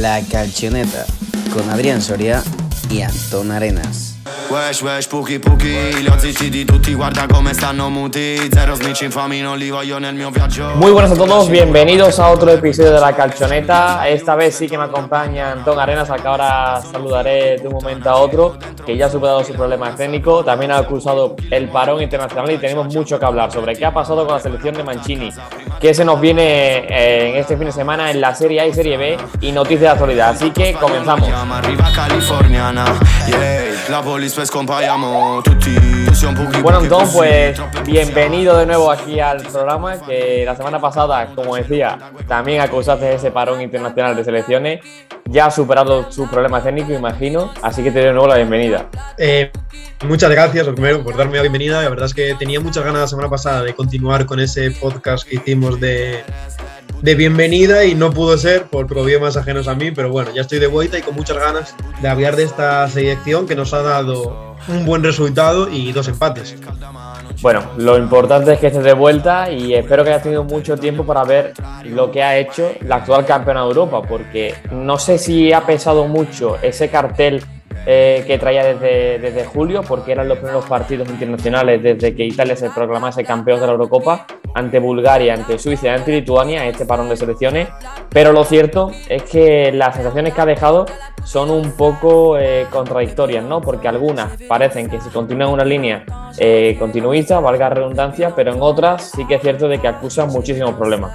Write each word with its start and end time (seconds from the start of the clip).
La 0.00 0.18
Calchoneta 0.22 1.04
con 1.52 1.68
Adrián 1.68 2.00
Soria 2.00 2.42
y 2.88 3.02
Antón 3.02 3.50
Arenas. 3.50 4.16
Wesh, 4.48 4.82
wesh, 4.82 5.06
puki 5.06 5.38
puki, 5.38 6.02
li 6.02 6.08
ho 6.08 6.18
zitti 6.18 6.48
di 6.48 6.64
tutti, 6.64 6.94
guarda 6.94 7.26
come 7.26 7.52
stanno 7.52 7.90
muti. 7.90 8.48
Zero 8.50 8.76
snitch 8.76 9.02
infami, 9.02 9.42
non 9.42 9.58
li 9.58 9.68
voglio 9.68 9.98
nel 9.98 10.14
mio 10.14 10.30
viaggio. 10.30 10.70
Muy 10.76 10.90
buenas 10.90 11.10
a 11.10 11.16
todos, 11.16 11.50
bienvenidos 11.50 12.18
a 12.18 12.30
otro 12.30 12.50
episodio 12.50 12.94
de 12.94 12.98
La 13.00 13.14
Calchoneta. 13.14 14.08
Esta 14.08 14.34
vez 14.36 14.54
sí 14.56 14.70
que 14.70 14.78
me 14.78 14.84
acompaña 14.84 15.52
Antón 15.52 15.78
Arenas, 15.78 16.08
al 16.08 16.22
que 16.22 16.28
ahora 16.28 16.80
saludaré 16.80 17.58
de 17.58 17.68
un 17.68 17.74
momento 17.74 18.08
a 18.08 18.16
otro 18.16 18.56
Que 18.86 18.96
ya 18.96 19.06
ha 19.06 19.10
superado 19.10 19.44
su 19.44 19.52
problema 19.52 19.94
técnico, 19.94 20.42
también 20.42 20.72
ha 20.72 20.82
cruzado 20.86 21.36
el 21.50 21.68
parón 21.68 22.00
internacional 22.00 22.50
Y 22.50 22.56
tenemos 22.56 22.92
mucho 22.94 23.18
que 23.18 23.24
hablar 23.26 23.52
sobre 23.52 23.76
qué 23.76 23.84
ha 23.84 23.92
pasado 23.92 24.24
con 24.24 24.36
la 24.36 24.40
selección 24.40 24.74
de 24.74 24.82
Mancini 24.82 25.30
Qué 25.80 25.94
se 25.94 26.04
nos 26.04 26.20
viene 26.20 26.86
eh, 26.90 27.30
en 27.30 27.36
este 27.36 27.56
fin 27.56 27.64
de 27.64 27.72
semana 27.72 28.10
en 28.10 28.20
la 28.20 28.34
Serie 28.34 28.60
A 28.60 28.66
y 28.66 28.74
Serie 28.74 28.98
B 28.98 29.16
Y 29.40 29.50
noticias 29.52 29.80
de 29.80 29.88
actualidad, 29.88 30.28
así 30.30 30.50
que 30.50 30.74
comenzamos 30.74 31.26
Pues 36.14 36.62
Bueno, 36.62 36.80
così, 36.88 37.16
pues 37.16 37.60
bienvenido 37.86 38.56
de 38.58 38.66
nuevo 38.66 38.90
aquí 38.90 39.20
al 39.20 39.42
programa, 39.42 39.98
que 40.00 40.44
la 40.44 40.54
semana 40.54 40.80
pasada, 40.80 41.32
como 41.34 41.56
decía, 41.56 41.98
también 42.28 42.60
acusaste 42.60 43.14
ese 43.14 43.30
parón 43.30 43.60
internacional 43.60 44.14
de 44.14 44.24
selecciones, 44.24 44.80
ya 45.26 45.46
ha 45.46 45.50
superado 45.50 46.10
su 46.10 46.28
problema 46.28 46.62
técnico, 46.62 46.92
imagino, 46.92 47.52
así 47.62 47.82
que 47.82 47.90
te 47.90 47.98
doy 47.98 48.08
de 48.08 48.12
nuevo 48.12 48.28
la 48.28 48.36
bienvenida. 48.36 48.86
Eh, 49.18 49.50
muchas 50.06 50.30
gracias, 50.30 50.66
lo 50.66 50.74
primero, 50.74 51.02
por 51.02 51.16
darme 51.16 51.36
la 51.36 51.42
bienvenida. 51.42 51.82
La 51.82 51.88
verdad 51.88 52.06
es 52.06 52.14
que 52.14 52.34
tenía 52.34 52.60
muchas 52.60 52.84
ganas 52.84 53.00
la 53.00 53.08
semana 53.08 53.30
pasada 53.30 53.62
de 53.62 53.74
continuar 53.74 54.26
con 54.26 54.40
ese 54.40 54.70
podcast 54.72 55.26
que 55.26 55.36
hicimos 55.36 55.80
de, 55.80 56.22
de 57.02 57.14
bienvenida 57.14 57.84
y 57.84 57.94
no 57.94 58.10
pudo 58.10 58.36
ser 58.36 58.64
por 58.64 58.86
problemas 58.86 59.36
ajenos 59.36 59.68
a 59.68 59.74
mí, 59.74 59.90
pero 59.90 60.10
bueno, 60.10 60.32
ya 60.34 60.42
estoy 60.42 60.58
de 60.58 60.66
vuelta 60.66 60.98
y 60.98 61.02
con 61.02 61.14
muchas 61.14 61.38
ganas 61.38 61.74
de 62.02 62.08
hablar 62.08 62.36
de 62.36 62.44
esta 62.44 62.86
selección 62.88 63.46
que 63.46 63.54
nos 63.54 63.69
ha 63.72 63.82
dado 63.82 64.56
un 64.68 64.84
buen 64.84 65.02
resultado 65.02 65.68
y 65.68 65.92
dos 65.92 66.08
empates. 66.08 66.56
Bueno, 67.40 67.62
lo 67.78 67.96
importante 67.96 68.52
es 68.52 68.60
que 68.60 68.66
estés 68.66 68.84
de 68.84 68.92
vuelta 68.92 69.50
y 69.50 69.72
espero 69.74 70.04
que 70.04 70.10
hayas 70.10 70.22
tenido 70.22 70.44
mucho 70.44 70.76
tiempo 70.76 71.04
para 71.04 71.24
ver 71.24 71.54
lo 71.84 72.10
que 72.10 72.22
ha 72.22 72.36
hecho 72.36 72.72
la 72.82 72.96
actual 72.96 73.24
campeona 73.24 73.62
de 73.62 73.68
Europa, 73.68 74.02
porque 74.02 74.54
no 74.70 74.98
sé 74.98 75.16
si 75.16 75.52
ha 75.52 75.64
pesado 75.64 76.06
mucho 76.06 76.56
ese 76.60 76.90
cartel 76.90 77.42
eh, 77.86 78.24
que 78.26 78.38
traía 78.38 78.64
desde, 78.64 79.18
desde 79.18 79.44
julio, 79.44 79.82
porque 79.82 80.12
eran 80.12 80.28
los 80.28 80.38
primeros 80.38 80.66
partidos 80.66 81.08
internacionales 81.08 81.82
desde 81.82 82.14
que 82.14 82.24
Italia 82.24 82.56
se 82.56 82.70
proclamase 82.70 83.24
campeón 83.24 83.60
de 83.60 83.66
la 83.66 83.72
Eurocopa, 83.72 84.26
ante 84.54 84.78
Bulgaria, 84.78 85.34
ante 85.34 85.58
Suiza 85.58 85.86
y 85.86 85.90
ante 85.90 86.12
Lituania, 86.12 86.66
este 86.66 86.84
parón 86.84 87.08
de 87.08 87.16
selecciones. 87.16 87.68
Pero 88.10 88.32
lo 88.32 88.44
cierto 88.44 88.90
es 89.08 89.22
que 89.22 89.72
las 89.72 89.94
sensaciones 89.94 90.34
que 90.34 90.40
ha 90.40 90.46
dejado 90.46 90.86
son 91.24 91.50
un 91.50 91.72
poco 91.72 92.38
eh, 92.38 92.66
contradictorias, 92.70 93.44
¿no? 93.44 93.60
Porque 93.60 93.88
algunas 93.88 94.40
parecen 94.48 94.88
que 94.88 95.00
se 95.00 95.10
continúa 95.10 95.46
en 95.46 95.54
una 95.54 95.64
línea 95.64 96.04
eh, 96.38 96.76
continuista, 96.78 97.40
valga 97.40 97.70
redundancia, 97.70 98.34
pero 98.34 98.52
en 98.52 98.58
otras 98.60 99.10
sí 99.10 99.26
que 99.26 99.36
es 99.36 99.42
cierto 99.42 99.68
de 99.68 99.80
que 99.80 99.88
acusan 99.88 100.28
muchísimos 100.28 100.74
problemas. 100.74 101.12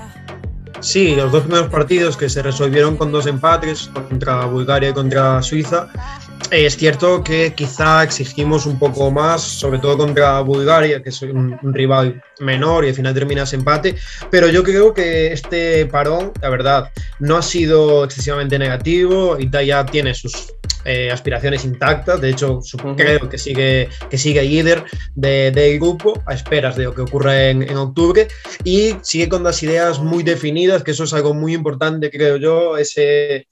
Sí, 0.80 1.16
los 1.16 1.32
dos 1.32 1.44
primeros 1.44 1.70
partidos 1.70 2.16
que 2.16 2.30
se 2.30 2.44
resolvieron 2.44 2.96
con 2.98 3.12
dos 3.12 3.26
empates 3.26 3.90
contra 3.94 4.46
Bulgaria 4.46 4.90
y 4.90 4.94
contra 4.94 5.42
Suiza. 5.42 5.88
Eh, 6.52 6.66
Es 6.66 6.78
cierto 6.78 7.24
que 7.24 7.54
quizá 7.54 8.04
exigimos 8.04 8.66
un 8.66 8.78
poco 8.80 9.12
más, 9.12 9.42
sobre 9.42 9.80
todo 9.80 9.98
contra 9.98 10.40
Bulgaria, 10.42 11.02
que 11.02 11.10
es 11.10 11.22
un, 11.22 11.58
un 11.62 11.74
rival 11.74 12.22
menor 12.40 12.86
y 12.86 12.90
al 12.90 12.96
final 12.96 13.14
termina 13.14 13.44
ese 13.44 13.56
empate, 13.56 13.96
pero 14.30 14.50
yo 14.50 14.64
creo 14.64 14.94
que 14.94 15.32
este 15.32 15.86
parón, 15.86 16.32
la 16.42 16.50
verdad, 16.50 16.92
no 17.20 17.38
ha 17.38 17.42
sido 17.42 18.04
excesivamente 18.04 18.60
negativo. 18.60 19.38
Italia 19.40 19.86
tiene 19.86 20.14
sus 20.14 20.54
eh, 20.84 21.10
aspiraciones 21.12 21.66
intactas, 21.66 22.22
de 22.22 22.30
hecho 22.30 22.60
creo 22.96 23.28
que 23.30 23.38
sigue, 23.38 23.90
que 24.10 24.18
sigue 24.18 24.44
líder 24.44 24.84
de- 25.16 25.52
del 25.52 25.80
grupo 25.80 26.22
a 26.28 26.34
esperas 26.36 26.76
de 26.76 26.84
lo 26.84 26.94
que 26.94 27.02
ocurra 27.02 27.50
en, 27.50 27.64
en 27.64 27.76
octubre 27.78 28.28
y 28.64 28.96
sigue 29.02 29.28
con 29.30 29.44
las 29.44 29.64
ideas 29.64 30.00
muy 30.00 30.22
definidas, 30.24 30.84
que 30.84 30.92
eso 30.92 31.06
es 31.06 31.14
algo 31.14 31.34
muy 31.34 31.54
importante, 31.56 32.12
creo 32.12 32.38
yo, 32.38 32.78
ese, 32.78 33.48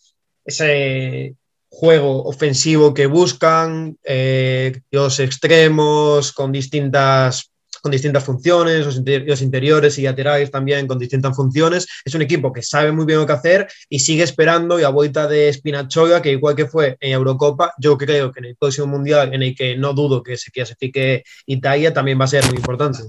ese 0.46 1.36
juego 1.76 2.24
ofensivo 2.24 2.94
que 2.94 3.08
buscan, 3.08 3.98
eh, 4.04 4.80
los 4.92 5.20
extremos 5.20 6.32
con 6.32 6.52
distintas 6.52 7.50
con 7.82 7.92
distintas 7.92 8.24
funciones, 8.24 8.86
los, 8.86 8.96
inter- 8.96 9.26
los 9.28 9.42
interiores 9.42 9.98
y 9.98 10.04
laterales 10.04 10.50
también 10.50 10.88
con 10.88 10.98
distintas 10.98 11.36
funciones. 11.36 11.86
Es 12.06 12.16
un 12.16 12.22
equipo 12.22 12.54
que 12.54 12.62
sabe 12.62 12.94
muy 12.94 13.06
bien 13.06 13.20
lo 13.20 13.26
que 13.26 13.34
hacer 13.34 13.68
y 13.90 14.00
sigue 14.00 14.24
esperando 14.24 14.78
la 14.78 14.88
vuelta 14.88 15.28
de 15.28 15.52
Spinazzola, 15.52 16.22
que 16.22 16.32
igual 16.32 16.56
que 16.56 16.68
fue 16.68 16.96
en 17.02 17.12
Eurocopa, 17.12 17.74
yo 17.78 17.98
creo 17.98 18.32
que 18.32 18.40
en 18.40 18.46
el 18.46 18.56
próximo 18.56 18.88
Mundial, 18.88 19.34
en 19.34 19.44
el 19.44 19.54
que 19.54 19.76
no 19.76 19.94
dudo 19.94 20.24
que 20.24 20.38
se 20.38 20.50
clasifique 20.52 21.24
Italia, 21.46 21.92
también 21.92 22.18
va 22.18 22.24
a 22.24 22.30
ser 22.30 22.46
muy 22.46 22.56
importante. 22.56 23.00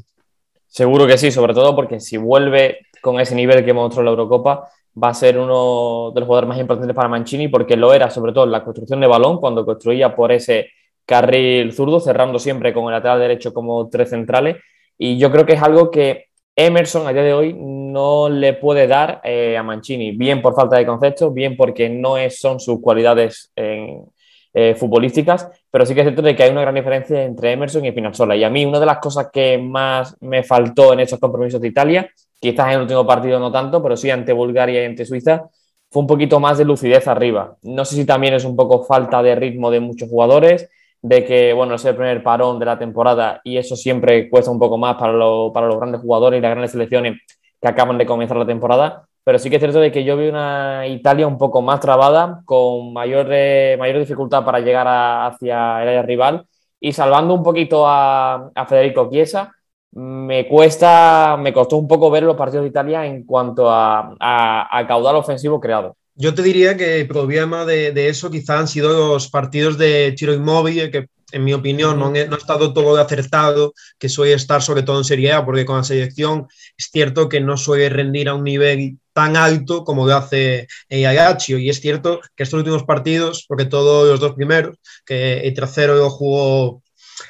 Seguro 0.66 1.06
que 1.06 1.18
sí, 1.18 1.30
sobre 1.30 1.54
todo 1.54 1.76
porque 1.76 2.00
si 2.00 2.16
vuelve 2.16 2.78
con 3.00 3.20
ese 3.20 3.36
nivel 3.36 3.64
que 3.64 3.72
mostró 3.72 4.02
la 4.02 4.10
Eurocopa, 4.10 4.68
va 5.02 5.08
a 5.08 5.14
ser 5.14 5.38
uno 5.38 6.12
de 6.14 6.20
los 6.20 6.26
jugadores 6.26 6.48
más 6.48 6.58
importantes 6.58 6.94
para 6.94 7.08
Mancini, 7.08 7.48
porque 7.48 7.76
lo 7.76 7.92
era 7.92 8.10
sobre 8.10 8.32
todo 8.32 8.44
en 8.44 8.52
la 8.52 8.62
construcción 8.64 9.00
de 9.00 9.06
balón, 9.06 9.38
cuando 9.38 9.64
construía 9.64 10.14
por 10.14 10.32
ese 10.32 10.70
carril 11.06 11.72
zurdo, 11.72 12.00
cerrando 12.00 12.38
siempre 12.38 12.72
con 12.72 12.84
el 12.84 12.92
lateral 12.92 13.18
derecho 13.20 13.52
como 13.52 13.88
tres 13.88 14.10
centrales. 14.10 14.56
Y 14.96 15.18
yo 15.18 15.30
creo 15.30 15.44
que 15.44 15.54
es 15.54 15.62
algo 15.62 15.90
que 15.90 16.26
Emerson 16.56 17.06
a 17.06 17.12
día 17.12 17.22
de 17.24 17.34
hoy 17.34 17.52
no 17.58 18.28
le 18.28 18.52
puede 18.54 18.86
dar 18.86 19.20
eh, 19.24 19.56
a 19.56 19.62
Mancini, 19.64 20.12
bien 20.12 20.40
por 20.40 20.54
falta 20.54 20.76
de 20.76 20.86
concepto, 20.86 21.32
bien 21.32 21.56
porque 21.56 21.88
no 21.88 22.16
es, 22.16 22.38
son 22.38 22.60
sus 22.60 22.80
cualidades 22.80 23.52
en- 23.56 24.04
eh, 24.56 24.76
futbolísticas, 24.76 25.50
pero 25.68 25.84
sí 25.84 25.94
que 25.94 26.02
es 26.02 26.04
cierto 26.04 26.22
de 26.22 26.36
que 26.36 26.44
hay 26.44 26.50
una 26.50 26.60
gran 26.60 26.76
diferencia 26.76 27.24
entre 27.24 27.50
Emerson 27.50 27.84
y 27.84 27.90
Spinazzola. 27.90 28.36
Y 28.36 28.44
a 28.44 28.50
mí 28.50 28.64
una 28.64 28.78
de 28.78 28.86
las 28.86 28.98
cosas 28.98 29.28
que 29.32 29.58
más 29.58 30.16
me 30.20 30.44
faltó 30.44 30.92
en 30.92 31.00
estos 31.00 31.18
compromisos 31.18 31.60
de 31.60 31.66
Italia, 31.66 32.08
quizás 32.50 32.68
en 32.68 32.74
el 32.74 32.80
último 32.82 33.06
partido 33.06 33.38
no 33.40 33.50
tanto, 33.52 33.82
pero 33.82 33.96
sí 33.96 34.10
ante 34.10 34.32
Bulgaria 34.32 34.82
y 34.82 34.86
ante 34.86 35.04
Suiza, 35.06 35.44
fue 35.90 36.00
un 36.02 36.06
poquito 36.06 36.40
más 36.40 36.58
de 36.58 36.64
lucidez 36.64 37.06
arriba. 37.08 37.56
No 37.62 37.84
sé 37.84 37.96
si 37.96 38.04
también 38.04 38.34
es 38.34 38.44
un 38.44 38.56
poco 38.56 38.84
falta 38.84 39.22
de 39.22 39.34
ritmo 39.34 39.70
de 39.70 39.80
muchos 39.80 40.08
jugadores, 40.08 40.68
de 41.02 41.24
que, 41.24 41.52
bueno, 41.52 41.74
es 41.74 41.84
el 41.84 41.94
primer 41.96 42.22
parón 42.22 42.58
de 42.58 42.66
la 42.66 42.78
temporada 42.78 43.40
y 43.44 43.56
eso 43.58 43.76
siempre 43.76 44.28
cuesta 44.30 44.50
un 44.50 44.58
poco 44.58 44.78
más 44.78 44.96
para, 44.96 45.12
lo- 45.12 45.52
para 45.52 45.66
los 45.66 45.76
grandes 45.76 46.00
jugadores 46.00 46.38
y 46.38 46.42
las 46.42 46.50
grandes 46.50 46.72
selecciones 46.72 47.18
que 47.60 47.68
acaban 47.68 47.98
de 47.98 48.06
comenzar 48.06 48.36
la 48.36 48.46
temporada. 48.46 49.04
Pero 49.22 49.38
sí 49.38 49.48
que 49.48 49.56
es 49.56 49.60
cierto 49.60 49.80
de 49.80 49.90
que 49.92 50.04
yo 50.04 50.16
vi 50.16 50.28
una 50.28 50.86
Italia 50.86 51.26
un 51.26 51.38
poco 51.38 51.62
más 51.62 51.80
trabada, 51.80 52.42
con 52.44 52.92
mayor, 52.92 53.26
eh, 53.30 53.76
mayor 53.78 53.98
dificultad 53.98 54.44
para 54.44 54.60
llegar 54.60 54.86
a- 54.88 55.26
hacia 55.26 55.82
el 55.82 55.88
área 55.88 56.02
rival 56.02 56.46
y 56.80 56.92
salvando 56.92 57.34
un 57.34 57.42
poquito 57.42 57.86
a, 57.86 58.50
a 58.54 58.66
Federico 58.66 59.08
Chiesa, 59.10 59.52
me 59.94 60.48
cuesta, 60.48 61.36
me 61.38 61.52
costó 61.52 61.76
un 61.76 61.86
poco 61.88 62.10
ver 62.10 62.24
los 62.24 62.36
partidos 62.36 62.64
de 62.64 62.70
Italia 62.70 63.06
en 63.06 63.24
cuanto 63.24 63.70
a, 63.70 64.14
a- 64.20 64.86
caudal 64.86 65.16
ofensivo 65.16 65.60
creado. 65.60 65.96
Yo 66.16 66.34
te 66.34 66.42
diría 66.42 66.76
que 66.76 67.00
el 67.00 67.08
problema 67.08 67.64
de, 67.64 67.92
de 67.92 68.08
eso 68.08 68.30
quizá 68.30 68.58
han 68.58 68.68
sido 68.68 69.14
los 69.14 69.28
partidos 69.28 69.78
de 69.78 70.12
tiro 70.16 70.32
inmóvil, 70.32 70.90
que 70.90 71.06
en 71.32 71.42
mi 71.44 71.52
opinión 71.52 71.98
no, 71.98 72.06
han- 72.06 72.28
no 72.28 72.34
ha 72.36 72.38
estado 72.38 72.72
todo 72.72 72.96
acertado, 72.96 73.72
que 73.98 74.08
suele 74.08 74.34
estar 74.34 74.62
sobre 74.62 74.82
todo 74.82 74.98
en 74.98 75.04
Serie 75.04 75.32
A, 75.32 75.44
porque 75.44 75.64
con 75.64 75.76
la 75.78 75.84
selección 75.84 76.46
es 76.76 76.88
cierto 76.92 77.28
que 77.28 77.40
no 77.40 77.56
suele 77.56 77.88
rendir 77.88 78.28
a 78.28 78.34
un 78.34 78.44
nivel 78.44 78.98
tan 79.12 79.36
alto 79.36 79.84
como 79.84 80.06
lo 80.06 80.14
hace 80.16 80.66
el 80.88 81.06
Ajaccio. 81.06 81.58
Y 81.58 81.70
es 81.70 81.80
cierto 81.80 82.20
que 82.36 82.42
estos 82.44 82.58
últimos 82.58 82.84
partidos, 82.84 83.44
porque 83.48 83.64
todos 83.64 84.08
los 84.08 84.20
dos 84.20 84.34
primeros, 84.34 84.76
que 85.04 85.40
el 85.40 85.54
tercero 85.54 85.94
lo 85.96 86.10
jugó 86.10 86.82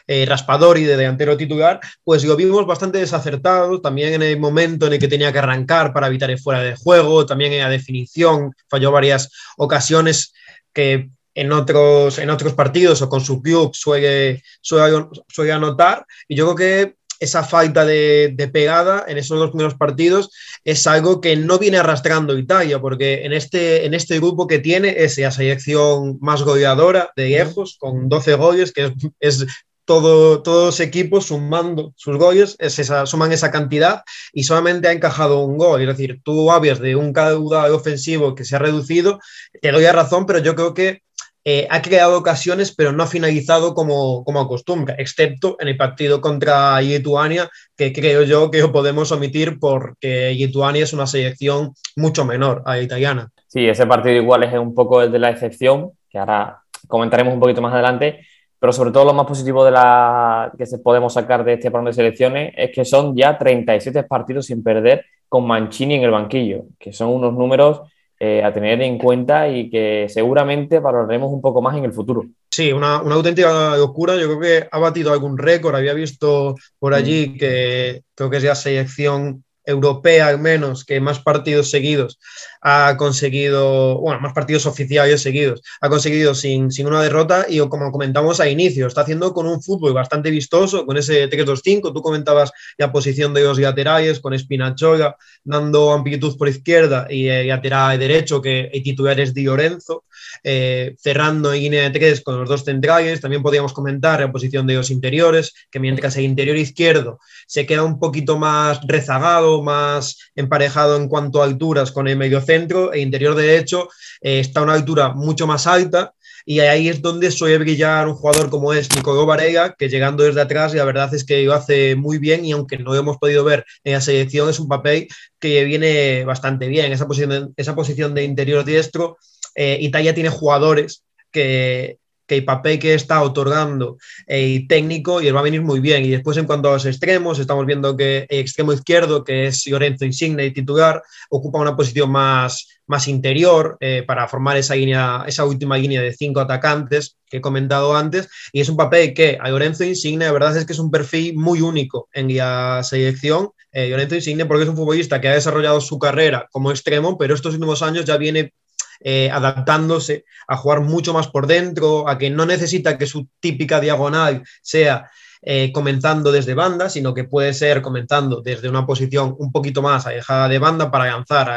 eh, 0.06 0.26
Raspadori 0.26 0.84
de 0.84 0.96
delantero 0.96 1.36
titular, 1.36 1.80
pues 2.02 2.24
lo 2.24 2.36
vimos 2.36 2.66
bastante 2.66 2.98
desacertado, 2.98 3.80
también 3.80 4.14
en 4.14 4.22
el 4.22 4.38
momento 4.38 4.86
en 4.86 4.94
el 4.94 4.98
que 4.98 5.08
tenía 5.08 5.32
que 5.32 5.38
arrancar 5.38 5.92
para 5.92 6.06
evitar 6.08 6.30
el 6.30 6.38
fuera 6.38 6.60
de 6.60 6.76
juego, 6.76 7.26
también 7.26 7.52
en 7.52 7.60
la 7.60 7.68
definición, 7.68 8.52
falló 8.68 8.90
varias 8.90 9.30
ocasiones 9.56 10.32
que 10.72 11.10
en 11.34 11.52
otros, 11.52 12.18
en 12.18 12.30
otros 12.30 12.54
partidos 12.54 13.02
o 13.02 13.08
con 13.08 13.20
su 13.20 13.42
club 13.42 13.74
suele, 13.74 14.42
suele, 14.60 15.06
suele 15.28 15.52
anotar, 15.52 16.06
y 16.28 16.36
yo 16.36 16.54
creo 16.54 16.56
que 16.56 16.94
esa 17.20 17.42
falta 17.44 17.84
de, 17.84 18.32
de, 18.34 18.48
pegada 18.48 19.04
en 19.08 19.18
esos 19.18 19.38
dos 19.38 19.50
primeros 19.50 19.74
partidos 19.74 20.30
es 20.64 20.86
algo 20.86 21.20
que 21.20 21.36
no 21.36 21.58
viene 21.58 21.78
arrastrando 21.78 22.36
Italia, 22.36 22.80
porque 22.80 23.24
en 23.24 23.32
este, 23.32 23.86
en 23.86 23.94
este 23.94 24.18
grupo 24.18 24.46
que 24.46 24.58
tiene 24.58 24.94
es 24.98 25.16
la 25.18 25.30
selección 25.30 26.18
más 26.20 26.42
goleadora 26.42 27.12
de 27.16 27.30
lejos, 27.30 27.76
con 27.78 28.08
12 28.08 28.34
goles, 28.34 28.72
que 28.72 28.92
es, 29.20 29.40
es 29.42 29.46
todo, 29.84 30.42
todos 30.42 30.66
los 30.66 30.80
equipos 30.80 31.26
sumando 31.26 31.92
sus 31.96 32.16
goles, 32.16 32.56
es 32.58 32.78
esa, 32.78 33.06
suman 33.06 33.32
esa 33.32 33.50
cantidad 33.50 34.02
y 34.32 34.44
solamente 34.44 34.88
ha 34.88 34.92
encajado 34.92 35.40
un 35.40 35.58
gol. 35.58 35.80
Es 35.80 35.88
decir, 35.88 36.20
tú 36.22 36.50
hablas 36.50 36.80
de 36.80 36.96
un 36.96 37.12
caudal 37.12 37.72
ofensivo 37.72 38.34
que 38.34 38.44
se 38.44 38.56
ha 38.56 38.58
reducido, 38.58 39.18
te 39.60 39.72
doy 39.72 39.82
la 39.82 39.92
razón, 39.92 40.26
pero 40.26 40.38
yo 40.38 40.54
creo 40.54 40.74
que 40.74 41.02
eh, 41.46 41.66
ha 41.70 41.82
creado 41.82 42.16
ocasiones, 42.18 42.74
pero 42.74 42.92
no 42.92 43.02
ha 43.02 43.06
finalizado 43.06 43.74
como, 43.74 44.24
como 44.24 44.40
acostumbra, 44.40 44.94
excepto 44.96 45.56
en 45.60 45.68
el 45.68 45.76
partido 45.76 46.22
contra 46.22 46.80
Lituania, 46.80 47.50
que 47.76 47.92
creo 47.92 48.22
yo 48.22 48.50
que 48.50 48.66
podemos 48.68 49.12
omitir 49.12 49.58
porque 49.58 50.32
Lituania 50.32 50.84
es 50.84 50.94
una 50.94 51.06
selección 51.06 51.74
mucho 51.96 52.24
menor 52.24 52.62
a 52.64 52.76
la 52.76 52.82
italiana. 52.82 53.28
Sí, 53.46 53.66
ese 53.66 53.86
partido 53.86 54.16
igual 54.16 54.42
es 54.44 54.54
un 54.54 54.74
poco 54.74 55.02
el 55.02 55.12
de 55.12 55.18
la 55.18 55.30
excepción, 55.30 55.90
que 56.08 56.18
ahora 56.18 56.62
comentaremos 56.88 57.34
un 57.34 57.40
poquito 57.40 57.60
más 57.60 57.74
adelante, 57.74 58.26
pero 58.64 58.72
sobre 58.72 58.92
todo 58.92 59.04
lo 59.04 59.12
más 59.12 59.26
positivo 59.26 59.62
de 59.62 59.72
la 59.72 60.50
que 60.56 60.64
se 60.64 60.78
podemos 60.78 61.12
sacar 61.12 61.44
de 61.44 61.52
este 61.52 61.70
programa 61.70 61.90
de 61.90 61.96
selecciones 61.96 62.54
es 62.56 62.70
que 62.74 62.86
son 62.86 63.14
ya 63.14 63.36
37 63.36 64.04
partidos 64.04 64.46
sin 64.46 64.62
perder 64.62 65.04
con 65.28 65.46
Mancini 65.46 65.96
en 65.96 66.04
el 66.04 66.10
banquillo, 66.10 66.62
que 66.78 66.90
son 66.90 67.10
unos 67.10 67.34
números 67.34 67.82
eh, 68.18 68.42
a 68.42 68.54
tener 68.54 68.80
en 68.80 68.96
cuenta 68.96 69.50
y 69.50 69.68
que 69.68 70.06
seguramente 70.08 70.78
valoraremos 70.78 71.30
un 71.30 71.42
poco 71.42 71.60
más 71.60 71.76
en 71.76 71.84
el 71.84 71.92
futuro. 71.92 72.24
Sí, 72.50 72.72
una, 72.72 73.02
una, 73.02 73.16
auténtica 73.16 73.76
locura. 73.76 74.16
Yo 74.16 74.28
creo 74.28 74.40
que 74.40 74.68
ha 74.70 74.78
batido 74.78 75.12
algún 75.12 75.36
récord. 75.36 75.76
Había 75.76 75.92
visto 75.92 76.54
por 76.78 76.94
allí 76.94 77.34
mm. 77.34 77.38
que 77.38 78.02
creo 78.14 78.30
que 78.30 78.38
es 78.38 78.44
ya 78.44 78.54
selección 78.54 79.44
europea 79.66 80.28
al 80.28 80.38
menos 80.38 80.86
que 80.86 81.00
más 81.00 81.20
partidos 81.20 81.70
seguidos 81.70 82.18
ha 82.66 82.96
conseguido, 82.96 83.98
bueno, 83.98 84.20
más 84.20 84.32
partidos 84.32 84.64
oficiales 84.64 85.20
seguidos, 85.20 85.60
ha 85.82 85.90
conseguido 85.90 86.34
sin, 86.34 86.72
sin 86.72 86.86
una 86.86 87.02
derrota 87.02 87.44
y 87.46 87.58
como 87.68 87.92
comentamos 87.92 88.40
a 88.40 88.48
inicio, 88.48 88.86
está 88.86 89.02
haciendo 89.02 89.34
con 89.34 89.46
un 89.46 89.62
fútbol 89.62 89.92
bastante 89.92 90.30
vistoso, 90.30 90.86
con 90.86 90.96
ese 90.96 91.28
3-2-5, 91.28 91.92
tú 91.92 92.00
comentabas 92.00 92.52
la 92.78 92.90
posición 92.90 93.34
de 93.34 93.42
los 93.42 93.58
laterales, 93.58 94.18
con 94.18 94.36
Spinachola 94.36 95.14
dando 95.44 95.92
amplitud 95.92 96.38
por 96.38 96.48
izquierda 96.48 97.06
y 97.10 97.28
eh, 97.28 97.44
lateral 97.44 97.98
derecho, 97.98 98.40
que 98.40 98.70
el 98.72 98.82
titular 98.82 99.20
es 99.20 99.34
Di 99.34 99.44
Lorenzo, 99.44 100.04
eh, 100.42 100.96
cerrando 100.98 101.52
en 101.52 101.60
línea 101.60 101.82
de 101.82 101.90
tres 101.90 102.22
con 102.22 102.40
los 102.40 102.48
dos 102.48 102.64
centrales, 102.64 103.20
también 103.20 103.42
podríamos 103.42 103.74
comentar 103.74 104.20
la 104.20 104.32
posición 104.32 104.66
de 104.66 104.76
los 104.76 104.90
interiores, 104.90 105.52
que 105.70 105.80
mientras 105.80 106.16
el 106.16 106.24
interior 106.24 106.56
izquierdo 106.56 107.20
se 107.46 107.66
queda 107.66 107.82
un 107.82 107.98
poquito 107.98 108.38
más 108.38 108.80
rezagado, 108.86 109.62
más 109.62 110.16
emparejado 110.34 110.96
en 110.96 111.08
cuanto 111.08 111.42
a 111.42 111.44
alturas 111.44 111.92
con 111.92 112.08
el 112.08 112.16
medio 112.16 112.40
centro 112.40 112.53
e 112.54 113.00
interior 113.00 113.34
derecho 113.34 113.88
eh, 114.20 114.40
está 114.40 114.60
a 114.60 114.62
una 114.64 114.74
altura 114.74 115.10
mucho 115.14 115.46
más 115.46 115.66
alta 115.66 116.14
y 116.46 116.60
ahí 116.60 116.88
es 116.88 117.00
donde 117.00 117.30
suele 117.30 117.58
brillar 117.58 118.06
un 118.06 118.14
jugador 118.14 118.50
como 118.50 118.72
es 118.72 118.94
Nicolò 118.94 119.24
Varega, 119.24 119.74
que 119.78 119.88
llegando 119.88 120.24
desde 120.24 120.42
atrás 120.42 120.74
la 120.74 120.84
verdad 120.84 121.12
es 121.14 121.24
que 121.24 121.42
lo 121.44 121.54
hace 121.54 121.96
muy 121.96 122.18
bien 122.18 122.44
y 122.44 122.52
aunque 122.52 122.78
no 122.78 122.92
lo 122.92 122.98
hemos 122.98 123.16
podido 123.16 123.44
ver 123.44 123.64
en 123.82 123.94
la 123.94 124.00
selección 124.00 124.50
es 124.50 124.60
un 124.60 124.68
papel 124.68 125.08
que 125.38 125.64
viene 125.64 126.24
bastante 126.24 126.68
bien. 126.68 126.92
Esa 126.92 127.06
posición, 127.06 127.54
esa 127.56 127.74
posición 127.74 128.14
de 128.14 128.24
interior 128.24 128.64
diestro, 128.64 129.16
eh, 129.54 129.78
Italia 129.80 130.14
tiene 130.14 130.28
jugadores 130.28 131.04
que, 131.30 131.98
que 132.26 132.36
el 132.36 132.44
papel 132.44 132.78
que 132.78 132.94
está 132.94 133.22
otorgando 133.22 133.98
el 134.26 134.66
técnico 134.66 135.20
y 135.20 135.28
él 135.28 135.36
va 135.36 135.40
a 135.40 135.44
venir 135.44 135.62
muy 135.62 135.80
bien. 135.80 136.04
Y 136.04 136.10
después 136.10 136.36
en 136.36 136.46
cuanto 136.46 136.68
a 136.68 136.74
los 136.74 136.86
extremos, 136.86 137.38
estamos 137.38 137.66
viendo 137.66 137.96
que 137.96 138.26
el 138.28 138.38
extremo 138.38 138.72
izquierdo, 138.72 139.24
que 139.24 139.46
es 139.46 139.66
Lorenzo 139.66 140.04
Insigne 140.04 140.46
y 140.46 140.52
titular, 140.52 141.02
ocupa 141.30 141.60
una 141.60 141.76
posición 141.76 142.10
más, 142.10 142.80
más 142.86 143.08
interior 143.08 143.76
eh, 143.80 144.04
para 144.06 144.28
formar 144.28 144.56
esa, 144.56 144.74
línea, 144.74 145.24
esa 145.26 145.44
última 145.44 145.76
línea 145.76 146.00
de 146.00 146.12
cinco 146.12 146.40
atacantes 146.40 147.16
que 147.28 147.38
he 147.38 147.40
comentado 147.40 147.96
antes. 147.96 148.28
Y 148.52 148.60
es 148.60 148.68
un 148.68 148.76
papel 148.76 149.14
que 149.14 149.38
a 149.40 149.50
Lorenzo 149.50 149.84
Insigne, 149.84 150.24
la 150.24 150.32
verdad 150.32 150.56
es 150.56 150.64
que 150.64 150.72
es 150.72 150.78
un 150.78 150.90
perfil 150.90 151.36
muy 151.36 151.60
único 151.60 152.08
en 152.12 152.34
la 152.34 152.82
selección. 152.82 153.50
Eh, 153.72 153.88
Lorenzo 153.88 154.14
Insigne 154.14 154.46
porque 154.46 154.64
es 154.64 154.68
un 154.68 154.76
futbolista 154.76 155.20
que 155.20 155.28
ha 155.28 155.34
desarrollado 155.34 155.80
su 155.80 155.98
carrera 155.98 156.48
como 156.52 156.70
extremo, 156.70 157.18
pero 157.18 157.34
estos 157.34 157.54
últimos 157.54 157.82
años 157.82 158.04
ya 158.04 158.16
viene 158.16 158.52
eh, 159.00 159.30
adaptándose 159.30 160.24
a 160.46 160.56
jugar 160.56 160.80
mucho 160.80 161.12
más 161.12 161.28
por 161.28 161.46
dentro, 161.46 162.08
a 162.08 162.18
que 162.18 162.30
no 162.30 162.46
necesita 162.46 162.98
que 162.98 163.06
su 163.06 163.28
típica 163.40 163.80
diagonal 163.80 164.42
sea 164.62 165.10
eh, 165.46 165.72
comenzando 165.72 166.32
desde 166.32 166.54
banda, 166.54 166.88
sino 166.88 167.12
que 167.12 167.24
puede 167.24 167.52
ser 167.52 167.82
comenzando 167.82 168.40
desde 168.40 168.70
una 168.70 168.86
posición 168.86 169.36
un 169.38 169.52
poquito 169.52 169.82
más 169.82 170.06
alejada 170.06 170.48
de 170.48 170.58
banda 170.58 170.90
para 170.90 171.06
lanzar 171.06 171.50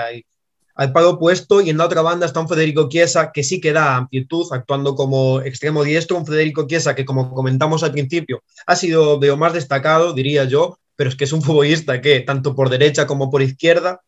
al 0.75 0.91
palo 0.91 1.11
opuesto. 1.11 1.61
Y 1.61 1.69
en 1.69 1.77
la 1.77 1.85
otra 1.85 2.01
banda 2.01 2.25
está 2.25 2.41
un 2.41 2.49
Federico 2.49 2.89
Chiesa 2.89 3.31
que 3.31 3.45
sí 3.45 3.61
que 3.61 3.71
da 3.71 3.95
amplitud 3.95 4.45
actuando 4.51 4.93
como 4.93 5.39
extremo 5.39 5.85
diestro, 5.85 6.17
un 6.17 6.25
Federico 6.25 6.67
Chiesa 6.67 6.95
que 6.95 7.05
como 7.05 7.33
comentamos 7.33 7.81
al 7.83 7.93
principio 7.93 8.43
ha 8.65 8.75
sido 8.75 9.19
de 9.19 9.27
lo 9.27 9.37
más 9.37 9.53
destacado, 9.53 10.11
diría 10.11 10.43
yo, 10.43 10.79
pero 10.97 11.09
es 11.09 11.15
que 11.15 11.23
es 11.23 11.31
un 11.31 11.41
futbolista 11.43 12.01
que 12.01 12.19
tanto 12.19 12.55
por 12.55 12.69
derecha 12.69 13.07
como 13.07 13.31
por 13.31 13.41
izquierda 13.41 14.01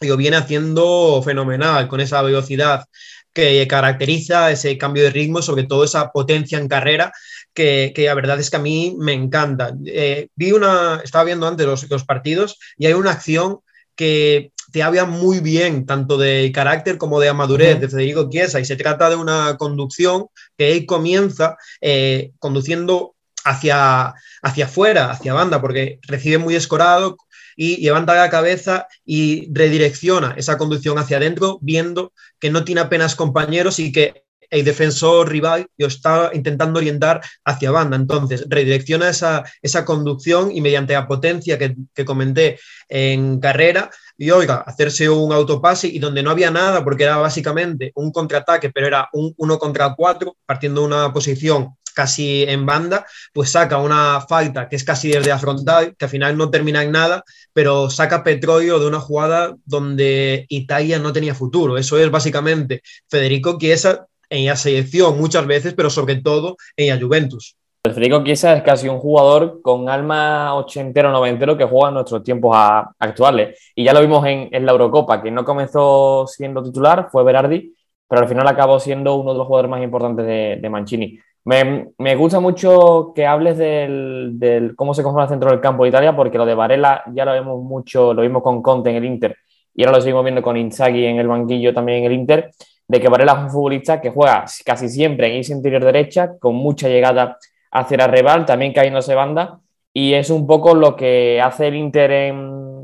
lo 0.00 0.16
viene 0.16 0.36
haciendo 0.36 1.22
fenomenal 1.24 1.88
con 1.88 2.00
esa 2.00 2.22
velocidad 2.22 2.84
que 3.32 3.66
caracteriza 3.68 4.50
ese 4.50 4.76
cambio 4.78 5.04
de 5.04 5.10
ritmo, 5.10 5.42
sobre 5.42 5.64
todo 5.64 5.84
esa 5.84 6.10
potencia 6.10 6.58
en 6.58 6.68
carrera, 6.68 7.12
que, 7.54 7.92
la 7.96 8.14
verdad 8.14 8.40
es 8.40 8.50
que 8.50 8.56
a 8.56 8.60
mí 8.60 8.96
me 8.98 9.12
encanta. 9.12 9.74
Eh, 9.86 10.28
vi 10.34 10.52
una, 10.52 11.00
estaba 11.04 11.24
viendo 11.24 11.46
antes 11.46 11.66
los, 11.66 11.88
los, 11.90 12.04
partidos 12.04 12.58
y 12.76 12.86
hay 12.86 12.94
una 12.94 13.12
acción 13.12 13.60
que 13.94 14.52
te 14.70 14.82
habla 14.82 15.04
muy 15.06 15.40
bien, 15.40 15.86
tanto 15.86 16.18
de 16.18 16.50
carácter 16.52 16.98
como 16.98 17.20
de 17.20 17.32
madurez 17.32 17.80
de 17.80 17.88
Federico 17.88 18.28
Chiesa, 18.28 18.60
y 18.60 18.64
se 18.64 18.76
trata 18.76 19.08
de 19.10 19.16
una 19.16 19.56
conducción 19.56 20.26
que 20.56 20.72
él 20.72 20.86
comienza 20.86 21.56
eh, 21.80 22.32
conduciendo 22.38 23.14
hacia, 23.44 24.14
hacia 24.42 24.64
afuera, 24.66 25.10
hacia 25.10 25.32
banda, 25.32 25.60
porque 25.60 25.98
recibe 26.02 26.38
muy 26.38 26.54
escorado, 26.54 27.16
y 27.60 27.82
levanta 27.82 28.14
la 28.14 28.30
cabeza 28.30 28.86
y 29.04 29.52
redirecciona 29.52 30.34
esa 30.36 30.56
conducción 30.56 30.96
hacia 30.96 31.16
adentro, 31.16 31.58
viendo 31.60 32.12
que 32.38 32.50
no 32.52 32.64
tiene 32.64 32.82
apenas 32.82 33.16
compañeros 33.16 33.80
y 33.80 33.90
que 33.90 34.22
el 34.48 34.64
defensor 34.64 35.28
rival 35.28 35.66
lo 35.76 35.88
está 35.88 36.30
intentando 36.32 36.78
orientar 36.78 37.20
hacia 37.44 37.72
banda. 37.72 37.96
Entonces, 37.96 38.46
redirecciona 38.48 39.08
esa, 39.08 39.42
esa 39.60 39.84
conducción 39.84 40.52
y 40.52 40.60
mediante 40.60 40.92
la 40.92 41.08
potencia 41.08 41.58
que, 41.58 41.74
que, 41.92 42.04
comenté 42.04 42.60
en 42.88 43.40
carrera, 43.40 43.90
y 44.16 44.30
oiga, 44.30 44.58
hacerse 44.64 45.10
un 45.10 45.32
autopase 45.32 45.88
y 45.88 45.98
donde 45.98 46.22
no 46.22 46.30
había 46.30 46.52
nada, 46.52 46.84
porque 46.84 47.04
era 47.04 47.16
básicamente 47.16 47.90
un 47.96 48.12
contraataque, 48.12 48.70
pero 48.70 48.86
era 48.86 49.08
un 49.12 49.34
uno 49.36 49.58
contra 49.58 49.96
cuatro, 49.96 50.36
partiendo 50.46 50.82
de 50.82 50.86
una 50.86 51.12
posición 51.12 51.74
casi 51.94 52.44
en 52.44 52.66
banda, 52.66 53.06
pues 53.32 53.50
saca 53.50 53.78
una 53.78 54.20
falta 54.28 54.68
que 54.68 54.76
es 54.76 54.84
casi 54.84 55.10
desde 55.10 55.30
la 55.30 55.94
que 55.96 56.04
al 56.04 56.10
final 56.10 56.36
no 56.36 56.50
termina 56.50 56.82
en 56.82 56.92
nada, 56.92 57.24
pero 57.52 57.90
saca 57.90 58.22
petróleo 58.22 58.78
de 58.78 58.86
una 58.86 59.00
jugada 59.00 59.56
donde 59.64 60.46
Italia 60.48 60.98
no 60.98 61.12
tenía 61.12 61.34
futuro. 61.34 61.78
Eso 61.78 61.98
es 61.98 62.10
básicamente 62.10 62.82
Federico 63.08 63.58
Chiesa 63.58 64.06
en 64.30 64.46
la 64.46 64.56
selección 64.56 65.18
muchas 65.18 65.46
veces, 65.46 65.74
pero 65.74 65.90
sobre 65.90 66.16
todo 66.16 66.56
en 66.76 66.88
la 66.88 67.00
Juventus. 67.00 67.56
Federico 67.84 68.22
Chiesa 68.22 68.54
es 68.54 68.62
casi 68.62 68.88
un 68.88 68.98
jugador 68.98 69.62
con 69.62 69.88
alma 69.88 70.54
ochentero, 70.54 71.10
noventero 71.10 71.56
que 71.56 71.64
juega 71.64 71.88
en 71.88 71.94
nuestros 71.94 72.22
tiempos 72.22 72.56
actuales. 72.98 73.72
Y 73.74 73.84
ya 73.84 73.92
lo 73.92 74.00
vimos 74.00 74.24
en, 74.26 74.66
la 74.66 74.72
Eurocopa, 74.72 75.22
que 75.22 75.30
no 75.30 75.44
comenzó 75.44 76.26
siendo 76.26 76.62
titular, 76.62 77.08
fue 77.10 77.24
Berardi, 77.24 77.74
pero 78.08 78.22
al 78.22 78.28
final 78.28 78.46
acabó 78.46 78.80
siendo 78.80 79.16
uno 79.16 79.32
de 79.32 79.38
los 79.38 79.46
jugadores 79.46 79.70
más 79.70 79.82
importantes 79.82 80.26
de, 80.26 80.58
de 80.60 80.70
Mancini. 80.70 81.18
Me, 81.48 82.14
gusta 82.14 82.40
mucho 82.40 83.12
que 83.14 83.24
hables 83.26 83.56
del, 83.56 84.74
cómo 84.76 84.92
se 84.92 85.02
conforma 85.02 85.22
el 85.22 85.30
centro 85.30 85.50
del 85.50 85.60
campo 85.60 85.84
de 85.84 85.88
Italia, 85.88 86.14
porque 86.14 86.36
lo 86.36 86.44
de 86.44 86.54
Varela 86.54 87.02
ya 87.14 87.24
lo 87.24 87.32
vemos 87.32 87.62
mucho, 87.62 88.12
lo 88.12 88.20
vimos 88.20 88.42
con 88.42 88.60
Conte 88.60 88.90
en 88.90 88.96
el 88.96 89.06
Inter 89.06 89.34
y 89.74 89.82
ahora 89.82 89.96
lo 89.96 90.02
seguimos 90.02 90.24
viendo 90.24 90.42
con 90.42 90.58
Inzaghi 90.58 91.06
en 91.06 91.16
el 91.18 91.26
banquillo 91.26 91.72
también 91.72 92.00
en 92.00 92.04
el 92.04 92.12
Inter, 92.12 92.50
de 92.86 93.00
que 93.00 93.08
Varela 93.08 93.32
es 93.32 93.38
un 93.38 93.50
futbolista 93.50 93.98
que 93.98 94.10
juega 94.10 94.44
casi 94.62 94.90
siempre 94.90 95.28
en 95.28 95.40
ese 95.40 95.54
interior 95.54 95.82
derecha, 95.82 96.36
con 96.38 96.54
mucha 96.54 96.86
llegada 96.86 97.38
hacia 97.70 98.04
el 98.04 98.12
rival, 98.12 98.44
también 98.44 98.74
cayéndose 98.74 99.14
banda, 99.14 99.58
y 99.94 100.12
es 100.12 100.28
un 100.28 100.46
poco 100.46 100.74
lo 100.74 100.96
que 100.96 101.40
hace 101.40 101.68
el 101.68 101.76
Inter 101.76 102.34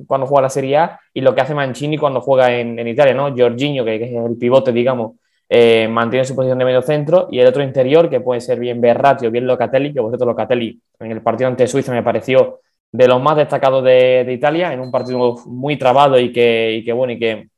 cuando 0.06 0.26
juega 0.26 0.42
la 0.42 0.48
Serie 0.48 0.78
A 0.78 1.00
y 1.12 1.20
lo 1.20 1.34
que 1.34 1.42
hace 1.42 1.54
Mancini 1.54 1.98
cuando 1.98 2.22
juega 2.22 2.50
en, 2.50 2.88
Italia, 2.88 3.12
¿no? 3.12 3.34
Jorginho, 3.36 3.84
que, 3.84 3.98
que 3.98 4.04
es 4.06 4.24
el 4.24 4.38
pivote, 4.38 4.72
digamos, 4.72 5.16
eh, 5.48 5.88
mantiene 5.88 6.24
su 6.24 6.34
posición 6.34 6.58
de 6.58 6.64
medio 6.64 6.82
centro 6.82 7.28
y 7.30 7.38
el 7.38 7.46
otro 7.46 7.62
interior, 7.62 8.08
que 8.08 8.20
puede 8.20 8.40
ser 8.40 8.58
bien 8.58 8.80
Berratti 8.80 9.26
o 9.26 9.30
bien 9.30 9.46
Locatelli, 9.46 9.92
que 9.92 10.00
vosotros 10.00 10.26
Locatelli 10.26 10.80
en 11.00 11.12
el 11.12 11.22
partido 11.22 11.48
ante 11.48 11.66
Suiza 11.66 11.92
me 11.92 12.02
pareció 12.02 12.60
de 12.90 13.08
los 13.08 13.20
más 13.20 13.36
destacados 13.36 13.82
de, 13.84 14.26
Italia, 14.30 14.72
en 14.72 14.80
un 14.80 14.90
partido 14.90 15.36
muy 15.46 15.76
trabado 15.76 16.18
y 16.18 16.32
que, 16.32 16.76
y 16.76 16.84
que, 16.84 16.92
bueno, 16.92 17.12
y 17.12 17.18
que 17.18 17.48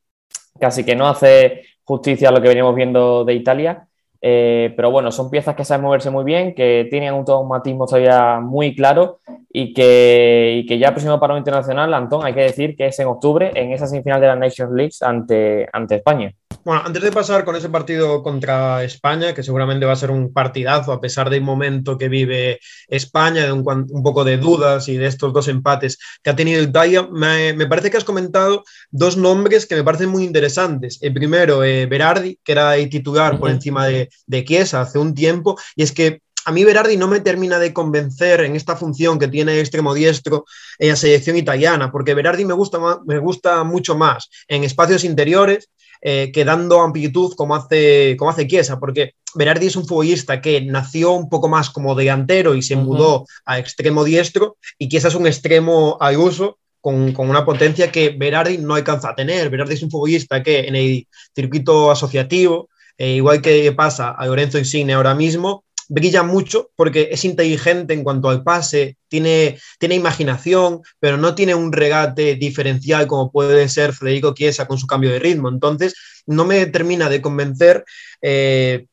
casi 0.59 0.85
que 0.85 0.97
no 0.97 1.07
hace 1.07 1.63
justicia 1.85 2.31
a 2.31 2.33
lo 2.33 2.41
que 2.41 2.49
veníamos 2.49 2.75
viendo 2.75 3.25
de 3.25 3.35
Italia. 3.35 3.87
Eh, 4.21 4.73
pero 4.75 4.91
bueno, 4.91 5.13
son 5.13 5.31
piezas 5.31 5.55
que 5.55 5.65
saben 5.65 5.85
moverse 5.85 6.11
muy 6.11 6.25
bien, 6.25 6.55
que 6.55 6.89
tienen 6.91 7.13
un 7.13 7.21
automatismo 7.21 7.87
todavía 7.87 8.41
muy 8.41 8.75
claro 8.75 9.21
y 9.53 9.73
que, 9.73 10.63
y 10.63 10.67
que 10.67 10.79
ya 10.79 10.91
próximo 10.91 11.21
para 11.21 11.35
un 11.35 11.39
internacional, 11.39 11.93
Antón, 11.95 12.25
hay 12.25 12.35
que 12.35 12.41
decir 12.41 12.75
que 12.75 12.87
es 12.87 12.99
en 12.99 13.07
octubre 13.07 13.53
en 13.55 13.73
esa 13.73 13.87
semifinal 13.87 14.21
de 14.21 14.27
la 14.27 14.37
Nations 14.37 14.73
League 14.73 14.95
ante, 15.03 15.69
ante 15.73 15.97
España. 15.97 16.33
Bueno, 16.67 16.83
antes 16.85 17.01
de 17.01 17.13
pasar 17.13 17.45
con 17.45 17.55
ese 17.55 17.69
partido 17.69 18.25
contra 18.25 18.83
España, 18.83 19.33
que 19.33 19.45
seguramente 19.45 19.87
va 19.87 19.93
a 19.93 20.03
ser 20.03 20.11
un 20.11 20.33
partidazo 20.33 20.91
a 20.91 21.01
pesar 21.01 21.31
del 21.31 21.43
momento 21.43 21.97
que 21.97 22.09
vive 22.09 22.59
España, 22.89 23.45
de 23.45 23.53
un, 23.53 23.65
un 23.89 24.03
poco 24.03 24.25
de 24.25 24.37
dudas 24.37 24.89
y 24.89 24.97
de 24.97 25.07
estos 25.07 25.33
dos 25.33 25.47
empates 25.47 25.97
que 26.25 26.31
ha 26.31 26.35
tenido 26.35 26.61
Italia, 26.61 27.09
me, 27.09 27.53
me, 27.53 27.67
parece 27.67 27.89
que 27.89 27.99
has 27.99 28.03
comentado 28.03 28.65
dos 28.91 29.17
nombres 29.17 29.67
que 29.67 29.77
me 29.77 29.85
parecen 29.85 30.09
muy 30.09 30.25
interesantes. 30.25 30.99
El 31.03 31.15
primero, 31.15 31.63
eh, 31.63 31.87
Berardi, 31.87 32.41
que 32.43 32.51
era 32.51 32.77
el 32.77 32.91
titular 32.91 33.39
por 33.39 33.51
encima 33.51 33.87
de, 33.87 34.09
de 34.27 34.45
Chiesa 34.45 34.81
hace 34.81 34.99
un 34.99 35.15
tiempo, 35.15 35.57
y 35.77 35.85
es 35.85 35.93
que 35.93 36.21
a 36.47 36.51
mí 36.51 36.65
Berardi 36.65 36.97
no 36.97 37.07
me 37.07 37.21
termina 37.21 37.61
de 37.61 37.73
convencer 37.73 38.41
en 38.41 38.57
esta 38.57 38.75
función 38.75 39.21
que 39.21 39.29
tiene 39.29 39.61
extremo 39.61 39.95
diestro 39.95 40.45
en 40.81 40.89
la 40.89 40.97
selección 40.97 41.37
italiana, 41.37 41.93
porque 41.93 42.15
Berardi 42.15 42.45
me 42.45 42.55
gusta, 42.55 42.81
me 43.07 43.19
gusta 43.19 43.63
mucho 43.63 43.97
más 43.97 44.29
en 44.49 44.65
espacios 44.65 45.05
interiores, 45.05 45.71
eh, 46.01 46.31
que 46.33 46.45
dando 46.45 46.81
amplitud 46.81 47.35
como 47.37 47.55
hace, 47.55 48.17
como 48.19 48.31
hace 48.31 48.47
Chiesa, 48.47 48.79
porque 48.79 49.15
Berardi 49.35 49.67
es 49.67 49.77
un 49.77 49.87
futbolista 49.87 50.41
que 50.41 50.61
nació 50.61 51.13
un 51.13 51.29
poco 51.29 51.49
más 51.49 51.71
como 51.71 51.95
delantero 51.95 52.55
y 52.55 52.63
se 52.63 52.77
mudó 52.77 53.27
a 53.45 53.59
extremo 53.59 54.05
diestro, 54.05 54.57
y 54.79 54.89
Chiesa 54.89 55.09
es 55.09 55.15
un 55.15 55.27
extremo 55.27 55.99
al 56.01 56.17
uso, 56.17 56.59
con, 56.81 57.13
con, 57.13 57.29
una 57.29 57.45
potencia 57.45 57.91
que 57.91 58.11
Berardi 58.11 58.59
no 58.59 58.75
alcanza 58.75 59.11
a 59.11 59.15
tener. 59.15 59.51
Berardi 59.51 59.75
es 59.75 59.83
un 59.83 59.91
futbolista 59.91 60.43
que 60.43 60.69
en 60.69 60.77
el 60.77 61.09
circuito 61.35 61.91
asociativo, 61.91 62.69
eh, 62.97 63.17
igual 63.17 63.43
que 63.43 63.73
pasa 63.73 64.11
a 64.11 64.27
Lorenzo 64.27 64.59
Insigne 64.59 64.95
ahora 64.95 65.15
mismo, 65.15 65.65
brilla 65.89 66.23
mucho 66.23 66.71
porque 66.77 67.09
es 67.13 67.25
inteligente 67.25 67.95
en 67.95 68.05
cuanto 68.05 68.29
al 68.29 68.43
pase, 68.43 68.97
tiene, 69.09 69.59
tiene 69.79 69.95
imaginación, 69.95 70.81
pero 70.99 71.17
no 71.17 71.35
tiene 71.35 71.55
un 71.55 71.73
regate 71.73 72.35
diferencial 72.35 73.07
como 73.07 73.31
puede 73.31 73.69
ser 73.69 73.93
Federico 73.93 74.35
Chiesa 74.35 74.67
con 74.67 74.79
su 74.79 74.87
cambio 74.87 75.11
de 75.11 75.19
ritmo. 75.19 75.49
Entonces, 75.49 75.95
no 76.27 76.45
me 76.45 76.67
termina 76.67 77.09
de 77.09 77.21
convencer 77.21 77.85
eh, 78.23 78.87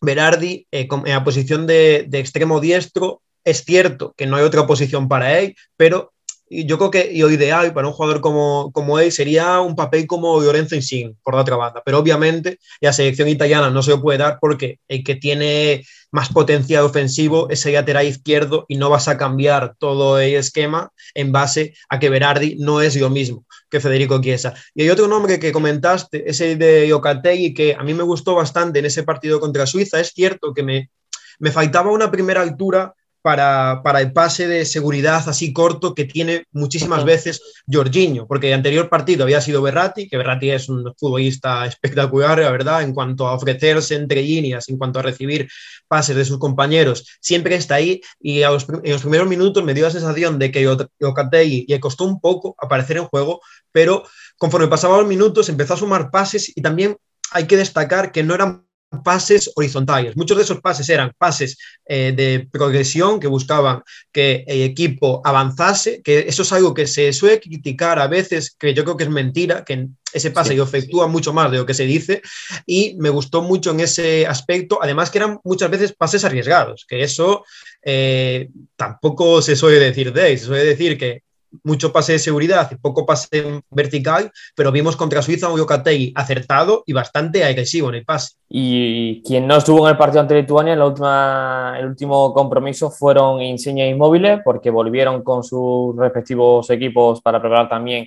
Berardi 0.00 0.66
eh, 0.70 0.88
en 0.90 1.12
la 1.12 1.24
posición 1.24 1.66
de, 1.66 2.04
de 2.08 2.18
extremo 2.18 2.60
diestro. 2.60 3.22
Es 3.44 3.64
cierto 3.64 4.14
que 4.16 4.26
no 4.26 4.36
hay 4.36 4.44
otra 4.44 4.66
posición 4.66 5.08
para 5.08 5.38
él, 5.38 5.56
pero 5.76 6.12
yo 6.50 6.78
creo 6.78 6.90
que 6.90 7.12
lo 7.14 7.30
ideal 7.30 7.72
para 7.72 7.88
un 7.88 7.92
jugador 7.92 8.20
como, 8.20 8.70
como 8.72 8.98
él 8.98 9.12
sería 9.12 9.60
un 9.60 9.76
papel 9.76 10.06
como 10.06 10.40
Lorenzo 10.40 10.74
Insigne, 10.74 11.14
por 11.22 11.34
la 11.34 11.42
otra 11.42 11.56
banda. 11.56 11.82
Pero 11.84 11.98
obviamente 11.98 12.58
la 12.80 12.92
selección 12.92 13.28
italiana 13.28 13.70
no 13.70 13.82
se 13.82 13.90
lo 13.90 14.02
puede 14.02 14.18
dar 14.18 14.38
porque 14.40 14.78
el 14.88 15.04
que 15.04 15.16
tiene 15.16 15.84
más 16.10 16.30
potencial 16.30 16.84
ofensivo 16.84 17.50
es 17.50 17.64
el 17.66 17.74
lateral 17.74 18.06
izquierdo 18.06 18.64
y 18.68 18.76
no 18.76 18.90
vas 18.90 19.08
a 19.08 19.18
cambiar 19.18 19.74
todo 19.78 20.18
el 20.18 20.34
esquema 20.34 20.90
en 21.14 21.32
base 21.32 21.74
a 21.88 21.98
que 21.98 22.08
Berardi 22.08 22.56
no 22.58 22.80
es 22.80 22.96
lo 22.96 23.10
mismo 23.10 23.44
que 23.70 23.80
Federico 23.80 24.20
Chiesa. 24.20 24.54
Y 24.74 24.82
hay 24.82 24.90
otro 24.90 25.08
nombre 25.08 25.38
que 25.38 25.52
comentaste, 25.52 26.28
es 26.28 26.40
el 26.40 26.58
de 26.58 26.88
Yokategui, 26.88 27.52
que 27.52 27.74
a 27.74 27.82
mí 27.82 27.92
me 27.94 28.02
gustó 28.02 28.34
bastante 28.34 28.78
en 28.78 28.86
ese 28.86 29.02
partido 29.02 29.40
contra 29.40 29.66
Suiza. 29.66 30.00
Es 30.00 30.12
cierto 30.14 30.54
que 30.54 30.62
me, 30.62 30.90
me 31.38 31.50
faltaba 31.50 31.90
una 31.90 32.10
primera 32.10 32.40
altura 32.40 32.94
para, 33.28 33.82
para, 33.84 34.00
el 34.00 34.10
pase 34.14 34.48
de 34.48 34.64
seguridad 34.64 35.22
así 35.28 35.52
corto 35.52 35.94
que 35.94 36.06
tiene 36.06 36.46
muchísimas 36.50 37.04
veces 37.04 37.42
Jorginho, 37.70 38.26
porque 38.26 38.48
el 38.48 38.54
anterior 38.54 38.88
partido 38.88 39.24
había 39.24 39.42
sido 39.42 39.60
Berratti, 39.60 40.08
que 40.08 40.16
Berratti 40.16 40.48
es 40.48 40.70
un 40.70 40.94
futbolista 40.96 41.66
espectacular, 41.66 42.38
la 42.38 42.50
verdad, 42.50 42.82
en 42.82 42.94
cuanto 42.94 43.28
a 43.28 43.34
ofrecerse 43.34 43.96
entre 43.96 44.22
líneas, 44.22 44.70
en 44.70 44.78
cuanto 44.78 44.98
a 44.98 45.02
recibir 45.02 45.46
pases 45.88 46.16
de 46.16 46.24
sus 46.24 46.38
compañeros, 46.38 47.06
siempre 47.20 47.54
está 47.54 47.74
ahí 47.74 48.00
y 48.18 48.44
a 48.44 48.50
los, 48.50 48.66
en 48.66 48.92
los 48.92 49.02
primeros 49.02 49.28
minutos 49.28 49.62
me 49.62 49.74
dio 49.74 49.84
la 49.84 49.90
sensación 49.90 50.38
de 50.38 50.50
que 50.50 50.64
Locategui 50.98 51.66
le 51.68 51.80
costó 51.80 52.04
un 52.04 52.22
poco 52.22 52.54
aparecer 52.56 52.96
en 52.96 53.08
juego, 53.08 53.42
pero 53.70 54.04
conforme 54.38 54.68
pasaban 54.68 55.00
los 55.00 55.06
minutos 55.06 55.50
empezó 55.50 55.74
a 55.74 55.76
sumar 55.76 56.10
pases 56.10 56.50
y 56.56 56.62
también 56.62 56.96
hay 57.32 57.46
que 57.46 57.58
destacar 57.58 58.10
que 58.10 58.22
no 58.22 58.34
eran 58.34 58.67
pases 59.04 59.50
horizontales. 59.54 60.16
Muchos 60.16 60.36
de 60.36 60.44
esos 60.44 60.60
pases 60.60 60.88
eran 60.88 61.12
pases 61.16 61.58
eh, 61.86 62.12
de 62.16 62.48
progresión 62.50 63.20
que 63.20 63.26
buscaban 63.26 63.82
que 64.12 64.44
el 64.46 64.62
equipo 64.62 65.20
avanzase, 65.24 66.02
que 66.02 66.20
eso 66.20 66.42
es 66.42 66.52
algo 66.52 66.74
que 66.74 66.86
se 66.86 67.12
suele 67.12 67.40
criticar 67.40 67.98
a 67.98 68.06
veces, 68.06 68.54
que 68.58 68.74
yo 68.74 68.84
creo 68.84 68.96
que 68.96 69.04
es 69.04 69.10
mentira, 69.10 69.64
que 69.64 69.88
ese 70.12 70.30
pase 70.30 70.54
sí, 70.54 70.60
efectúa 70.60 71.06
sí. 71.06 71.12
mucho 71.12 71.32
más 71.32 71.50
de 71.50 71.58
lo 71.58 71.66
que 71.66 71.74
se 71.74 71.84
dice 71.84 72.22
y 72.66 72.96
me 72.98 73.10
gustó 73.10 73.42
mucho 73.42 73.72
en 73.72 73.80
ese 73.80 74.26
aspecto, 74.26 74.78
además 74.82 75.10
que 75.10 75.18
eran 75.18 75.38
muchas 75.44 75.70
veces 75.70 75.92
pases 75.92 76.24
arriesgados, 76.24 76.86
que 76.88 77.02
eso 77.02 77.44
eh, 77.82 78.48
tampoco 78.76 79.42
se 79.42 79.54
suele 79.54 79.78
decir 79.78 80.12
de 80.12 80.32
él, 80.32 80.38
se 80.38 80.46
suele 80.46 80.64
decir 80.64 80.96
que 80.96 81.22
mucho 81.64 81.92
pase 81.92 82.12
de 82.12 82.18
seguridad 82.18 82.68
y 82.70 82.76
poco 82.76 83.06
pase 83.06 83.62
vertical, 83.70 84.30
pero 84.54 84.72
vimos 84.72 84.96
contra 84.96 85.22
Suiza 85.22 85.48
un 85.48 85.58
Yokategui 85.58 86.12
acertado 86.14 86.82
y 86.86 86.92
bastante 86.92 87.44
agresivo 87.44 87.88
en 87.88 87.96
el 87.96 88.04
pase. 88.04 88.36
Y 88.48 89.22
quien 89.22 89.46
no 89.46 89.56
estuvo 89.56 89.86
en 89.86 89.92
el 89.92 89.98
partido 89.98 90.20
ante 90.20 90.34
Lituania, 90.34 90.76
la 90.76 90.86
última, 90.86 91.76
el 91.78 91.86
último 91.86 92.32
compromiso 92.32 92.90
fueron 92.90 93.40
Insigne 93.42 93.84
e 93.84 93.90
Inmóviles, 93.90 94.40
porque 94.44 94.70
volvieron 94.70 95.22
con 95.22 95.42
sus 95.42 95.96
respectivos 95.96 96.68
equipos 96.70 97.20
para 97.20 97.40
preparar 97.40 97.68
también 97.68 98.06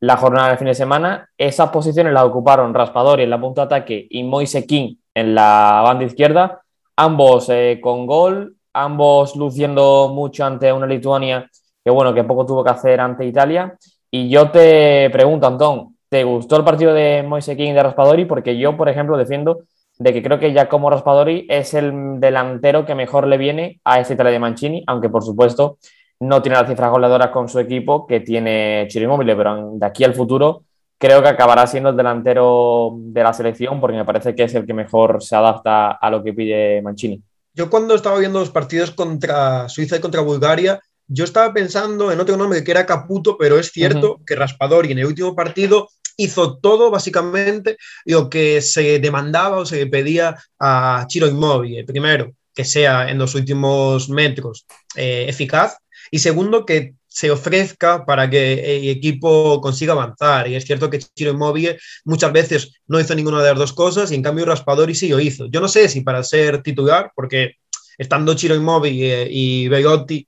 la 0.00 0.16
jornada 0.16 0.48
del 0.48 0.58
fin 0.58 0.66
de 0.66 0.74
semana. 0.74 1.28
Esas 1.38 1.70
posiciones 1.70 2.12
las 2.12 2.24
ocuparon 2.24 2.74
Raspadori 2.74 3.22
en 3.22 3.30
la 3.30 3.40
punta 3.40 3.62
ataque 3.62 4.06
y 4.10 4.24
Moise 4.24 4.66
King 4.66 4.96
en 5.14 5.34
la 5.34 5.82
banda 5.84 6.04
izquierda, 6.04 6.62
ambos 6.96 7.48
eh, 7.50 7.78
con 7.82 8.06
gol, 8.06 8.56
ambos 8.72 9.36
luciendo 9.36 10.10
mucho 10.12 10.44
ante 10.44 10.72
una 10.72 10.86
Lituania 10.86 11.48
que 11.84 11.90
bueno, 11.90 12.14
que 12.14 12.24
poco 12.24 12.46
tuvo 12.46 12.64
que 12.64 12.70
hacer 12.70 13.00
ante 13.00 13.24
Italia. 13.24 13.76
Y 14.10 14.28
yo 14.28 14.50
te 14.50 15.10
pregunto, 15.10 15.46
Antón, 15.46 15.96
¿te 16.08 16.24
gustó 16.24 16.56
el 16.56 16.64
partido 16.64 16.92
de 16.92 17.22
Moise 17.22 17.56
King 17.56 17.70
y 17.70 17.72
de 17.72 17.82
Raspadori? 17.82 18.24
Porque 18.24 18.58
yo, 18.58 18.76
por 18.76 18.88
ejemplo, 18.88 19.16
defiendo 19.16 19.62
de 19.98 20.12
que 20.12 20.22
creo 20.22 20.38
que 20.38 20.52
Giacomo 20.52 20.90
Raspadori 20.90 21.46
es 21.48 21.74
el 21.74 22.18
delantero 22.18 22.84
que 22.84 22.94
mejor 22.94 23.26
le 23.26 23.38
viene 23.38 23.80
a 23.84 24.00
esta 24.00 24.14
Italia 24.14 24.32
de 24.32 24.38
Mancini, 24.38 24.82
aunque 24.86 25.08
por 25.08 25.22
supuesto 25.22 25.78
no 26.20 26.40
tiene 26.40 26.58
las 26.58 26.68
cifras 26.68 26.90
goleadoras 26.90 27.30
con 27.30 27.48
su 27.48 27.58
equipo 27.58 28.06
que 28.06 28.20
tiene 28.20 28.86
Chiro 28.88 29.18
pero 29.18 29.72
de 29.72 29.86
aquí 29.86 30.04
al 30.04 30.14
futuro 30.14 30.62
creo 31.02 31.20
que 31.20 31.28
acabará 31.28 31.66
siendo 31.66 31.90
el 31.90 31.96
delantero 31.96 32.94
de 32.96 33.24
la 33.24 33.32
selección 33.32 33.80
porque 33.80 33.96
me 33.96 34.04
parece 34.04 34.36
que 34.36 34.44
es 34.44 34.54
el 34.54 34.64
que 34.64 34.72
mejor 34.72 35.20
se 35.20 35.34
adapta 35.34 35.90
a 35.90 36.10
lo 36.10 36.22
que 36.22 36.32
pide 36.32 36.80
Mancini. 36.80 37.20
Yo 37.52 37.68
cuando 37.68 37.96
estaba 37.96 38.20
viendo 38.20 38.38
los 38.38 38.50
partidos 38.50 38.92
contra 38.92 39.68
Suiza 39.68 39.96
y 39.96 40.00
contra 40.00 40.20
Bulgaria, 40.20 40.80
yo 41.12 41.24
estaba 41.24 41.52
pensando 41.52 42.10
en 42.10 42.20
otro 42.20 42.36
nombre 42.36 42.64
que 42.64 42.70
era 42.70 42.86
Caputo, 42.86 43.36
pero 43.36 43.58
es 43.58 43.70
cierto 43.70 44.14
uh 44.14 44.18
-huh. 44.18 44.24
que 44.26 44.34
Raspadori 44.34 44.92
en 44.92 44.98
el 44.98 45.06
último 45.06 45.34
partido 45.34 45.88
hizo 46.16 46.58
todo 46.58 46.90
básicamente 46.90 47.76
lo 48.04 48.28
que 48.30 48.60
se 48.62 48.98
demandaba 48.98 49.58
o 49.58 49.66
se 49.66 49.86
pedía 49.86 50.36
a 50.58 51.06
Chiro 51.08 51.26
Inmóvil. 51.26 51.84
Primero, 51.84 52.32
que 52.54 52.64
sea 52.64 53.10
en 53.10 53.18
los 53.18 53.34
últimos 53.34 54.08
metros 54.08 54.66
eh, 54.96 55.26
eficaz 55.28 55.76
y 56.10 56.18
segundo, 56.18 56.64
que 56.64 56.94
se 57.08 57.30
ofrezca 57.30 58.06
para 58.06 58.28
que 58.30 58.76
el 58.76 58.88
equipo 58.88 59.60
consiga 59.60 59.92
avanzar. 59.92 60.48
Y 60.48 60.54
es 60.54 60.64
cierto 60.64 60.88
que 60.88 60.98
Chiro 60.98 61.32
Inmóvil 61.32 61.76
muchas 62.04 62.32
veces 62.32 62.72
no 62.86 62.98
hizo 63.00 63.14
ninguna 63.14 63.42
de 63.42 63.50
las 63.50 63.58
dos 63.58 63.72
cosas 63.74 64.10
y 64.10 64.14
en 64.14 64.22
cambio 64.22 64.46
Raspadori 64.46 64.94
sí 64.94 65.08
lo 65.08 65.20
hizo. 65.20 65.46
Yo 65.50 65.60
no 65.60 65.68
sé 65.68 65.88
si 65.88 66.00
para 66.00 66.22
ser 66.22 66.62
titular, 66.62 67.12
porque 67.14 67.56
estando 67.98 68.34
Chiro 68.34 68.54
Inmóvil 68.54 68.94
y, 68.94 69.64
y 69.64 69.68
Begotti 69.68 70.26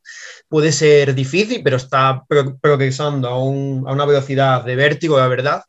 puede 0.49 0.73
ser 0.73 1.15
difícil, 1.15 1.63
pero 1.63 1.77
está 1.77 2.25
progresando 2.61 3.29
a, 3.29 3.43
un, 3.43 3.85
a, 3.87 3.93
una 3.93 4.05
velocidad 4.05 4.65
de 4.65 4.77
vértigo, 4.77 5.19
la 5.19 5.29
verdad. 5.29 5.63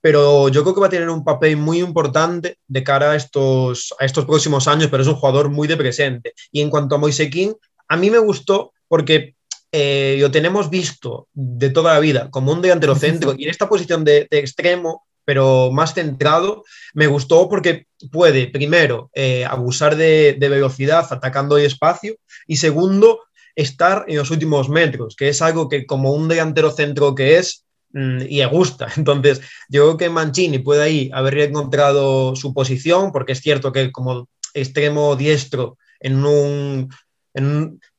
Pero 0.00 0.48
yo 0.48 0.62
creo 0.62 0.74
que 0.74 0.80
va 0.80 0.86
a 0.86 0.90
tener 0.90 1.08
un 1.08 1.24
papel 1.24 1.56
muy 1.56 1.80
importante 1.80 2.58
de 2.68 2.84
cara 2.84 3.12
a 3.12 3.16
estos, 3.16 3.92
a 3.98 4.04
estos 4.04 4.26
próximos 4.26 4.68
años, 4.68 4.88
pero 4.90 5.02
es 5.02 5.08
un 5.08 5.16
jugador 5.16 5.48
muy 5.48 5.66
de 5.66 5.76
presente. 5.76 6.34
Y 6.52 6.60
en 6.60 6.70
cuanto 6.70 6.94
a 6.94 6.98
Moise 6.98 7.28
King, 7.28 7.54
a 7.88 7.96
mí 7.96 8.10
me 8.10 8.18
gustó 8.18 8.72
porque 8.86 9.34
eh, 9.72 10.16
lo 10.20 10.30
tenemos 10.30 10.70
visto 10.70 11.28
de 11.32 11.70
toda 11.70 11.94
la 11.94 12.00
vida 12.00 12.30
como 12.30 12.52
un 12.52 12.62
delantero 12.62 12.94
centro 12.94 13.34
y 13.36 13.44
en 13.44 13.50
esta 13.50 13.68
posición 13.68 14.02
de, 14.02 14.26
de 14.30 14.38
extremo 14.38 15.07
pero 15.28 15.70
más 15.70 15.92
centrado, 15.92 16.64
me 16.94 17.06
gustó 17.06 17.50
porque 17.50 17.86
puede, 18.10 18.46
primero, 18.46 19.10
eh, 19.12 19.44
abusar 19.44 19.94
de, 19.94 20.34
velocidad 20.40 21.06
atacando 21.10 21.58
el 21.58 21.66
espacio 21.66 22.16
y 22.46 22.56
segundo, 22.56 23.20
estar 23.54 24.06
en 24.08 24.16
los 24.16 24.30
últimos 24.30 24.70
metros, 24.70 25.16
que 25.16 25.28
es 25.28 25.42
algo 25.42 25.68
que 25.68 25.84
como 25.84 26.12
un 26.12 26.28
delantero 26.28 26.70
centro 26.70 27.14
que 27.14 27.36
es, 27.36 27.66
mmm, 27.92 28.22
y 28.22 28.38
le 28.38 28.46
gusta. 28.46 28.88
Entonces, 28.96 29.42
yo 29.68 29.82
creo 29.82 29.96
que 29.98 30.08
Mancini 30.08 30.60
puede 30.60 30.82
ahí 30.82 31.10
haber 31.12 31.40
encontrado 31.40 32.34
su 32.34 32.54
posición, 32.54 33.12
porque 33.12 33.32
es 33.32 33.42
cierto 33.42 33.70
que 33.70 33.92
como 33.92 34.30
extremo 34.54 35.14
diestro 35.14 35.76
en 36.00 36.24
un... 36.24 36.88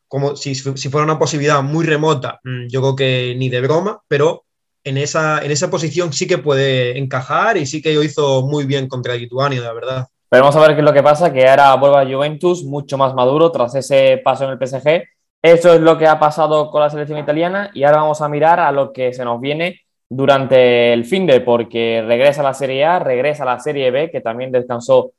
Como 0.08 0.36
si, 0.36 0.56
si 0.56 0.90
fuera 0.90 1.06
una 1.06 1.20
posibilidad 1.20 1.62
muy 1.62 1.86
remota, 1.86 2.40
mm, 2.44 2.70
yo 2.70 2.82
creo 2.82 2.96
que 2.96 3.36
ni 3.38 3.50
de 3.50 3.62
broma, 3.62 4.02
pero 4.08 4.46
en 4.84 4.98
esa, 4.98 5.44
en 5.44 5.52
esa 5.52 5.70
posición 5.70 6.14
sí 6.14 6.28
que 6.28 6.38
puede 6.38 6.98
encajar 6.98 7.58
y 7.58 7.66
sí 7.66 7.82
que 7.82 7.94
lo 7.94 8.04
hizo 8.04 8.44
muy 8.44 8.66
bien 8.66 8.88
contra 8.88 9.16
Lituania, 9.16 9.62
la 9.62 9.74
verdad. 9.74 10.08
Pero 10.30 10.44
vamos 10.44 10.56
a 10.56 10.62
ver 10.62 10.76
qué 10.76 10.82
es 10.82 10.86
lo 10.86 10.94
que 10.94 11.04
pasa, 11.04 11.34
que 11.34 11.48
ahora 11.48 11.76
vuelve 11.76 11.98
a 11.98 12.16
Juventus 12.16 12.64
mucho 12.64 12.98
más 12.98 13.16
maduro 13.16 13.52
tras 13.52 13.74
ese 13.76 14.22
paso 14.24 14.46
en 14.46 14.52
el 14.52 14.68
PSG. 14.68 15.04
Eso 15.42 15.74
es 15.74 15.82
lo 15.82 15.98
que 15.98 16.06
ha 16.06 16.20
pasado 16.20 16.70
con 16.70 16.82
la 16.82 16.90
selección 16.90 17.18
italiana 17.18 17.72
y 17.74 17.84
ahora 17.84 18.02
vamos 18.02 18.22
a 18.22 18.30
mirar 18.30 18.60
a 18.60 18.72
lo 18.72 18.92
que 18.92 19.14
se 19.14 19.26
nos 19.26 19.40
viene 19.40 19.82
durante 20.08 20.94
el 20.94 21.06
fin 21.06 21.26
de, 21.26 21.42
porque 21.42 22.04
regresa 22.06 22.44
la 22.44 22.54
Serie 22.54 22.86
A, 22.86 23.00
regresa 23.00 23.46
la 23.46 23.60
Serie 23.60 23.90
B, 23.92 24.12
que 24.12 24.22
también 24.22 24.52
descansó 24.52 25.14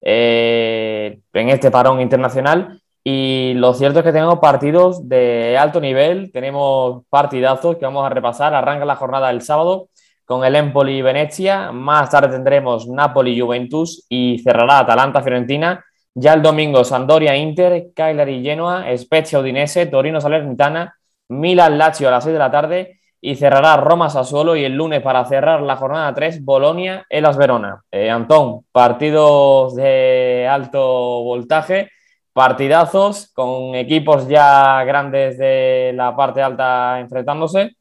eh, 0.00 1.18
en 1.32 1.48
este 1.48 1.70
parón 1.70 2.00
internacional. 2.00 2.80
Y 3.08 3.54
lo 3.54 3.72
cierto 3.72 4.00
es 4.00 4.04
que 4.04 4.10
tenemos 4.10 4.40
partidos 4.40 5.08
de 5.08 5.56
alto 5.56 5.80
nivel, 5.80 6.32
tenemos 6.32 7.04
partidazos 7.08 7.76
que 7.76 7.84
vamos 7.84 8.04
a 8.04 8.08
repasar. 8.08 8.52
Arranca 8.52 8.84
la 8.84 8.96
jornada 8.96 9.30
el 9.30 9.42
sábado 9.42 9.90
con 10.24 10.44
el 10.44 10.56
Empoli 10.56 11.02
Venecia, 11.02 11.70
más 11.70 12.10
tarde 12.10 12.30
tendremos 12.30 12.88
Napoli 12.88 13.40
Juventus 13.40 14.06
y 14.08 14.40
cerrará 14.40 14.80
Atalanta 14.80 15.22
Fiorentina. 15.22 15.84
Ya 16.14 16.32
el 16.32 16.42
domingo 16.42 16.82
Sandoria 16.82 17.36
Inter, 17.36 17.90
Cagliari 17.94 18.42
Genoa, 18.42 18.86
Spezia 18.98 19.38
Udinese, 19.38 19.86
Torino 19.86 20.20
Salernitana, 20.20 20.92
Milan 21.28 21.78
Lazio 21.78 22.08
a 22.08 22.10
las 22.10 22.24
6 22.24 22.32
de 22.32 22.38
la 22.40 22.50
tarde 22.50 22.98
y 23.20 23.36
cerrará 23.36 23.76
Roma 23.76 24.10
Sassuolo 24.10 24.56
y 24.56 24.64
el 24.64 24.72
lunes 24.72 25.00
para 25.00 25.24
cerrar 25.26 25.62
la 25.62 25.76
jornada 25.76 26.12
3 26.12 26.44
Bolonia 26.44 27.06
Elas 27.08 27.36
Verona. 27.36 27.84
Eh, 27.88 28.10
Antón, 28.10 28.64
partidos 28.72 29.76
de 29.76 30.48
alto 30.50 30.82
voltaje, 31.22 31.90
partidazos 32.36 33.30
con 33.32 33.74
equipos 33.74 34.28
ya 34.28 34.84
grandes 34.84 35.38
de 35.38 35.92
la 35.94 36.14
parte 36.14 36.42
alta 36.42 37.00
enfrentándose. 37.00 37.78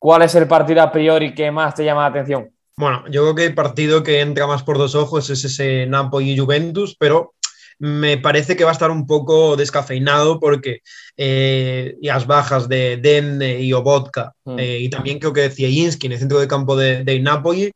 ¿Cuál 0.00 0.22
es 0.22 0.34
el 0.34 0.48
partido 0.48 0.82
a 0.82 0.90
priori 0.90 1.32
que 1.32 1.52
más 1.52 1.76
te 1.76 1.84
llama 1.84 2.00
la 2.00 2.08
atención? 2.08 2.50
Bueno, 2.76 3.04
yo 3.08 3.22
creo 3.22 3.34
que 3.36 3.44
el 3.44 3.54
partido 3.54 4.02
que 4.02 4.20
entra 4.20 4.48
más 4.48 4.64
por 4.64 4.78
dos 4.78 4.96
ojos 4.96 5.30
es 5.30 5.44
ese 5.44 5.86
Napoli 5.86 6.32
y 6.32 6.36
Juventus, 6.36 6.96
pero 6.98 7.34
me 7.78 8.18
parece 8.18 8.56
que 8.56 8.64
va 8.64 8.70
a 8.70 8.72
estar 8.72 8.90
un 8.90 9.06
poco 9.06 9.56
descafeinado 9.56 10.40
porque 10.40 10.80
eh, 11.16 11.96
las 12.00 12.26
bajas 12.26 12.68
de 12.68 12.96
Den 12.96 13.40
y 13.42 13.72
Obotka 13.72 14.32
mm. 14.44 14.58
eh, 14.58 14.78
y 14.80 14.88
también 14.90 15.18
creo 15.18 15.32
que 15.32 15.50
Zielinski 15.50 16.06
en 16.06 16.12
el 16.12 16.18
centro 16.18 16.40
de 16.40 16.48
campo 16.48 16.76
de, 16.76 17.04
de 17.04 17.20
Napoli 17.20 17.72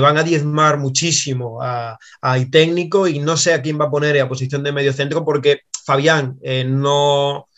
van 0.00 0.18
a 0.18 0.22
diezmar 0.22 0.78
muchísimo 0.78 1.60
al 1.60 2.50
técnico 2.50 3.06
y 3.08 3.18
no 3.18 3.36
sé 3.36 3.54
a 3.54 3.62
quién 3.62 3.80
va 3.80 3.86
a 3.86 3.90
poner 3.90 4.20
a 4.20 4.28
posición 4.28 4.62
de 4.62 4.72
medio 4.72 4.92
centro 4.92 5.24
porque 5.24 5.60
Fabián 5.84 6.38
eh, 6.42 6.64
no 6.64 7.48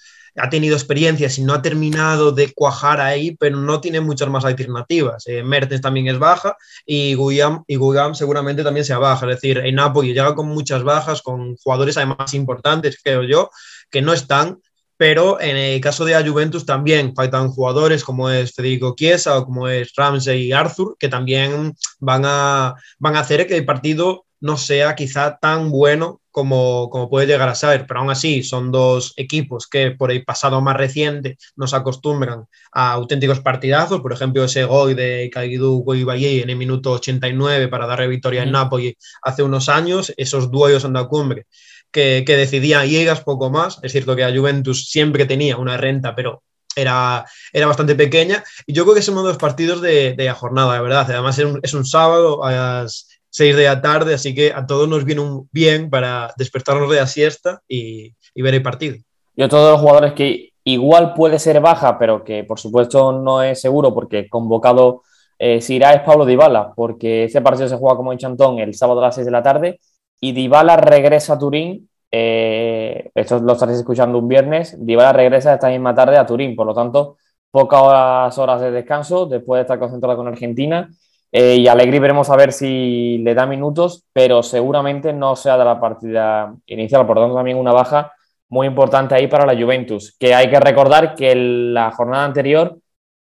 ha 0.40 0.50
tenido 0.50 0.76
experiencias 0.76 1.38
y 1.38 1.42
no 1.42 1.54
ha 1.54 1.62
terminado 1.62 2.32
de 2.32 2.52
cuajar 2.52 3.00
ahí, 3.00 3.36
pero 3.38 3.56
no 3.56 3.80
tiene 3.80 4.00
muchas 4.00 4.28
más 4.28 4.44
alternativas. 4.44 5.26
Eh, 5.26 5.42
Mertens 5.42 5.80
también 5.80 6.08
es 6.08 6.18
baja 6.18 6.56
y 6.86 7.14
Guillaume, 7.14 7.62
y 7.66 7.78
seguramente 8.14 8.62
también 8.62 8.84
sea 8.84 8.98
baja. 8.98 9.26
Es 9.26 9.36
decir, 9.36 9.58
en 9.58 9.74
Napoli 9.74 10.14
llega 10.14 10.34
con 10.34 10.48
muchas 10.48 10.82
bajas, 10.82 11.22
con 11.22 11.56
jugadores 11.56 11.96
además 11.96 12.34
importantes, 12.34 12.98
creo 13.02 13.22
yo, 13.24 13.50
que 13.90 14.02
no 14.02 14.12
están. 14.12 14.60
Pero 14.96 15.40
en 15.40 15.56
el 15.56 15.80
caso 15.80 16.04
de 16.04 16.12
la 16.12 16.28
Juventus 16.28 16.66
también 16.66 17.14
faltan 17.14 17.50
jugadores 17.50 18.02
como 18.02 18.30
es 18.30 18.52
Federico 18.52 18.96
Chiesa 18.96 19.38
o 19.38 19.44
como 19.44 19.68
es 19.68 19.92
Ramsey 19.94 20.46
y 20.46 20.52
Arthur, 20.52 20.96
que 20.98 21.08
también 21.08 21.74
van 22.00 22.22
a, 22.24 22.74
van 22.98 23.14
a 23.14 23.20
hacer 23.20 23.46
que 23.46 23.56
el 23.56 23.64
partido 23.64 24.26
no 24.40 24.56
sea 24.56 24.96
quizá 24.96 25.38
tan 25.38 25.70
bueno 25.70 26.20
como, 26.38 26.88
como, 26.88 27.10
puede 27.10 27.26
llegar 27.26 27.48
a 27.48 27.56
ser, 27.56 27.84
pero 27.84 27.98
aún 27.98 28.10
así 28.10 28.44
son 28.44 28.70
dos 28.70 29.12
equipos 29.16 29.66
que 29.66 29.90
por 29.90 30.12
el 30.12 30.24
pasado 30.24 30.60
más 30.60 30.76
reciente 30.76 31.36
nos 31.56 31.74
acostumbran 31.74 32.44
a 32.70 32.92
auténticos 32.92 33.40
partidazos, 33.40 34.00
por 34.00 34.12
ejemplo 34.12 34.44
ese 34.44 34.62
gol 34.64 34.94
de 34.94 35.30
Kaidu 35.32 35.84
Guibaye 35.84 36.42
en 36.42 36.50
el 36.50 36.54
minuto 36.54 36.92
89 36.92 37.66
para 37.66 37.88
darle 37.88 38.06
victoria 38.06 38.44
en 38.44 38.52
Napoli 38.52 38.96
hace 39.22 39.42
unos 39.42 39.68
años, 39.68 40.14
esos 40.16 40.48
duelos 40.48 40.84
en 40.84 40.92
la 40.92 41.06
cumbre 41.06 41.46
que, 41.90 42.22
que 42.24 42.36
decidían 42.36 42.88
llegas 42.88 43.22
poco 43.22 43.50
más, 43.50 43.80
es 43.82 43.90
cierto 43.90 44.14
que 44.14 44.22
a 44.22 44.32
Juventus 44.32 44.88
siempre 44.88 45.26
tenía 45.26 45.56
una 45.56 45.76
renta, 45.76 46.14
pero 46.14 46.44
era, 46.76 47.24
era, 47.52 47.66
bastante 47.66 47.96
pequeña. 47.96 48.44
Y 48.64 48.74
yo 48.74 48.84
creo 48.84 48.94
que 48.94 49.00
es 49.00 49.08
uno 49.08 49.22
de 49.22 49.30
los 49.30 49.38
partidos 49.38 49.80
de, 49.80 50.14
de 50.14 50.24
la 50.24 50.34
jornada, 50.34 50.74
de 50.74 50.80
verdad. 50.80 51.10
Además, 51.10 51.36
es 51.36 51.44
un, 51.44 51.58
es 51.60 51.74
un 51.74 51.84
sábado 51.84 52.44
a 52.44 52.52
las 52.52 53.17
6 53.30 53.56
de 53.56 53.64
la 53.64 53.80
tarde, 53.80 54.14
así 54.14 54.34
que 54.34 54.52
a 54.52 54.66
todos 54.66 54.88
nos 54.88 55.04
viene 55.04 55.20
un 55.20 55.48
bien 55.52 55.90
para 55.90 56.32
despertarnos 56.36 56.90
de 56.90 56.96
la 56.96 57.06
siesta 57.06 57.62
y, 57.68 58.14
ver 58.34 58.54
el 58.54 58.62
partido. 58.62 58.96
Y 59.36 59.42
a 59.42 59.48
todos 59.48 59.72
los 59.72 59.80
jugadores 59.80 60.12
que 60.12 60.50
igual 60.64 61.14
puede 61.14 61.38
ser 61.38 61.60
baja, 61.60 61.98
pero 61.98 62.24
que 62.24 62.44
por 62.44 62.58
supuesto 62.58 63.12
no 63.12 63.42
es 63.42 63.60
seguro 63.60 63.92
porque 63.94 64.28
convocado 64.28 65.02
eh, 65.38 65.60
si 65.60 65.76
irá 65.76 65.92
es 65.92 66.02
Pablo 66.02 66.24
Dybala, 66.24 66.72
porque 66.74 67.24
ese 67.24 67.40
partido 67.40 67.68
se 67.68 67.76
juega 67.76 67.96
como 67.96 68.12
en 68.12 68.18
Chantón 68.18 68.58
el 68.58 68.74
sábado 68.74 69.00
a 69.00 69.06
las 69.06 69.14
6 69.14 69.24
de 69.24 69.30
la 69.30 69.42
tarde 69.42 69.80
y 70.20 70.32
Dybala 70.32 70.76
regresa 70.76 71.34
a 71.34 71.38
Turín, 71.38 71.88
eh, 72.10 73.10
esto 73.14 73.38
lo 73.38 73.52
estaréis 73.52 73.78
escuchando 73.78 74.18
un 74.18 74.28
viernes, 74.28 74.76
Dybala 74.78 75.12
regresa 75.12 75.54
esta 75.54 75.68
misma 75.68 75.94
tarde 75.94 76.16
a 76.16 76.26
Turín, 76.26 76.56
por 76.56 76.66
lo 76.66 76.74
tanto 76.74 77.16
pocas 77.50 78.36
horas 78.38 78.60
de 78.60 78.70
descanso 78.70 79.26
después 79.26 79.58
de 79.58 79.62
estar 79.62 79.78
concentrado 79.78 80.16
con 80.16 80.28
Argentina 80.28 80.88
eh, 81.30 81.56
y 81.56 81.68
Alegri 81.68 81.98
veremos 81.98 82.30
a 82.30 82.36
ver 82.36 82.52
si 82.52 83.18
le 83.18 83.34
da 83.34 83.46
minutos, 83.46 84.04
pero 84.12 84.42
seguramente 84.42 85.12
no 85.12 85.36
sea 85.36 85.58
de 85.58 85.64
la 85.64 85.80
partida 85.80 86.54
inicial. 86.66 87.06
Por 87.06 87.16
lo 87.16 87.22
tanto, 87.22 87.36
también 87.36 87.58
una 87.58 87.72
baja 87.72 88.12
muy 88.48 88.66
importante 88.66 89.14
ahí 89.14 89.26
para 89.26 89.44
la 89.44 89.60
Juventus, 89.60 90.16
que 90.18 90.34
hay 90.34 90.48
que 90.48 90.58
recordar 90.58 91.14
que 91.14 91.34
la 91.34 91.90
jornada 91.90 92.24
anterior 92.24 92.78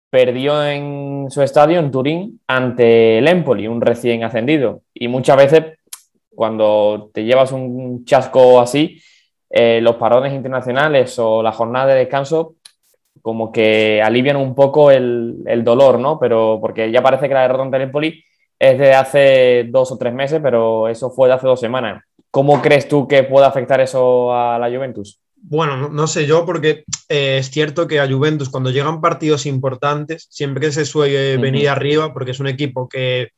perdió 0.10 0.66
en 0.66 1.28
su 1.30 1.42
estadio, 1.42 1.80
en 1.80 1.92
Turín, 1.92 2.40
ante 2.48 3.18
el 3.18 3.28
Empoli, 3.28 3.68
un 3.68 3.82
recién 3.82 4.24
ascendido. 4.24 4.84
Y 4.94 5.10
muchas 5.10 5.36
veces, 5.36 5.64
cuando 6.34 7.10
te 7.14 7.26
llevas 7.26 7.52
un 7.52 8.06
chasco 8.06 8.62
así, 8.62 9.02
eh, 9.50 9.80
los 9.82 9.96
parones 9.96 10.34
internacionales 10.34 11.18
o 11.20 11.42
la 11.42 11.52
jornada 11.52 11.88
de 11.88 12.00
descanso 12.00 12.56
como 13.28 13.52
que 13.52 14.02
alivian 14.02 14.38
un 14.38 14.56
poco 14.56 14.90
el, 14.90 15.44
dolor, 15.66 16.00
¿no? 16.00 16.18
Pero 16.18 16.60
porque 16.62 16.90
ya 16.94 17.04
parece 17.04 17.28
que 17.28 17.34
la 17.34 17.42
derrota 17.42 17.64
ante 17.64 17.76
el 17.76 17.84
Empoli 17.84 18.24
es 18.58 18.80
de 18.80 18.94
hace 18.94 19.66
dos 19.68 19.92
o 19.92 19.98
tres 19.98 20.14
meses, 20.14 20.40
pero 20.42 20.88
eso 20.88 21.10
fue 21.10 21.28
de 21.28 21.34
hace 21.34 21.46
dos 21.46 21.60
semanas. 21.60 22.06
¿Cómo 22.32 22.62
crees 22.62 22.88
tú 22.88 23.06
que 23.06 23.24
puede 23.24 23.46
afectar 23.46 23.82
eso 23.82 24.34
a 24.34 24.58
la 24.58 24.70
Juventus? 24.70 25.20
Bueno, 25.36 25.90
no, 25.90 26.08
sé 26.08 26.26
yo, 26.26 26.46
porque 26.46 26.86
eh, 27.10 27.40
es 27.40 27.52
cierto 27.52 27.86
que 27.86 28.00
a 28.00 28.08
Juventus 28.08 28.48
cuando 28.48 28.72
llegan 28.72 29.02
partidos 29.02 29.46
importantes 29.46 30.28
siempre 30.30 30.72
se 30.72 30.86
suele 30.86 31.36
venir 31.36 31.68
arriba, 31.68 32.14
porque 32.14 32.32
es 32.32 32.40
un 32.40 32.48
equipo 32.48 32.88
que, 32.88 33.32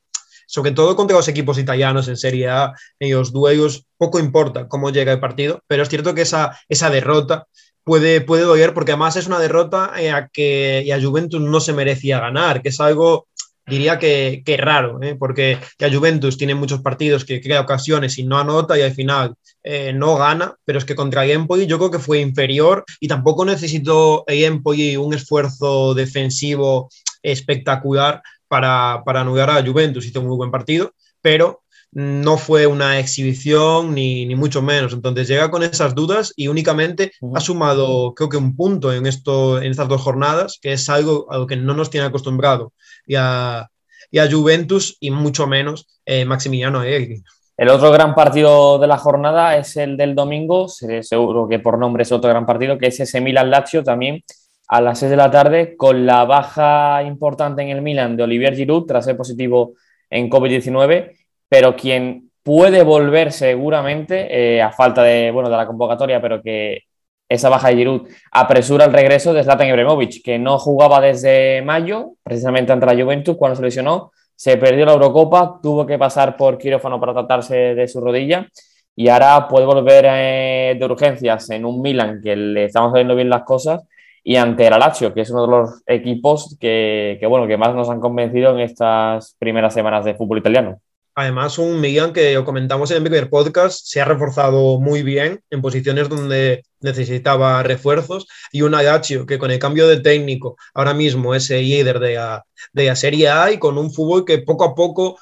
sobre 0.45 0.71
todo 0.71 0.95
contra 0.95 1.17
los 1.17 1.27
equipos 1.27 1.57
italianos 1.57 2.07
en 2.07 2.15
Serie 2.15 2.47
A, 2.47 2.75
en 2.99 3.15
los 3.15 3.33
duelos, 3.33 3.87
poco 3.97 4.19
importa 4.19 4.67
cómo 4.67 4.91
llega 4.91 5.13
el 5.13 5.19
partido, 5.19 5.63
pero 5.65 5.81
es 5.81 5.89
cierto 5.89 6.13
que 6.13 6.21
esa, 6.21 6.59
esa 6.69 6.91
derrota 6.91 7.47
puede, 7.89 8.21
puede 8.21 8.43
doler 8.43 8.75
porque 8.75 8.91
además 8.91 9.15
es 9.15 9.25
una 9.25 9.39
derrota 9.39 9.93
eh, 9.97 10.11
a 10.11 10.27
que 10.27 10.83
y 10.85 10.91
a 10.91 11.01
Juventus 11.01 11.41
no 11.41 11.59
se 11.59 11.73
merecía 11.73 12.19
ganar, 12.19 12.61
que 12.61 12.69
es 12.69 12.79
algo, 12.79 13.27
diría 13.65 13.97
que, 13.97 14.43
que 14.45 14.57
raro, 14.57 15.01
¿eh? 15.01 15.15
porque 15.15 15.57
a 15.79 15.91
Juventus 15.91 16.37
tiene 16.37 16.53
muchos 16.53 16.83
partidos 16.83 17.25
que 17.25 17.41
crea 17.41 17.61
ocasiones 17.61 18.19
y 18.19 18.25
no 18.25 18.37
anota 18.37 18.77
y 18.77 18.83
al 18.83 18.93
final 18.93 19.33
eh, 19.63 19.91
no 19.91 20.17
gana, 20.17 20.53
pero 20.65 20.77
es 20.77 20.85
que 20.85 20.93
contra 20.93 21.25
Empoli 21.25 21.65
yo 21.65 21.79
creo 21.79 21.89
que 21.89 21.97
fue 21.97 22.19
inferior 22.19 22.85
y 22.99 23.07
tampoco 23.07 23.43
necesitó 23.43 24.23
Empoli 24.27 24.95
un 24.95 25.15
esfuerzo 25.15 25.95
defensivo 25.95 26.89
espectacular 27.23 28.21
para, 28.47 29.01
para 29.03 29.21
anular 29.21 29.49
a 29.49 29.65
Juventus, 29.65 30.05
hizo 30.05 30.19
un 30.19 30.27
muy 30.27 30.37
buen 30.37 30.51
partido, 30.51 30.93
pero 31.23 31.63
no 31.91 32.37
fue 32.37 32.67
una 32.67 32.99
exhibición 32.99 33.95
ni, 33.95 34.35
mucho 34.35 34.61
menos. 34.61 34.93
Entonces 34.93 35.27
llega 35.27 35.49
con 35.49 35.63
esas 35.63 35.95
dudas 35.95 36.33
y 36.35 36.47
únicamente 36.47 37.11
ha 37.33 37.39
sumado, 37.39 38.13
creo 38.13 38.29
que 38.29 38.37
un 38.37 38.55
punto 38.55 38.93
en, 38.93 39.05
esto, 39.05 39.61
en 39.61 39.71
estas 39.71 39.87
dos 39.87 40.01
jornadas, 40.01 40.59
que 40.61 40.73
es 40.73 40.89
algo 40.89 41.31
a 41.31 41.37
lo 41.37 41.47
que 41.47 41.55
no 41.55 41.73
nos 41.73 41.89
tiene 41.89 42.07
acostumbrado. 42.07 42.73
Y 43.05 43.15
a, 43.15 43.69
Juventus 44.11 44.97
y 44.99 45.11
mucho 45.11 45.45
menos 45.45 45.87
eh, 46.03 46.25
Maximiliano 46.25 46.83
Egri. 46.83 47.21
El 47.55 47.69
otro 47.69 47.91
gran 47.91 48.15
partido 48.15 48.79
de 48.79 48.87
la 48.87 48.97
jornada 48.97 49.55
es 49.55 49.77
el 49.77 49.97
del 49.97 50.15
domingo, 50.15 50.67
seguro 50.67 51.47
que 51.47 51.59
por 51.59 51.77
nombre 51.77 52.03
es 52.03 52.11
otro 52.11 52.29
gran 52.29 52.45
partido, 52.45 52.77
que 52.77 52.87
es 52.87 52.99
ese 53.01 53.21
Milan-Lazio 53.21 53.83
también 53.83 54.23
a 54.67 54.81
las 54.81 54.99
6 54.99 55.11
de 55.11 55.17
la 55.17 55.29
tarde, 55.29 55.75
con 55.75 56.05
la 56.05 56.25
baja 56.25 57.03
importante 57.03 57.61
en 57.61 57.69
el 57.69 57.81
Milan 57.81 58.15
de 58.15 58.23
Olivier 58.23 58.55
Giroud 58.55 58.85
tras 58.85 59.05
ser 59.05 59.17
positivo 59.17 59.73
en 60.09 60.29
COVID-19 60.29 61.18
pero 61.49 61.75
quien 61.75 62.29
puede 62.43 62.83
volver 62.83 63.31
seguramente, 63.31 64.55
eh, 64.55 64.61
a 64.61 64.71
falta 64.71 65.03
de, 65.03 65.31
bueno, 65.31 65.49
de 65.49 65.57
la 65.57 65.67
convocatoria, 65.67 66.21
pero 66.21 66.41
que 66.41 66.83
esa 67.27 67.49
baja 67.49 67.69
de 67.69 67.75
Giroud 67.75 68.09
apresura 68.31 68.85
el 68.85 68.93
regreso 68.93 69.33
de 69.33 69.43
Zlatan 69.43 69.67
Ibrahimovic, 69.67 70.23
que 70.23 70.39
no 70.39 70.57
jugaba 70.57 71.01
desde 71.01 71.61
mayo, 71.61 72.13
precisamente 72.23 72.71
ante 72.71 72.85
la 72.85 73.03
Juventus, 73.03 73.37
cuando 73.37 73.55
se 73.55 73.63
lesionó, 73.63 74.11
se 74.35 74.57
perdió 74.57 74.85
la 74.85 74.93
Eurocopa, 74.93 75.59
tuvo 75.61 75.85
que 75.85 75.97
pasar 75.97 76.37
por 76.37 76.57
quirófano 76.57 76.99
para 76.99 77.13
tratarse 77.13 77.75
de 77.75 77.87
su 77.87 77.99
rodilla 77.99 78.47
y 78.95 79.09
ahora 79.09 79.47
puede 79.47 79.65
volver 79.65 80.05
eh, 80.07 80.77
de 80.79 80.85
urgencias 80.85 81.49
en 81.51 81.65
un 81.65 81.81
Milan 81.81 82.21
que 82.23 82.35
le 82.35 82.65
estamos 82.65 82.91
haciendo 82.93 83.15
bien 83.15 83.29
las 83.29 83.43
cosas 83.43 83.83
y 84.23 84.37
ante 84.37 84.67
el 84.67 84.79
Lazio, 84.79 85.13
que 85.13 85.21
es 85.21 85.29
uno 85.29 85.43
de 85.43 85.51
los 85.51 85.83
equipos 85.85 86.57
que, 86.59 87.17
que, 87.19 87.27
bueno, 87.27 87.47
que 87.47 87.57
más 87.57 87.75
nos 87.75 87.89
han 87.89 87.99
convencido 87.99 88.51
en 88.51 88.61
estas 88.61 89.35
primeras 89.39 89.73
semanas 89.73 90.05
de 90.05 90.15
fútbol 90.15 90.39
italiano 90.39 90.79
Además, 91.19 91.57
un 91.57 91.81
Millán 91.81 92.13
que 92.13 92.41
comentamos 92.45 92.91
en 92.91 92.97
el 92.97 93.03
primer 93.03 93.29
podcast, 93.29 93.81
se 93.83 93.99
ha 93.99 94.05
reforzado 94.05 94.79
muy 94.79 95.03
bien 95.03 95.41
en 95.49 95.61
posiciones 95.61 96.07
donde 96.07 96.63
necesitaba 96.79 97.61
refuerzos 97.61 98.25
y 98.53 98.61
un 98.61 98.73
Agaccio 98.73 99.25
que 99.25 99.37
con 99.37 99.51
el 99.51 99.59
cambio 99.59 99.85
de 99.89 99.99
técnico 99.99 100.55
ahora 100.73 100.93
mismo 100.93 101.35
es 101.35 101.49
el 101.49 101.63
líder 101.63 101.99
de 101.99 102.13
la, 102.13 102.45
de 102.71 102.85
la 102.85 102.95
Serie 102.95 103.27
A 103.27 103.51
y 103.51 103.59
con 103.59 103.77
un 103.77 103.91
fútbol 103.91 104.23
que 104.23 104.37
poco 104.37 104.63
a 104.63 104.73
poco 104.73 105.19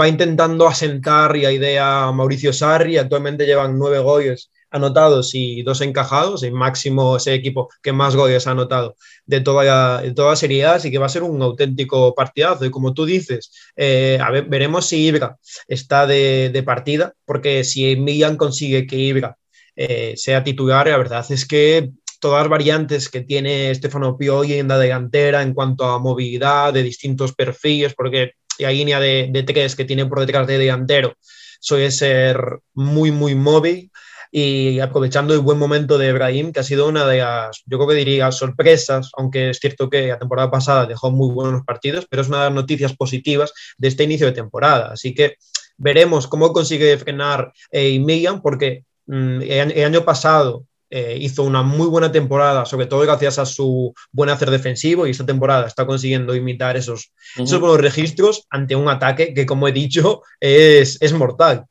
va 0.00 0.06
intentando 0.06 0.68
asentar 0.68 1.36
la 1.36 1.50
idea 1.50 2.12
Mauricio 2.12 2.52
Sarri. 2.52 2.96
Actualmente 2.96 3.44
llevan 3.44 3.76
nueve 3.76 3.98
goles 3.98 4.52
anotados 4.70 5.34
y 5.34 5.62
dos 5.62 5.80
encajados, 5.80 6.42
el 6.42 6.52
máximo 6.52 7.16
ese 7.16 7.34
equipo 7.34 7.68
que 7.82 7.92
más 7.92 8.16
goles 8.16 8.46
ha 8.46 8.52
anotado 8.52 8.96
de 9.26 9.40
toda 9.40 9.64
la, 9.64 10.02
de 10.02 10.12
toda 10.12 10.36
Serie 10.36 10.64
A, 10.64 10.74
así 10.74 10.90
que 10.90 10.98
va 10.98 11.06
a 11.06 11.10
ser 11.10 11.22
un 11.22 11.42
auténtico 11.42 12.14
partidazo. 12.14 12.64
Y 12.64 12.70
como 12.70 12.94
tú 12.94 13.04
dices, 13.04 13.50
eh, 13.76 14.18
a 14.22 14.30
ver, 14.30 14.44
veremos 14.44 14.86
si 14.86 15.04
Ibra 15.06 15.36
está 15.66 16.06
de, 16.06 16.50
de, 16.52 16.62
partida, 16.62 17.14
porque 17.24 17.64
si 17.64 17.96
Milan 17.96 18.36
consigue 18.36 18.86
que 18.86 18.96
Ibra 18.96 19.36
eh, 19.76 20.14
sea 20.16 20.44
titular, 20.44 20.86
la 20.88 20.98
verdad 20.98 21.26
es 21.30 21.46
que 21.46 21.90
todas 22.20 22.42
las 22.42 22.50
variantes 22.50 23.08
que 23.08 23.22
tiene 23.22 23.74
Stefano 23.74 24.16
Pioli 24.16 24.54
en 24.54 24.68
la 24.68 24.78
delantera 24.78 25.42
en 25.42 25.54
cuanto 25.54 25.86
a 25.86 25.98
movilidad 25.98 26.72
de 26.72 26.82
distintos 26.82 27.34
perfiles, 27.34 27.94
porque 27.94 28.32
la 28.58 28.70
línea 28.70 29.00
de, 29.00 29.28
de 29.30 29.42
tres 29.42 29.74
que 29.74 29.86
tiene 29.86 30.06
por 30.06 30.20
detrás 30.20 30.46
de 30.46 30.58
delantero 30.58 31.14
suele 31.60 31.90
ser 31.90 32.60
muy, 32.74 33.10
muy 33.10 33.34
móvil 33.34 33.90
y 34.30 34.78
aprovechando 34.78 35.34
el 35.34 35.40
buen 35.40 35.58
momento 35.58 35.98
de 35.98 36.08
Ibrahim, 36.08 36.52
que 36.52 36.60
ha 36.60 36.64
sido 36.64 36.88
una 36.88 37.06
de 37.06 37.18
las, 37.18 37.62
yo 37.66 37.78
creo 37.78 37.88
que 37.88 37.94
diría, 37.94 38.30
sorpresas, 38.30 39.10
aunque 39.16 39.50
es 39.50 39.58
cierto 39.58 39.90
que 39.90 40.08
la 40.08 40.18
temporada 40.18 40.50
pasada 40.50 40.86
dejó 40.86 41.10
muy 41.10 41.32
buenos 41.32 41.64
partidos, 41.64 42.06
pero 42.08 42.22
es 42.22 42.28
una 42.28 42.38
de 42.38 42.44
las 42.44 42.54
noticias 42.54 42.94
positivas 42.94 43.52
de 43.76 43.88
este 43.88 44.04
inicio 44.04 44.26
de 44.26 44.32
temporada. 44.32 44.92
Así 44.92 45.14
que 45.14 45.36
veremos 45.76 46.28
cómo 46.28 46.52
consigue 46.52 46.96
frenar 46.98 47.52
eh, 47.72 47.98
Millian, 47.98 48.40
porque 48.40 48.84
mm, 49.06 49.42
el, 49.42 49.72
el, 49.72 49.84
año 49.84 50.04
pasado 50.04 50.64
eh, 50.90 51.16
hizo 51.20 51.42
una 51.42 51.62
muy 51.62 51.88
buena 51.88 52.12
temporada, 52.12 52.64
sobre 52.66 52.86
todo 52.86 53.00
gracias 53.00 53.38
a 53.38 53.46
su 53.46 53.94
buen 54.12 54.30
hacer 54.30 54.50
defensivo, 54.50 55.06
y 55.06 55.10
esta 55.10 55.26
temporada 55.26 55.66
está 55.66 55.86
consiguiendo 55.86 56.34
imitar 56.34 56.76
esos, 56.76 57.12
uh 57.36 57.40
-huh. 57.40 57.44
esos 57.44 57.60
buenos 57.60 57.80
registros 57.80 58.46
ante 58.50 58.76
un 58.76 58.88
ataque 58.88 59.34
que, 59.34 59.46
como 59.46 59.66
he 59.66 59.72
dicho, 59.72 60.22
es, 60.38 60.98
es 61.00 61.12
mortal. 61.12 61.64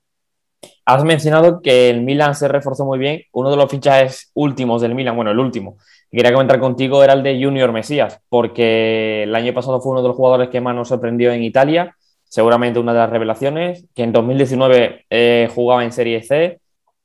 Has 0.90 1.04
mencionado 1.04 1.62
que 1.62 1.92
el 1.92 2.02
Milan 2.02 2.34
se 2.34 2.48
reforzó 2.48 2.84
muy 2.84 2.98
bien. 2.98 3.22
Uno 3.32 3.52
de 3.52 3.58
los 3.58 3.70
fichajes 3.70 4.32
últimos 4.34 4.82
del 4.82 4.96
Milan, 4.96 5.16
bueno, 5.16 5.30
el 5.30 5.38
último, 5.38 5.78
que 6.10 6.18
quería 6.18 6.34
comentar 6.34 6.60
contigo 6.60 7.04
era 7.04 7.14
el 7.14 7.22
de 7.22 7.40
Junior 7.40 7.72
Mesías, 7.72 8.20
porque 8.28 9.22
el 9.22 9.36
año 9.36 9.54
pasado 9.54 9.80
fue 9.82 9.92
uno 9.92 10.02
de 10.02 10.08
los 10.08 10.18
jugadores 10.18 10.50
que 10.50 10.62
más 10.62 10.74
nos 10.74 10.88
sorprendió 10.88 11.32
en 11.32 11.44
Italia, 11.44 11.96
seguramente 12.24 12.80
una 12.80 12.94
de 12.94 13.00
las 13.02 13.10
revelaciones, 13.12 13.86
que 13.94 14.02
en 14.02 14.12
2019 14.12 15.06
eh, 15.12 15.48
jugaba 15.54 15.84
en 15.84 15.92
Serie 15.92 16.24
C, 16.24 16.60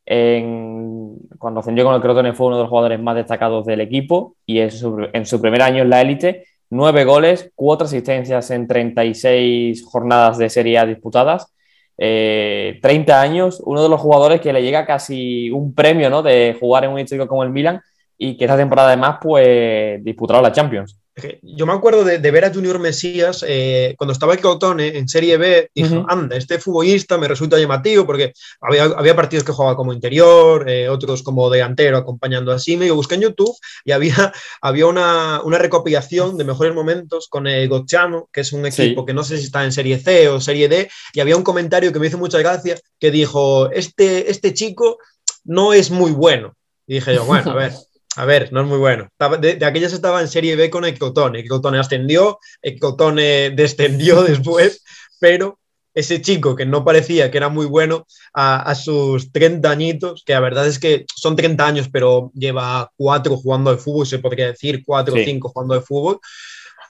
en, 0.06 1.18
cuando 1.38 1.60
ascendió 1.60 1.84
con 1.84 1.94
el 1.94 2.00
Crotone 2.00 2.32
fue 2.32 2.46
uno 2.46 2.56
de 2.56 2.62
los 2.62 2.70
jugadores 2.70 2.98
más 3.02 3.16
destacados 3.16 3.66
del 3.66 3.82
equipo 3.82 4.34
y 4.46 4.60
en 4.60 4.70
su, 4.70 5.08
en 5.12 5.26
su 5.26 5.42
primer 5.42 5.60
año 5.60 5.82
en 5.82 5.90
la 5.90 6.00
élite, 6.00 6.46
nueve 6.70 7.04
goles, 7.04 7.52
cuatro 7.54 7.84
asistencias 7.84 8.50
en 8.50 8.66
36 8.66 9.84
jornadas 9.84 10.38
de 10.38 10.48
Serie 10.48 10.78
A 10.78 10.86
disputadas 10.86 11.53
eh, 11.98 12.78
30 12.82 13.20
años, 13.20 13.62
uno 13.64 13.82
de 13.82 13.88
los 13.88 14.00
jugadores 14.00 14.40
que 14.40 14.52
le 14.52 14.62
llega 14.62 14.86
casi 14.86 15.50
un 15.50 15.74
premio 15.74 16.10
¿no? 16.10 16.22
de 16.22 16.56
jugar 16.58 16.84
en 16.84 16.90
un 16.90 16.98
histórico 16.98 17.28
como 17.28 17.42
el 17.44 17.50
Milan 17.50 17.80
y 18.18 18.36
que 18.36 18.44
esta 18.44 18.56
temporada 18.56 18.88
además 18.88 19.18
pues 19.20 20.02
disputaron 20.04 20.42
la 20.42 20.52
Champions. 20.52 20.98
Yo 21.42 21.64
me 21.64 21.72
acuerdo 21.72 22.02
de, 22.02 22.18
de 22.18 22.30
ver 22.32 22.44
a 22.44 22.52
Junior 22.52 22.80
Mesías 22.80 23.44
eh, 23.46 23.94
cuando 23.96 24.12
estaba 24.12 24.32
el 24.32 24.40
Crotone 24.40 24.98
en 24.98 25.08
Serie 25.08 25.36
B, 25.36 25.70
dijo, 25.72 25.94
uh 25.94 25.98
-huh. 25.98 26.06
anda, 26.08 26.36
este 26.36 26.58
futbolista 26.58 27.16
me 27.18 27.28
resulta 27.28 27.56
llamativo 27.56 28.04
porque 28.04 28.32
había, 28.60 28.84
había 28.84 29.14
partidos 29.14 29.44
que 29.44 29.52
jugaba 29.52 29.76
como 29.76 29.92
interior, 29.92 30.68
eh, 30.68 30.88
otros 30.88 31.22
como 31.22 31.48
delantero 31.50 31.98
acompañando 31.98 32.50
así, 32.50 32.76
me 32.76 32.90
busqué 32.90 33.14
en 33.14 33.22
YouTube 33.22 33.56
y 33.84 33.92
había, 33.92 34.32
había 34.60 34.86
una, 34.86 35.40
una 35.44 35.58
recopilación 35.58 36.36
de 36.36 36.44
mejores 36.44 36.74
momentos 36.74 37.28
con 37.28 37.46
el 37.46 37.68
Gocciano, 37.68 38.28
que 38.32 38.40
es 38.40 38.52
un 38.52 38.66
equipo 38.66 39.02
sí. 39.02 39.06
que 39.06 39.14
no 39.14 39.22
sé 39.22 39.38
si 39.38 39.44
está 39.44 39.64
en 39.64 39.70
Serie 39.72 40.00
C 40.00 40.28
o 40.28 40.40
Serie 40.40 40.68
D, 40.68 40.90
y 41.12 41.20
había 41.20 41.36
un 41.36 41.44
comentario 41.44 41.92
que 41.92 42.00
me 42.00 42.08
hizo 42.08 42.18
mucha 42.18 42.38
gracia 42.38 42.76
que 42.98 43.12
dijo, 43.12 43.70
este, 43.70 44.32
este 44.32 44.52
chico 44.52 44.98
no 45.44 45.72
es 45.72 45.92
muy 45.92 46.10
bueno. 46.10 46.54
Y 46.88 46.94
dije 46.94 47.14
yo, 47.14 47.24
bueno, 47.24 47.52
a 47.52 47.54
ver... 47.54 47.72
A 48.16 48.24
ver, 48.24 48.52
no 48.52 48.60
es 48.60 48.66
muy 48.66 48.78
bueno. 48.78 49.08
De, 49.40 49.56
de 49.56 49.66
aquellas 49.66 49.92
estaba 49.92 50.20
en 50.20 50.28
Serie 50.28 50.56
B 50.56 50.70
con. 50.70 50.84
El 50.84 50.98
Crotone 50.98 51.78
ascendió, 51.78 52.38
el 52.62 52.78
Crotone 52.78 53.50
descendió 53.56 54.22
después, 54.22 54.84
pero 55.18 55.58
ese 55.94 56.20
chico 56.20 56.56
que 56.56 56.66
no 56.66 56.84
parecía 56.84 57.30
que 57.30 57.38
era 57.38 57.48
muy 57.48 57.66
bueno 57.66 58.06
a, 58.32 58.62
a, 58.62 58.74
sus 58.74 59.30
30 59.32 59.70
añitos, 59.70 60.24
que 60.26 60.32
la 60.32 60.40
verdad 60.40 60.66
es 60.66 60.78
que 60.78 61.06
son 61.14 61.36
30 61.36 61.66
años, 61.66 61.88
pero 61.90 62.32
lleva 62.34 62.90
4 62.96 63.36
jugando 63.36 63.70
de 63.70 63.78
fútbol, 63.78 64.06
se 64.06 64.18
podría 64.18 64.48
decir 64.48 64.82
4 64.84 65.14
o 65.14 65.16
5 65.16 65.48
jugando 65.48 65.74
de 65.74 65.80
fútbol, 65.80 66.18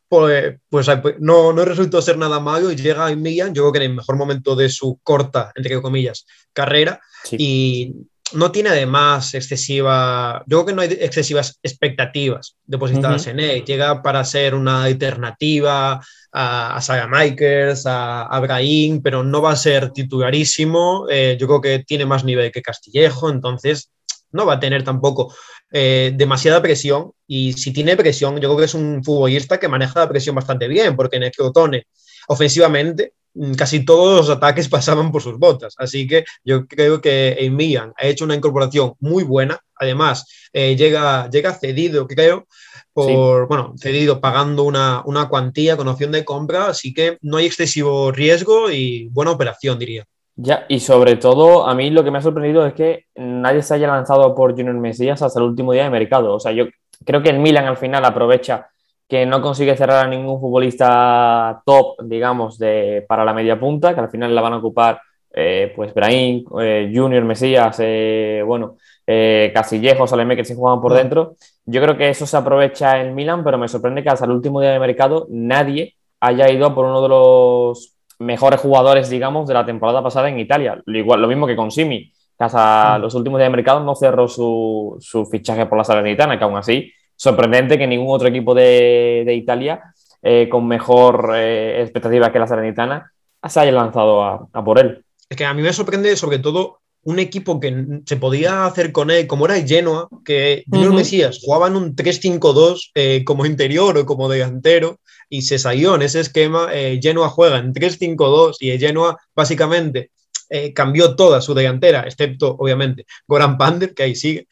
pues, 0.09 0.57
pues 0.71 0.87
no, 1.19 1.53
no 1.53 1.65
resultó 1.65 2.01
ser 2.01 2.17
nada 2.17 2.41
malo 2.41 2.71
y 2.71 2.77
llega 2.77 3.11
en 3.11 3.21
Milan, 3.21 3.55
yo 3.55 3.63
creo 3.63 3.73
que 3.73 3.79
en 3.79 3.91
el 3.91 3.97
mejor 3.97 4.17
momento 4.17 4.57
de 4.57 4.71
su 4.71 4.99
corta, 5.03 5.53
entre 5.55 5.81
comillas, 5.83 6.25
carrera, 6.53 7.01
sí. 7.25 7.37
y 7.39 7.95
no 8.33 8.51
tiene 8.51 8.71
además 8.71 9.35
excesiva, 9.35 10.43
yo 10.47 10.59
creo 10.59 10.67
que 10.67 10.73
no 10.73 10.83
hay 10.83 10.89
excesivas 11.01 11.59
expectativas 11.63 12.57
depositadas 12.65 13.27
uh 13.27 13.29
-huh. 13.29 13.33
en 13.33 13.41
él. 13.41 13.65
Llega 13.65 14.03
para 14.03 14.25
ser 14.25 14.55
una 14.55 14.85
alternativa 14.85 16.01
a, 16.33 16.77
a 16.77 16.81
Saga 16.81 17.07
Makers, 17.07 17.87
a, 17.87 18.23
a 18.23 18.41
Brahim, 18.41 19.03
pero 19.03 19.23
no 19.23 19.43
va 19.43 19.53
a 19.53 19.57
ser 19.57 19.91
titularísimo. 19.91 21.07
Eh, 21.11 21.37
yo 21.39 21.47
creo 21.47 21.61
que 21.61 21.85
tiene 21.85 22.07
más 22.07 22.25
nivel 22.25 22.51
que 22.51 22.63
Castillejo, 22.63 23.31
entonces 23.31 23.91
no 24.33 24.47
va 24.47 24.55
a 24.55 24.61
tener 24.61 24.83
tampoco 24.83 25.33
eh, 25.71 26.13
demasiada 26.15 26.61
presión. 26.61 27.13
Y 27.27 27.53
si 27.53 27.73
tiene 27.73 27.97
presión, 27.97 28.35
yo 28.35 28.49
creo 28.49 28.57
que 28.57 28.65
es 28.65 28.75
un 28.75 29.05
futbolista 29.05 29.59
que 29.59 29.69
maneja 29.69 30.01
la 30.01 30.09
presión 30.09 30.35
bastante 30.35 30.67
bien, 30.67 30.97
porque 30.97 31.17
en 31.17 31.25
el 31.25 31.31
Crotone, 31.31 31.87
ofensivamente, 32.29 33.13
casi 33.57 33.85
todos 33.85 34.27
los 34.27 34.37
ataques 34.37 34.69
pasaban 34.71 35.13
por 35.13 35.23
sus 35.23 35.39
botas. 35.39 35.75
Así 35.79 36.07
que 36.07 36.25
yo 36.45 36.67
creo 36.67 37.01
que 37.01 37.49
Milan 37.51 37.93
ha 37.97 38.07
hecho 38.07 38.25
una 38.25 38.35
incorporación 38.35 38.95
muy 39.01 39.25
buena. 39.25 39.59
Además, 39.77 40.27
eh, 40.53 40.77
llega, 40.77 41.29
llega 41.31 41.53
cedido, 41.55 42.07
creo, 42.07 42.47
por, 42.93 43.07
sí. 43.43 43.47
bueno, 43.49 43.75
cedido 43.77 44.21
pagando 44.21 44.63
una, 44.63 45.03
una 45.05 45.29
cuantía 45.29 45.77
con 45.77 45.89
opción 45.89 46.13
de 46.13 46.25
compra. 46.25 46.69
Así 46.69 46.95
que 46.95 47.19
no 47.23 47.39
hay 47.39 47.47
excesivo 47.47 48.13
riesgo 48.13 48.71
y 48.71 49.09
buena 49.09 49.33
operación, 49.33 49.79
diría. 49.79 50.05
Ya, 50.37 50.67
y 50.69 50.81
sobre 50.81 51.17
todo, 51.17 51.67
a 51.67 51.75
mí 51.77 51.91
lo 51.91 52.03
que 52.03 52.11
me 52.11 52.19
ha 52.19 52.23
sorprendido 52.23 52.67
es 52.67 52.75
que 52.75 53.07
nadie 53.15 53.63
se 53.63 53.75
haya 53.75 53.87
lanzado 53.87 54.35
por 54.35 54.53
Junior 54.53 54.75
Mesías 54.75 55.23
hasta 55.23 55.39
el 55.39 55.47
último 55.47 55.73
día 55.73 55.85
de 55.85 55.91
mercado. 55.91 56.35
O 56.35 56.41
sea, 56.41 56.51
yo 56.51 56.67
creo 57.05 57.23
que 57.23 57.31
el 57.31 57.39
Milan 57.39 57.67
al 57.67 57.77
final 57.77 58.05
aprovecha 58.05 58.69
que 59.15 59.27
no 59.27 59.41
consigue 59.41 59.77
cerrar 59.77 60.07
a 60.07 60.09
ningún 60.09 60.41
futbolista 60.41 61.63
top, 61.65 62.03
digamos, 62.03 62.59
de, 62.59 63.05
para 63.07 63.25
la 63.25 63.33
media 63.33 63.61
punta, 63.61 63.95
que 63.95 64.01
al 64.01 64.11
final 64.11 64.35
la 64.35 64.41
van 64.41 64.55
a 64.55 64.57
ocupar 64.57 65.01
eh, 65.33 65.73
pues 65.77 65.95
Brahim, 65.95 66.45
eh, 66.61 66.91
Junior, 66.93 67.23
Mesías, 67.23 67.77
eh, 67.79 68.43
bueno, 68.45 68.75
Casillejo, 69.07 70.09
Saleme, 70.09 70.35
que 70.35 70.45
se 70.45 70.57
juegan 70.57 70.81
por 70.81 70.95
dentro. 70.95 71.37
Yo 71.65 71.81
creo 71.81 71.97
que 71.97 72.09
eso 72.09 72.27
se 72.27 72.37
aprovecha 72.37 73.01
en 73.01 73.15
Milan, 73.15 73.45
pero 73.45 73.57
me 73.57 73.69
sorprende 73.69 74.03
que 74.03 74.09
hasta 74.09 74.25
el 74.25 74.33
último 74.33 74.61
día 74.61 74.73
de 74.73 74.81
mercado 74.81 75.29
nadie 75.31 75.95
haya 76.19 76.51
ido 76.51 76.75
por 76.75 76.87
uno 76.87 77.01
de 77.01 77.09
los 77.11 77.95
mejores 78.19 78.59
jugadores, 78.59 79.11
digamos, 79.11 79.47
de 79.47 79.55
la 79.55 79.65
temporada 79.65 80.03
pasada 80.03 80.29
en 80.29 80.41
Italia. 80.41 80.83
Igual, 80.87 81.23
lo 81.23 81.29
mismo 81.29 81.47
que 81.47 81.55
con 81.55 81.71
Simi, 81.71 82.11
que 82.37 82.45
hasta 82.45 82.99
los 82.99 83.15
últimos 83.15 83.39
días 83.39 83.49
de 83.49 83.57
mercado 83.57 83.79
no 83.79 83.95
cerró 83.95 84.27
su, 84.27 84.97
su 84.99 85.25
fichaje 85.27 85.67
por 85.67 85.79
la 85.79 85.85
Salernitana, 85.85 86.37
que 86.37 86.43
aún 86.43 86.57
así 86.57 86.91
sorprendente 87.17 87.79
que 87.79 87.87
ningún 87.87 88.15
otro 88.15 88.29
equipo 88.29 88.55
de, 88.55 89.23
de 89.27 89.35
Italia 89.35 89.95
eh, 90.23 90.49
con 90.49 90.67
mejor 90.67 91.33
eh, 91.37 91.83
expectativa 91.83 92.33
que 92.33 92.39
la 92.39 92.47
Salernitana 92.47 93.13
se 93.47 93.61
haya 93.61 93.73
lanzado 93.73 94.23
a, 94.23 94.49
a, 94.53 94.65
por 94.65 94.79
él. 94.79 95.05
Es 95.29 95.37
que 95.37 95.45
a 95.45 95.55
mí 95.55 95.63
me 95.63 95.73
sorprende 95.73 96.17
sobre 96.17 96.39
todo 96.39 96.81
un 97.05 97.19
equipo 97.19 97.61
que 97.61 98.01
se 98.07 98.17
podía 98.17 98.65
hacer 98.67 98.91
con 98.91 99.11
él, 99.11 99.27
como 99.27 99.45
era 99.45 99.57
el 99.59 99.69
Genoa, 99.69 100.09
que 100.25 100.65
Junior 100.71 100.91
uh 100.91 100.95
-huh. 100.95 100.99
Mesías 100.99 101.39
jugaba 101.43 101.69
en 101.69 101.77
un 101.77 101.95
3-5-2 101.95 102.91
eh, 102.95 103.25
como 103.25 103.47
interior 103.47 103.97
o 103.99 104.07
como 104.07 104.29
delantero 104.29 105.01
y 105.29 105.43
se 105.43 105.59
salió 105.59 105.95
en 105.95 106.03
ese 106.03 106.21
esquema. 106.21 106.69
Eh, 106.73 106.99
Genoa 107.03 107.29
juega 107.29 107.59
en 107.59 107.73
3-5-2 107.75 108.57
y 108.61 108.71
el 108.71 108.81
Genoa 108.81 109.19
básicamente 109.35 110.11
eh, 110.49 110.73
cambió 110.73 111.15
toda 111.15 111.41
su 111.41 111.55
delantera, 111.55 112.03
excepto 112.03 112.57
obviamente 112.59 113.07
Goran 113.27 113.59
Pander, 113.59 113.95
que 113.95 114.03
ahí 114.05 114.15
sigue, 114.15 114.49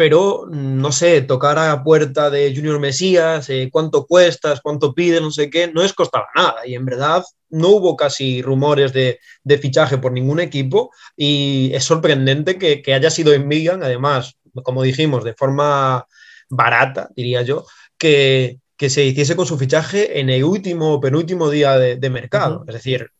pero 0.00 0.46
no 0.50 0.92
sé, 0.92 1.20
tocar 1.20 1.58
a 1.58 1.68
la 1.68 1.84
puerta 1.84 2.30
de 2.30 2.54
Junior 2.56 2.80
Mesías, 2.80 3.50
eh, 3.50 3.68
cuánto 3.70 4.06
cuestas, 4.06 4.62
cuánto 4.62 4.94
pide, 4.94 5.20
no 5.20 5.30
sé 5.30 5.50
qué, 5.50 5.70
no 5.70 5.82
es 5.82 5.92
costaba 5.92 6.26
nada. 6.34 6.66
Y 6.66 6.74
en 6.74 6.86
verdad 6.86 7.22
no 7.50 7.68
hubo 7.68 7.96
casi 7.96 8.40
rumores 8.40 8.94
de, 8.94 9.20
de 9.44 9.58
fichaje 9.58 9.98
por 9.98 10.12
ningún 10.12 10.40
equipo 10.40 10.90
y 11.18 11.70
es 11.74 11.84
sorprendente 11.84 12.56
que, 12.56 12.80
que, 12.80 12.94
haya 12.94 13.10
sido 13.10 13.34
en 13.34 13.46
Milan, 13.46 13.82
además, 13.82 14.38
como 14.62 14.82
dijimos, 14.82 15.22
de 15.22 15.34
forma 15.34 16.06
barata, 16.48 17.10
diría 17.14 17.42
yo, 17.42 17.66
que, 17.98 18.58
que 18.78 18.88
se 18.88 19.04
hiciese 19.04 19.36
con 19.36 19.44
su 19.44 19.58
fichaje 19.58 20.18
en 20.18 20.30
el 20.30 20.44
último 20.44 20.94
o 20.94 21.00
penúltimo 21.02 21.50
día 21.50 21.76
de, 21.76 21.96
de 21.96 22.08
mercado. 22.08 22.60
Uh 22.60 22.64
-huh. 22.64 22.68
Es 22.68 22.74
decir, 22.76 23.10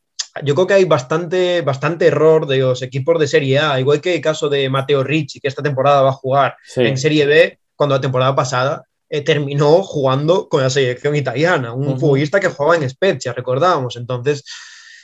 yo 0.44 0.54
creo 0.54 0.66
que 0.66 0.74
hay 0.74 0.84
bastante, 0.84 1.60
bastante 1.62 2.06
error 2.06 2.46
de 2.46 2.58
los 2.58 2.82
equipos 2.82 3.18
de 3.18 3.26
Serie 3.26 3.58
A, 3.58 3.80
igual 3.80 4.00
que 4.00 4.14
el 4.14 4.20
caso 4.20 4.48
de 4.48 4.68
Mateo 4.68 5.02
Ricci, 5.02 5.40
que 5.40 5.48
esta 5.48 5.62
temporada 5.62 6.02
va 6.02 6.10
a 6.10 6.12
jugar 6.12 6.56
en 6.76 6.96
Serie 6.96 7.26
B, 7.26 7.58
cuando 7.74 7.96
la 7.96 8.00
temporada 8.00 8.34
pasada 8.34 8.84
eh, 9.08 9.22
terminó 9.22 9.82
jugando 9.82 10.48
con 10.48 10.62
la 10.62 10.70
selección 10.70 11.16
italiana, 11.16 11.72
un 11.72 11.98
futbolista 11.98 12.38
que 12.38 12.48
jugaba 12.48 12.76
en 12.76 12.88
Spezia, 12.88 13.32
recordamos. 13.32 13.96
Entonces, 13.96 14.44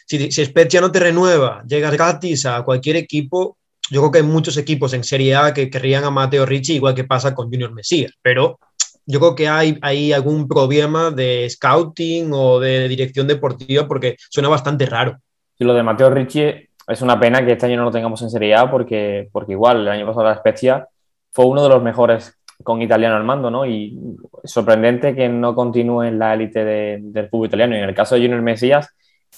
si, 0.06 0.30
si 0.30 0.44
Spezia 0.44 0.80
no 0.80 0.92
te 0.92 1.00
renueva, 1.00 1.62
llegas 1.66 1.92
gratis 1.92 2.46
a 2.46 2.62
cualquier 2.62 2.96
equipo, 2.96 3.58
yo 3.90 4.00
creo 4.00 4.12
que 4.12 4.18
hay 4.18 4.24
muchos 4.24 4.56
equipos 4.56 4.92
en 4.92 5.04
Serie 5.04 5.34
A 5.34 5.52
que 5.52 5.70
querrían 5.70 6.04
a 6.04 6.10
Mateo 6.10 6.46
Ricci, 6.46 6.74
igual 6.74 6.94
que 6.94 7.04
pasa 7.04 7.34
con 7.34 7.50
Junior 7.50 7.72
Mesías, 7.72 8.12
pero 8.22 8.58
yo 9.06 9.20
creo 9.20 9.34
que 9.34 9.48
hay, 9.48 9.78
hay 9.82 10.12
algún 10.12 10.48
problema 10.48 11.10
de 11.10 11.48
scouting 11.48 12.30
o 12.32 12.58
de 12.58 12.88
dirección 12.88 13.26
deportiva 13.26 13.86
porque 13.86 14.16
suena 14.28 14.48
bastante 14.48 14.84
raro. 14.86 15.16
Y 15.58 15.64
lo 15.64 15.74
de 15.74 15.82
Mateo 15.82 16.10
Ricci 16.10 16.42
es 16.88 17.02
una 17.02 17.18
pena 17.18 17.44
que 17.44 17.52
este 17.52 17.66
año 17.66 17.78
no 17.78 17.84
lo 17.84 17.90
tengamos 17.90 18.20
en 18.22 18.30
Serie 18.30 18.54
A 18.54 18.70
porque, 18.70 19.28
porque 19.32 19.52
igual 19.52 19.82
el 19.82 19.88
año 19.88 20.06
pasado 20.06 20.24
la 20.26 20.36
Spezia 20.36 20.88
fue 21.32 21.46
uno 21.46 21.62
de 21.62 21.68
los 21.68 21.82
mejores 21.82 22.36
con 22.62 22.82
italiano 22.82 23.16
al 23.16 23.24
mando, 23.24 23.50
¿no? 23.50 23.66
Y 23.66 23.98
sorprendente 24.44 25.14
que 25.14 25.28
no 25.28 25.54
continúe 25.54 26.04
en 26.04 26.18
la 26.18 26.34
élite 26.34 26.64
del 26.64 27.28
fútbol 27.28 27.48
italiano. 27.48 27.74
Y 27.74 27.78
en 27.78 27.88
el 27.88 27.94
caso 27.94 28.14
de 28.14 28.22
Junior 28.22 28.42
Mesías, 28.42 28.88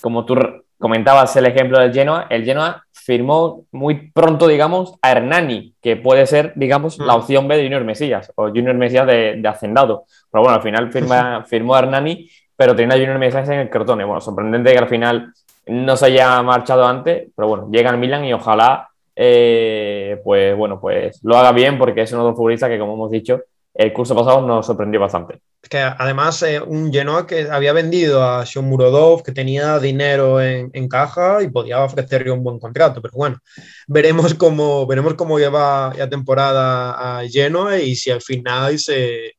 como 0.01 0.25
tú 0.25 0.37
comentabas 0.79 1.35
el 1.37 1.47
ejemplo 1.47 1.79
del 1.79 1.93
Genoa, 1.93 2.27
el 2.31 2.45
Genoa 2.45 2.85
firmó 3.09 3.65
muy 3.73 4.11
pronto, 4.11 4.47
digamos, 4.47 4.99
a 5.01 5.13
Hernani, 5.13 5.73
que 5.81 5.97
puede 5.97 6.27
ser, 6.27 6.53
digamos, 6.57 6.99
la 6.99 7.15
mm. 7.15 7.17
opción 7.17 7.49
B 7.49 7.57
de 7.57 7.63
Junior 7.63 7.83
Mesías 7.83 8.31
o 8.35 8.49
Junior 8.49 8.75
Mesías 8.75 9.07
de, 9.07 9.43
Hacendado. 9.49 10.05
Pero 10.31 10.43
bueno, 10.43 10.57
al 10.57 10.63
final 10.63 10.93
firma, 10.93 11.43
firmó 11.49 11.75
a 11.75 11.79
Hernani, 11.79 12.29
pero 12.55 12.77
tenía 12.77 12.97
a 12.97 12.99
Junior 12.99 13.19
Mesías 13.19 13.49
en 13.49 13.61
el 13.61 13.71
Crotone. 13.71 14.05
Bueno, 14.05 14.21
sorprendente 14.21 14.73
que 14.73 14.79
al 14.79 14.89
final 14.89 15.33
no 15.69 15.97
se 15.97 16.05
haya 16.05 16.43
marchado 16.43 16.87
antes, 16.87 17.31
pero 17.35 17.49
bueno, 17.49 17.71
llega 17.73 17.89
al 17.89 17.97
Milan 17.97 18.27
y 18.27 18.35
ojalá 18.35 18.91
eh, 19.17 20.21
pues 20.23 20.55
bueno, 20.55 20.79
pues 20.79 21.19
lo 21.25 21.39
haga 21.39 21.53
bien 21.53 21.79
porque 21.79 22.03
es 22.03 22.13
uno 22.13 22.25
de 22.25 22.29
los 22.29 22.37
futbolistas 22.37 22.69
que, 22.69 22.79
como 22.79 22.93
hemos 22.93 23.11
dicho, 23.11 23.41
el 23.79 23.93
curso 23.93 24.13
pasado 24.13 24.45
nos 24.45 24.67
sorprendió 24.67 25.01
bastante. 25.01 25.39
Que 25.71 25.79
además 25.79 26.43
eh, 26.43 26.61
un 26.61 26.93
Genoa 26.93 27.29
que 27.29 27.49
había 27.49 27.73
vendido 27.73 28.25
a 28.25 28.45
Sean 28.45 28.69
Murodov, 28.69 29.23
que 29.23 29.31
tenía 29.31 29.79
dinero 29.79 30.43
en, 30.43 30.89
caja 30.89 31.43
y 31.45 31.49
podía 31.49 31.85
ofrecerle 31.85 32.33
un 32.33 32.43
buen 32.43 32.59
contrato, 32.59 33.01
pero 33.01 33.13
bueno, 33.17 33.39
veremos 33.87 34.35
cómo, 34.35 34.85
veremos 34.85 35.15
cómo 35.15 35.39
lleva 35.39 35.93
la 35.97 36.09
temporada 36.09 37.21
a 37.21 37.29
Genoa 37.29 37.79
y 37.79 37.95
si 37.95 38.11
al 38.11 38.21
final 38.21 38.81
se, 38.81 39.35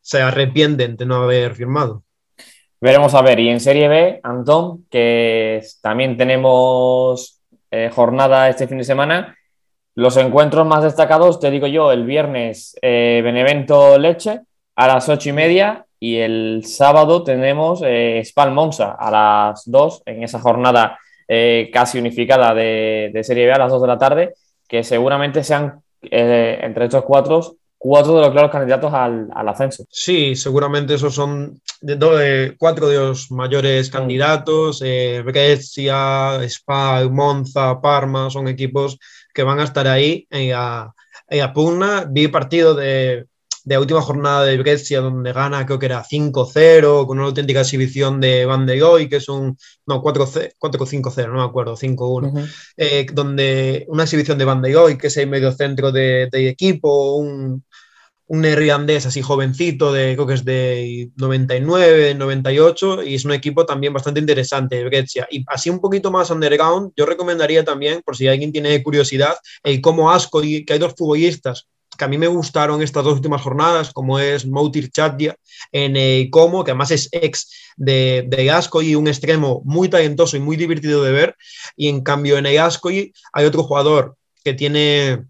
se 0.00 0.22
arrepienten 0.22 0.96
de 0.96 1.06
no 1.06 1.16
haber 1.16 1.56
firmado. 1.56 2.04
Veremos 2.80 3.12
a 3.14 3.22
ver, 3.22 3.40
y 3.40 3.48
en 3.48 3.58
Serie 3.58 3.88
B, 3.88 4.20
Antón, 4.22 4.86
que 4.88 5.60
también 5.82 6.16
tenemos 6.16 7.42
eh, 7.72 7.90
jornada 7.92 8.48
este 8.48 8.68
fin 8.68 8.78
de 8.78 8.84
semana. 8.84 9.36
Los 9.98 10.16
encuentros 10.16 10.64
más 10.64 10.84
destacados, 10.84 11.40
te 11.40 11.50
digo 11.50 11.66
yo, 11.66 11.90
el 11.90 12.04
viernes 12.04 12.76
eh, 12.82 13.20
Benevento 13.24 13.98
Leche 13.98 14.42
a 14.76 14.86
las 14.86 15.08
ocho 15.08 15.30
y 15.30 15.32
media 15.32 15.86
y 15.98 16.18
el 16.18 16.62
sábado 16.64 17.24
tenemos 17.24 17.82
eh, 17.84 18.22
Spal 18.24 18.52
Monza 18.52 18.92
a 18.92 19.10
las 19.10 19.68
dos 19.68 20.02
en 20.06 20.22
esa 20.22 20.38
jornada 20.38 21.00
eh, 21.26 21.68
casi 21.72 21.98
unificada 21.98 22.54
de, 22.54 23.10
de, 23.12 23.24
Serie 23.24 23.46
B 23.46 23.52
a 23.54 23.58
las 23.58 23.72
dos 23.72 23.82
de 23.82 23.88
la 23.88 23.98
tarde, 23.98 24.34
que 24.68 24.84
seguramente 24.84 25.42
sean 25.42 25.82
entre 26.00 26.84
estos 26.84 27.02
cuatro 27.02 27.56
cuatro 27.78 28.16
de 28.16 28.22
los 28.22 28.30
claros 28.32 28.50
candidatos 28.50 28.92
al, 28.92 29.28
al 29.32 29.48
ascenso. 29.48 29.84
Sí, 29.88 30.34
seguramente 30.34 30.94
esos 30.94 31.14
son 31.14 31.60
de, 31.80 32.54
cuatro 32.58 32.88
de 32.88 32.96
los 32.96 33.30
mayores 33.30 33.88
mm. 33.88 33.92
candidatos. 33.92 34.82
Eh, 34.84 35.22
Brescia, 35.24 36.42
Spa, 36.42 37.08
Monza, 37.08 37.80
Parma, 37.80 38.28
son 38.28 38.48
equipos 38.48 38.98
que 39.38 39.44
van 39.44 39.60
a 39.60 39.64
estar 39.64 39.86
ahí 39.86 40.26
en 40.30 40.50
la, 40.50 41.52
pugna. 41.54 42.08
Vi 42.10 42.26
partido 42.26 42.74
de, 42.74 43.26
de 43.62 43.74
la 43.76 43.78
última 43.78 44.02
jornada 44.02 44.42
de 44.42 44.58
Brescia 44.58 45.00
donde 45.00 45.32
gana, 45.32 45.64
creo 45.64 45.78
que 45.78 45.86
era 45.86 46.02
5-0, 46.02 47.06
con 47.06 47.20
una 47.20 47.28
auténtica 47.28 47.60
exhibición 47.60 48.20
de 48.20 48.44
Van 48.46 48.66
de 48.66 48.80
Goy, 48.80 49.08
que 49.08 49.18
es 49.18 49.28
un, 49.28 49.56
no, 49.86 50.02
4-5-0, 50.02 51.28
no 51.28 51.34
me 51.34 51.44
acuerdo, 51.44 51.76
5-1, 51.76 52.50
eh, 52.78 53.06
donde 53.12 53.84
una 53.86 54.02
exhibición 54.02 54.38
de 54.38 54.44
Van 54.44 54.60
de 54.60 54.72
Goy, 54.72 54.98
que 54.98 55.06
es 55.06 55.16
el 55.18 55.28
medio 55.28 55.52
centro 55.52 55.92
de, 55.92 56.28
de 56.32 56.48
equipo, 56.48 57.14
un, 57.14 57.64
un 58.28 58.42
neerlandés 58.42 59.06
así 59.06 59.22
jovencito, 59.22 59.92
de, 59.92 60.14
creo 60.14 60.26
que 60.26 60.34
es 60.34 60.44
de 60.44 61.10
99, 61.16 62.14
98, 62.14 63.02
y 63.02 63.14
es 63.14 63.24
un 63.24 63.32
equipo 63.32 63.64
también 63.64 63.92
bastante 63.92 64.20
interesante, 64.20 64.84
Brescia. 64.84 65.26
Y 65.30 65.44
así 65.48 65.70
un 65.70 65.80
poquito 65.80 66.10
más 66.10 66.30
underground, 66.30 66.92
yo 66.94 67.06
recomendaría 67.06 67.64
también, 67.64 68.02
por 68.04 68.16
si 68.16 68.28
alguien 68.28 68.52
tiene 68.52 68.82
curiosidad, 68.82 69.36
el 69.62 69.80
como 69.80 70.10
Asco, 70.10 70.42
y 70.42 70.64
que 70.64 70.74
hay 70.74 70.78
dos 70.78 70.94
futbolistas 70.96 71.66
que 71.96 72.04
a 72.04 72.08
mí 72.08 72.18
me 72.18 72.28
gustaron 72.28 72.80
estas 72.80 73.02
dos 73.02 73.14
últimas 73.14 73.42
jornadas, 73.42 73.92
como 73.92 74.18
es 74.20 74.46
Moutir 74.46 74.90
Chadia 74.90 75.34
en 75.72 75.96
el 75.96 76.30
Como, 76.30 76.62
que 76.62 76.70
además 76.70 76.92
es 76.92 77.08
ex 77.10 77.50
de, 77.76 78.24
de 78.28 78.50
Ascoy, 78.50 78.94
un 78.94 79.08
extremo 79.08 79.62
muy 79.64 79.88
talentoso 79.88 80.36
y 80.36 80.40
muy 80.40 80.56
divertido 80.56 81.02
de 81.02 81.12
ver, 81.12 81.36
y 81.76 81.88
en 81.88 82.02
cambio 82.02 82.38
en 82.38 82.46
el 82.46 82.58
Ascoy 82.58 83.12
hay 83.32 83.44
otro 83.46 83.64
jugador 83.64 84.16
que 84.44 84.54
tiene, 84.54 85.24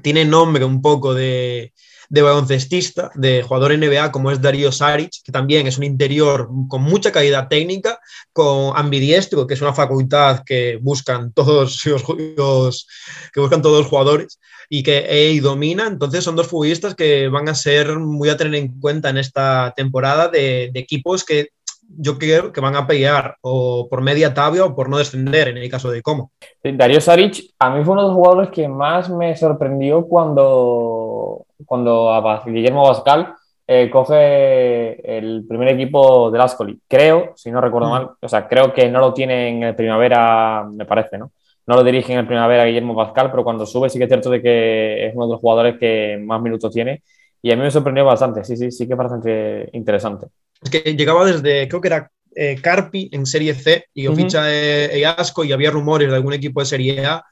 tiene 0.00 0.24
nombre 0.24 0.64
un 0.64 0.80
poco 0.80 1.12
de, 1.12 1.72
de 2.10 2.22
baloncestista, 2.22 3.10
de 3.14 3.42
jugador 3.42 3.72
NBA 3.78 4.10
como 4.10 4.32
es 4.32 4.42
Darío 4.42 4.72
Saric, 4.72 5.12
que 5.24 5.30
también 5.30 5.68
es 5.68 5.78
un 5.78 5.84
interior 5.84 6.50
con 6.68 6.82
mucha 6.82 7.12
calidad 7.12 7.48
técnica, 7.48 8.00
con 8.32 8.76
ambidiestro, 8.76 9.46
que 9.46 9.54
es 9.54 9.62
una 9.62 9.72
facultad 9.72 10.42
que 10.44 10.78
buscan 10.82 11.32
todos 11.32 11.86
los, 12.36 12.86
que 13.32 13.40
buscan 13.40 13.62
todos 13.62 13.78
los 13.78 13.86
jugadores 13.86 14.40
y 14.68 14.82
que 14.82 15.06
EI 15.08 15.38
domina. 15.38 15.86
Entonces 15.86 16.24
son 16.24 16.34
dos 16.34 16.48
futbolistas 16.48 16.96
que 16.96 17.28
van 17.28 17.48
a 17.48 17.54
ser 17.54 17.98
muy 18.00 18.28
a 18.28 18.36
tener 18.36 18.56
en 18.56 18.80
cuenta 18.80 19.08
en 19.08 19.18
esta 19.18 19.72
temporada 19.76 20.28
de, 20.28 20.70
de 20.72 20.80
equipos 20.80 21.24
que 21.24 21.50
yo 21.96 22.18
creo 22.18 22.52
que 22.52 22.60
van 22.60 22.76
a 22.76 22.86
pelear 22.86 23.36
o 23.40 23.88
por 23.88 24.00
media 24.00 24.34
tabla 24.34 24.64
o 24.64 24.74
por 24.74 24.88
no 24.88 24.98
descender 24.98 25.48
en 25.48 25.58
el 25.58 25.70
caso 25.70 25.90
de 25.90 26.02
cómo. 26.02 26.32
Darío 26.62 27.00
Saric, 27.00 27.52
a 27.58 27.70
mí 27.70 27.84
fue 27.84 27.92
uno 27.92 28.02
de 28.02 28.08
los 28.08 28.16
jugadores 28.16 28.50
que 28.50 28.68
más 28.68 29.08
me 29.10 29.36
sorprendió 29.36 30.06
cuando, 30.06 31.46
cuando 31.64 32.22
Guillermo 32.46 32.88
Bascal 32.88 33.34
eh, 33.66 33.88
coge 33.90 35.18
el 35.18 35.44
primer 35.48 35.68
equipo 35.68 36.30
del 36.30 36.40
Ascoli. 36.40 36.80
Creo, 36.88 37.32
si 37.36 37.50
no 37.50 37.60
recuerdo 37.60 37.88
mm. 37.88 37.90
mal, 37.92 38.10
o 38.20 38.28
sea, 38.28 38.48
creo 38.48 38.72
que 38.72 38.88
no 38.88 39.00
lo 39.00 39.14
tiene 39.14 39.48
en 39.48 39.62
el 39.62 39.76
primavera, 39.76 40.66
me 40.70 40.84
parece, 40.84 41.18
¿no? 41.18 41.32
No 41.66 41.76
lo 41.76 41.84
dirige 41.84 42.12
en 42.12 42.18
el 42.20 42.26
primavera 42.26 42.64
Guillermo 42.64 42.96
Pascal, 42.96 43.30
pero 43.30 43.44
cuando 43.44 43.66
sube 43.66 43.88
sí 43.88 43.98
que 43.98 44.04
es 44.04 44.10
cierto 44.10 44.30
de 44.30 44.42
que 44.42 45.06
es 45.06 45.14
uno 45.14 45.26
de 45.26 45.32
los 45.32 45.40
jugadores 45.40 45.78
que 45.78 46.18
más 46.20 46.42
minutos 46.42 46.72
tiene. 46.72 47.02
Y 47.42 47.52
a 47.52 47.56
mí 47.56 47.62
me 47.62 47.70
sorprendió 47.70 48.04
bastante, 48.04 48.44
sí, 48.44 48.56
sí, 48.56 48.70
sí 48.70 48.86
que 48.86 48.94
es 48.94 48.98
bastante 48.98 49.70
interesante 49.72 50.26
que 50.68 50.94
llegaba 50.94 51.24
desde, 51.24 51.68
creo 51.68 51.80
que 51.80 51.88
era 51.88 52.10
eh, 52.34 52.56
Carpi 52.60 53.08
en 53.12 53.26
Serie 53.26 53.54
C 53.54 53.86
y 53.94 54.04
yo 54.04 54.14
ficha 54.14 54.44
eh, 54.46 55.04
Asco 55.06 55.44
y 55.44 55.52
había 55.52 55.70
rumores 55.70 56.10
de 56.10 56.16
algún 56.16 56.34
equipo 56.34 56.60
de 56.60 56.66
Serie 56.66 57.04
A, 57.06 57.24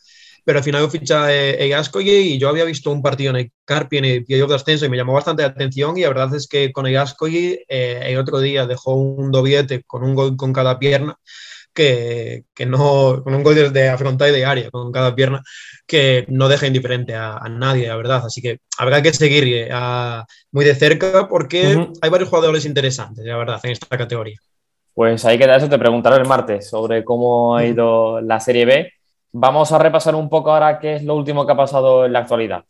pero 0.49 0.61
al 0.61 0.65
final 0.65 0.81
yo 0.81 0.89
ficha 0.89 1.31
eh, 1.31 1.75
Asco 1.75 2.01
y, 2.01 2.39
yo 2.39 2.49
había 2.49 2.65
visto 2.65 2.91
un 2.91 3.03
partido 3.03 3.29
en 3.29 3.37
el 3.37 3.53
Carpi 3.67 3.99
en 3.99 4.07
el 4.07 4.25
playoff 4.25 4.49
de 4.49 4.55
ascenso 4.55 4.87
y 4.87 4.89
me 4.89 4.97
llamó 4.97 5.13
bastante 5.13 5.43
la 5.43 5.51
atención 5.51 5.99
y 5.99 6.01
la 6.01 6.09
verdad 6.09 6.35
es 6.35 6.49
que 6.49 6.73
con 6.73 6.87
Egasco 6.87 7.27
el 7.27 8.17
otro 8.17 8.41
día 8.41 8.67
dejó 8.67 8.95
un 8.95 9.31
doblete 9.31 9.83
con 9.87 10.03
un 10.03 10.15
gol 10.15 10.39
con 10.39 10.55
cada 10.55 10.79
pierna 10.79 11.19
que, 11.75 12.45
que, 12.55 12.65
no, 12.65 13.21
con 13.23 13.35
un 13.35 13.43
gol 13.43 13.57
desde 13.57 13.91
afrontar 13.91 14.31
y 14.31 14.33
de 14.33 14.47
área, 14.47 14.71
con 14.71 14.91
cada 14.91 15.15
pierna, 15.15 15.43
que 15.87 16.25
no 16.29 16.49
deja 16.49 16.67
indiferente 16.67 17.15
a, 17.15 17.39
nadie, 17.51 17.87
la 17.87 17.97
verdad. 17.97 18.23
Así 18.25 18.41
que 18.41 18.61
habrá 18.79 19.03
que 19.03 19.13
seguir 19.13 19.45
eh, 19.47 19.69
muy 20.51 20.65
de 20.65 20.75
cerca 20.75 21.29
porque 21.29 21.77
hay 22.01 22.09
varios 22.09 22.31
jugadores 22.31 22.65
interesantes, 22.65 23.23
la 23.23 23.37
verdad, 23.37 23.61
en 23.65 23.73
esta 23.73 23.99
categoría. 23.99 24.39
Pues 24.95 25.27
ahí 25.27 25.37
queda 25.37 25.57
eso, 25.57 25.69
te 25.69 25.79
preguntaré 25.79 26.17
el 26.17 26.27
martes 26.27 26.71
sobre 26.71 27.05
cómo 27.05 27.55
ha 27.55 27.67
ido 27.67 28.23
la 28.23 28.41
Serie 28.41 28.65
B. 28.65 28.93
Vamos 29.33 29.73
a 29.73 29.79
repasar 29.79 30.15
un 30.15 30.31
poco 30.31 30.53
ahora 30.53 30.79
qué 30.79 30.97
es 30.97 31.03
lo 31.05 31.15
último 31.15 31.45
que 31.45 31.53
ha 31.53 31.57
pasado 31.57 32.07
en 32.07 32.15
la 32.15 32.21
actualidad. 32.21 32.65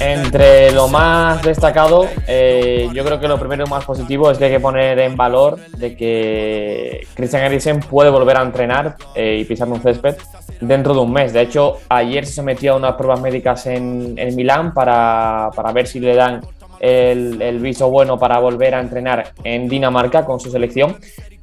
Entre 0.00 0.72
lo 0.72 0.88
más 0.88 1.42
destacado, 1.44 2.08
eh, 2.26 2.88
yo 2.92 3.04
creo 3.04 3.20
que 3.20 3.28
lo 3.28 3.38
primero 3.38 3.64
y 3.64 3.70
más 3.70 3.84
positivo 3.84 4.32
es 4.32 4.38
que 4.38 4.46
hay 4.46 4.50
que 4.50 4.60
poner 4.60 4.98
en 4.98 5.16
valor 5.16 5.58
de 5.76 5.96
que 5.96 7.06
Christian 7.14 7.44
Eriksen 7.44 7.80
puede 7.80 8.10
volver 8.10 8.36
a 8.36 8.42
entrenar 8.42 8.96
eh, 9.14 9.38
y 9.40 9.44
pisar 9.44 9.68
un 9.68 9.80
césped 9.80 10.16
dentro 10.60 10.92
de 10.92 11.00
un 11.00 11.12
mes. 11.12 11.32
De 11.32 11.42
hecho, 11.42 11.78
ayer 11.88 12.26
se 12.26 12.32
sometió 12.32 12.72
a 12.72 12.76
unas 12.76 12.94
pruebas 12.94 13.20
médicas 13.20 13.66
en, 13.66 14.18
en 14.18 14.34
Milán 14.34 14.74
para, 14.74 15.50
para, 15.54 15.70
ver 15.70 15.86
si 15.86 16.00
le 16.00 16.16
dan 16.16 16.40
el, 16.80 17.40
el 17.40 17.60
viso 17.60 17.90
bueno 17.90 18.18
para 18.18 18.40
volver 18.40 18.74
a 18.74 18.80
entrenar 18.80 19.32
en 19.44 19.68
Dinamarca 19.68 20.24
con 20.24 20.40
su 20.40 20.50
selección 20.50 20.96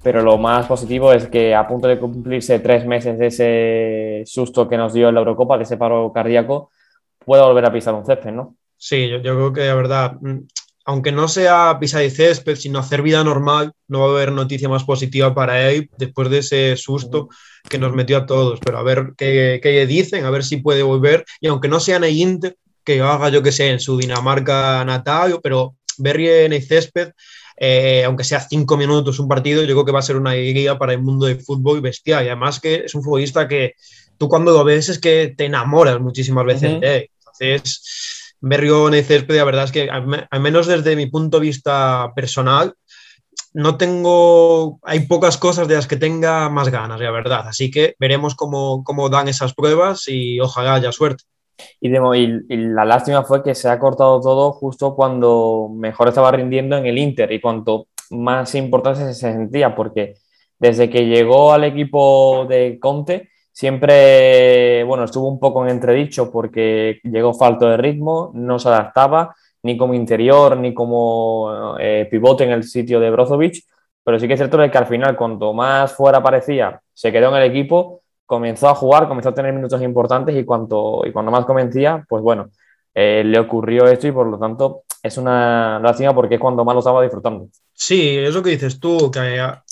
pero 0.03 0.21
lo 0.21 0.37
más 0.37 0.65
positivo 0.65 1.13
es 1.13 1.27
que 1.27 1.53
a 1.53 1.67
punto 1.67 1.87
de 1.87 1.99
cumplirse 1.99 2.59
tres 2.59 2.85
meses 2.85 3.19
de 3.19 3.27
ese 3.27 4.23
susto 4.25 4.67
que 4.67 4.77
nos 4.77 4.93
dio 4.93 5.09
en 5.09 5.15
la 5.15 5.21
Eurocopa, 5.21 5.57
de 5.57 5.63
ese 5.63 5.77
paro 5.77 6.11
cardíaco, 6.13 6.71
pueda 7.23 7.45
volver 7.45 7.65
a 7.65 7.73
pisar 7.73 7.93
un 7.93 8.05
césped, 8.05 8.31
¿no? 8.31 8.55
Sí, 8.77 9.09
yo, 9.09 9.21
creo 9.21 9.53
que 9.53 9.67
la 9.67 9.75
verdad, 9.75 10.13
mm, 10.19 10.39
aunque 10.85 11.11
no 11.11 11.27
sea 11.27 11.77
pisar 11.79 12.01
de 12.01 12.09
césped, 12.09 12.55
sino 12.55 12.79
hacer 12.79 13.03
vida 13.03 13.23
normal, 13.23 13.73
no 13.87 13.99
va 13.99 14.07
a 14.07 14.09
haber 14.09 14.31
noticia 14.31 14.67
más 14.67 14.83
positiva 14.83 15.35
para 15.35 15.69
él 15.69 15.89
después 15.97 16.31
de 16.31 16.39
ese 16.39 16.75
susto 16.77 17.29
que 17.69 17.77
nos 17.77 17.93
metió 17.93 18.17
a 18.17 18.25
todos. 18.25 18.59
Pero 18.59 18.79
a 18.79 18.83
ver 18.83 19.13
qué, 19.15 19.59
qué 19.61 19.85
dicen, 19.85 20.25
a 20.25 20.31
ver 20.31 20.43
si 20.43 20.57
puede 20.57 20.81
volver. 20.81 21.25
Y 21.39 21.47
aunque 21.47 21.67
no 21.67 21.79
sea 21.79 21.97
en 21.97 22.05
el 22.05 22.17
Inter, 22.17 22.55
que 22.83 23.01
haga 23.01 23.29
yo 23.29 23.43
que 23.43 23.51
sé, 23.51 23.69
en 23.69 23.79
su 23.79 23.97
Dinamarca 23.97 24.83
natal, 24.83 25.39
pero 25.43 25.75
Berry 25.99 26.27
en 26.27 26.53
el 26.53 26.63
césped, 26.63 27.11
eh, 27.63 28.03
aunque 28.05 28.23
sea 28.23 28.39
cinco 28.39 28.75
minutos 28.75 29.19
un 29.19 29.27
partido, 29.27 29.61
yo 29.61 29.67
creo 29.67 29.85
que 29.85 29.91
va 29.91 29.99
a 29.99 30.01
ser 30.01 30.15
una 30.15 30.33
guía 30.33 30.79
para 30.79 30.93
el 30.93 31.01
mundo 31.03 31.27
del 31.27 31.39
fútbol 31.39 31.79
bestial. 31.79 32.25
Y 32.25 32.27
además 32.27 32.59
que 32.59 32.85
es 32.85 32.95
un 32.95 33.03
futbolista 33.03 33.47
que 33.47 33.75
tú 34.17 34.27
cuando 34.27 34.51
lo 34.51 34.63
ves 34.63 34.89
es 34.89 34.97
que 34.97 35.35
te 35.37 35.45
enamoras 35.45 35.99
muchísimas 36.01 36.43
veces 36.43 36.81
de 36.81 36.95
él. 36.95 37.09
Entonces, 37.19 38.35
Berrio 38.39 38.87
en 38.87 38.95
el 38.95 39.05
césped, 39.05 39.35
la 39.35 39.43
verdad 39.43 39.65
es 39.65 39.71
que 39.71 39.91
al 39.91 40.41
menos 40.41 40.65
desde 40.65 40.95
mi 40.95 41.05
punto 41.05 41.39
de 41.39 41.45
vista 41.45 42.11
personal, 42.15 42.73
no 43.53 43.77
tengo, 43.77 44.79
hay 44.81 45.01
pocas 45.01 45.37
cosas 45.37 45.67
de 45.67 45.75
las 45.75 45.85
que 45.85 45.97
tenga 45.97 46.49
más 46.49 46.69
ganas, 46.69 46.99
la 46.99 47.11
verdad. 47.11 47.47
Así 47.47 47.69
que 47.69 47.95
veremos 47.99 48.33
cómo, 48.33 48.83
cómo 48.83 49.07
dan 49.07 49.27
esas 49.27 49.53
pruebas 49.53 50.07
y 50.07 50.39
ojalá 50.39 50.73
haya 50.73 50.91
suerte. 50.91 51.25
Y, 51.79 51.89
la 51.89 52.85
lástima 52.85 53.23
fue 53.23 53.43
que 53.43 53.55
se 53.55 53.69
ha 53.69 53.79
cortado 53.79 54.21
todo 54.21 54.51
justo 54.53 54.95
cuando 54.95 55.69
mejor 55.73 56.09
estaba 56.09 56.31
rindiendo 56.31 56.77
en 56.77 56.85
el 56.85 56.97
Inter 56.97 57.31
y 57.31 57.41
cuanto 57.41 57.87
más 58.11 58.55
importante 58.55 59.01
se 59.01 59.13
sentía, 59.13 59.75
porque 59.75 60.15
desde 60.59 60.89
que 60.89 61.05
llegó 61.05 61.53
al 61.53 61.63
equipo 61.63 62.45
de 62.47 62.77
Conte, 62.79 63.29
siempre, 63.51 64.83
bueno, 64.83 65.05
estuvo 65.05 65.27
un 65.27 65.39
poco 65.39 65.63
en 65.63 65.71
entredicho 65.71 66.31
porque 66.31 66.99
llegó 67.03 67.33
falto 67.33 67.67
de 67.67 67.77
ritmo, 67.77 68.31
no 68.33 68.59
se 68.59 68.69
adaptaba 68.69 69.35
ni 69.63 69.77
como 69.77 69.93
interior 69.93 70.57
ni 70.57 70.73
como 70.73 71.75
eh, 71.79 72.07
pivote 72.09 72.43
en 72.43 72.51
el 72.51 72.63
sitio 72.63 72.99
de 72.99 73.11
Brozovic, 73.11 73.63
pero 74.03 74.19
sí 74.19 74.27
que 74.27 74.33
es 74.33 74.39
cierto 74.39 74.57
que 74.57 74.77
al 74.77 74.87
final, 74.87 75.15
cuanto 75.15 75.53
más 75.53 75.93
fuera 75.93 76.21
parecía, 76.23 76.81
se 76.93 77.11
quedó 77.11 77.29
en 77.29 77.43
el 77.43 77.51
equipo 77.51 78.01
comenzó 78.31 78.69
a 78.69 78.75
jugar, 78.75 79.09
comenzó 79.09 79.27
a 79.27 79.33
tener 79.33 79.51
minutos 79.51 79.81
importantes 79.81 80.33
y, 80.37 80.45
cuanto, 80.45 81.01
y 81.05 81.11
cuando 81.11 81.33
más 81.33 81.43
convencía, 81.43 82.05
pues 82.07 82.23
bueno, 82.23 82.49
eh, 82.95 83.23
le 83.25 83.37
ocurrió 83.37 83.87
esto 83.87 84.07
y 84.07 84.13
por 84.13 84.25
lo 84.25 84.39
tanto 84.39 84.83
es 85.03 85.17
una 85.17 85.79
lástima 85.79 86.15
porque 86.15 86.35
es 86.35 86.39
cuando 86.39 86.63
más 86.63 86.73
lo 86.73 86.79
estaba 86.79 87.01
disfrutando. 87.01 87.49
Sí, 87.73 88.17
eso 88.19 88.41
que 88.41 88.51
dices 88.51 88.79
tú, 88.79 89.11
que 89.11 89.19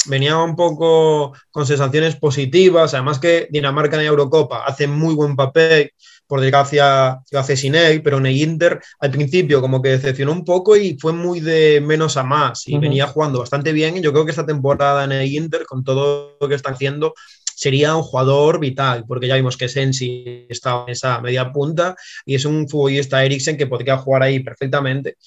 venía 0.07 0.37
un 0.39 0.57
poco 0.57 1.31
con 1.51 1.65
sensaciones 1.65 2.17
positivas, 2.17 2.93
además 2.93 3.19
que 3.19 3.47
Dinamarca 3.49 3.95
en 3.95 4.03
la 4.03 4.09
Eurocopa 4.09 4.65
hace 4.65 4.87
muy 4.87 5.15
buen 5.15 5.37
papel, 5.37 5.93
por 6.27 6.41
desgracia 6.41 7.21
lo 7.31 7.39
hace 7.39 7.55
sin 7.55 7.75
él, 7.75 8.03
pero 8.03 8.17
en 8.17 8.25
el 8.25 8.35
Inter 8.35 8.81
al 8.99 9.09
principio 9.09 9.61
como 9.61 9.81
que 9.81 9.89
decepcionó 9.89 10.33
un 10.33 10.43
poco 10.43 10.75
y 10.75 10.97
fue 10.99 11.13
muy 11.13 11.39
de 11.39 11.81
menos 11.81 12.17
a 12.17 12.23
más 12.23 12.67
y 12.67 12.77
venía 12.77 13.07
jugando 13.07 13.39
bastante 13.39 13.71
bien 13.71 13.95
y 13.95 14.01
yo 14.01 14.11
creo 14.11 14.25
que 14.25 14.31
esta 14.31 14.45
temporada 14.45 15.05
en 15.05 15.13
el 15.13 15.27
Inter, 15.27 15.65
con 15.65 15.83
todo 15.83 16.37
lo 16.39 16.47
que 16.49 16.55
están 16.55 16.73
haciendo, 16.73 17.13
sería 17.59 17.93
un 17.93 18.03
jugador 18.03 18.57
vital, 18.57 19.03
porque 19.05 19.27
ya 19.27 19.35
vimos 19.35 19.57
que 19.57 19.67
Sensi 19.67 20.45
estaba 20.47 20.85
en 20.85 20.91
esa 20.93 21.19
media 21.19 21.51
punta 21.51 21.93
y 22.25 22.35
es 22.35 22.45
un 22.45 22.69
futbolista 22.69 23.25
Eriksen 23.25 23.57
que 23.57 23.67
podría 23.67 23.97
jugar 23.97 24.23
ahí 24.23 24.39
perfectamente, 24.39 25.17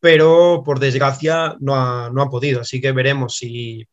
pero 0.00 0.62
por 0.64 0.80
desgracia 0.80 1.54
no 1.60 1.76
ha, 1.76 2.10
no 2.10 2.22
ha 2.22 2.30
podido, 2.30 2.62
así 2.62 2.80
que 2.80 2.92
veremos 2.92 3.36
si, 3.36 3.86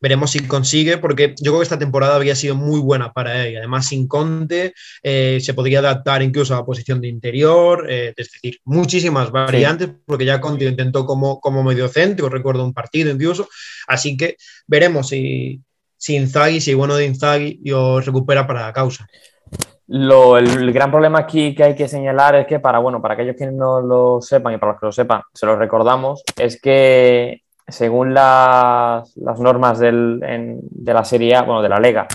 veremos 0.00 0.30
si 0.30 0.40
consigue, 0.46 0.96
porque 0.96 1.34
yo 1.38 1.52
creo 1.52 1.58
que 1.58 1.64
esta 1.64 1.78
temporada 1.78 2.16
había 2.16 2.34
sido 2.34 2.54
muy 2.54 2.80
buena 2.80 3.12
para 3.12 3.46
él. 3.46 3.58
Además, 3.58 3.88
sin 3.88 4.08
Conte, 4.08 4.72
eh, 5.02 5.38
se 5.42 5.52
podría 5.52 5.80
adaptar 5.80 6.22
incluso 6.22 6.54
a 6.54 6.60
la 6.60 6.64
posición 6.64 6.98
de 7.02 7.08
interior, 7.08 7.86
eh, 7.90 8.14
es 8.16 8.30
decir, 8.30 8.58
muchísimas 8.64 9.30
variantes, 9.30 9.90
porque 10.06 10.24
ya 10.24 10.40
Conte 10.40 10.64
intentó 10.64 11.04
como, 11.04 11.40
como 11.40 11.62
medio 11.62 11.88
centro, 11.88 12.30
recuerdo 12.30 12.64
un 12.64 12.72
partido 12.72 13.10
incluso. 13.10 13.50
Así 13.86 14.16
que 14.16 14.36
veremos 14.66 15.08
si, 15.08 15.60
si 15.98 16.16
Inzaghi, 16.16 16.60
si 16.60 16.72
bueno 16.72 16.94
de 16.94 17.04
Inzaghi, 17.04 17.60
y 17.62 17.72
os 17.72 18.06
recupera 18.06 18.46
para 18.46 18.62
la 18.62 18.72
causa. 18.72 19.06
Lo, 19.88 20.38
el, 20.38 20.72
gran 20.72 20.90
problema 20.90 21.18
aquí 21.18 21.54
que 21.54 21.64
hay 21.64 21.74
que 21.74 21.88
señalar 21.88 22.36
es 22.36 22.46
que 22.46 22.60
para, 22.60 22.78
bueno, 22.78 23.02
para 23.02 23.14
aquellos 23.14 23.36
que 23.36 23.46
no 23.46 23.80
lo 23.80 24.20
sepan 24.20 24.54
y 24.54 24.58
para 24.58 24.72
los 24.72 24.80
que 24.80 24.86
lo 24.86 24.92
sepan, 24.92 25.22
se 25.32 25.46
lo 25.46 25.56
recordamos, 25.56 26.22
es 26.36 26.60
que 26.60 27.42
según 27.66 28.14
las, 28.14 29.16
las 29.16 29.40
normas 29.40 29.78
del, 29.78 30.20
de 30.20 30.94
la 30.94 31.04
Serie 31.04 31.36
A, 31.36 31.42
bueno, 31.42 31.62
de 31.62 31.68
la 31.68 31.80
Lega, 31.80 32.06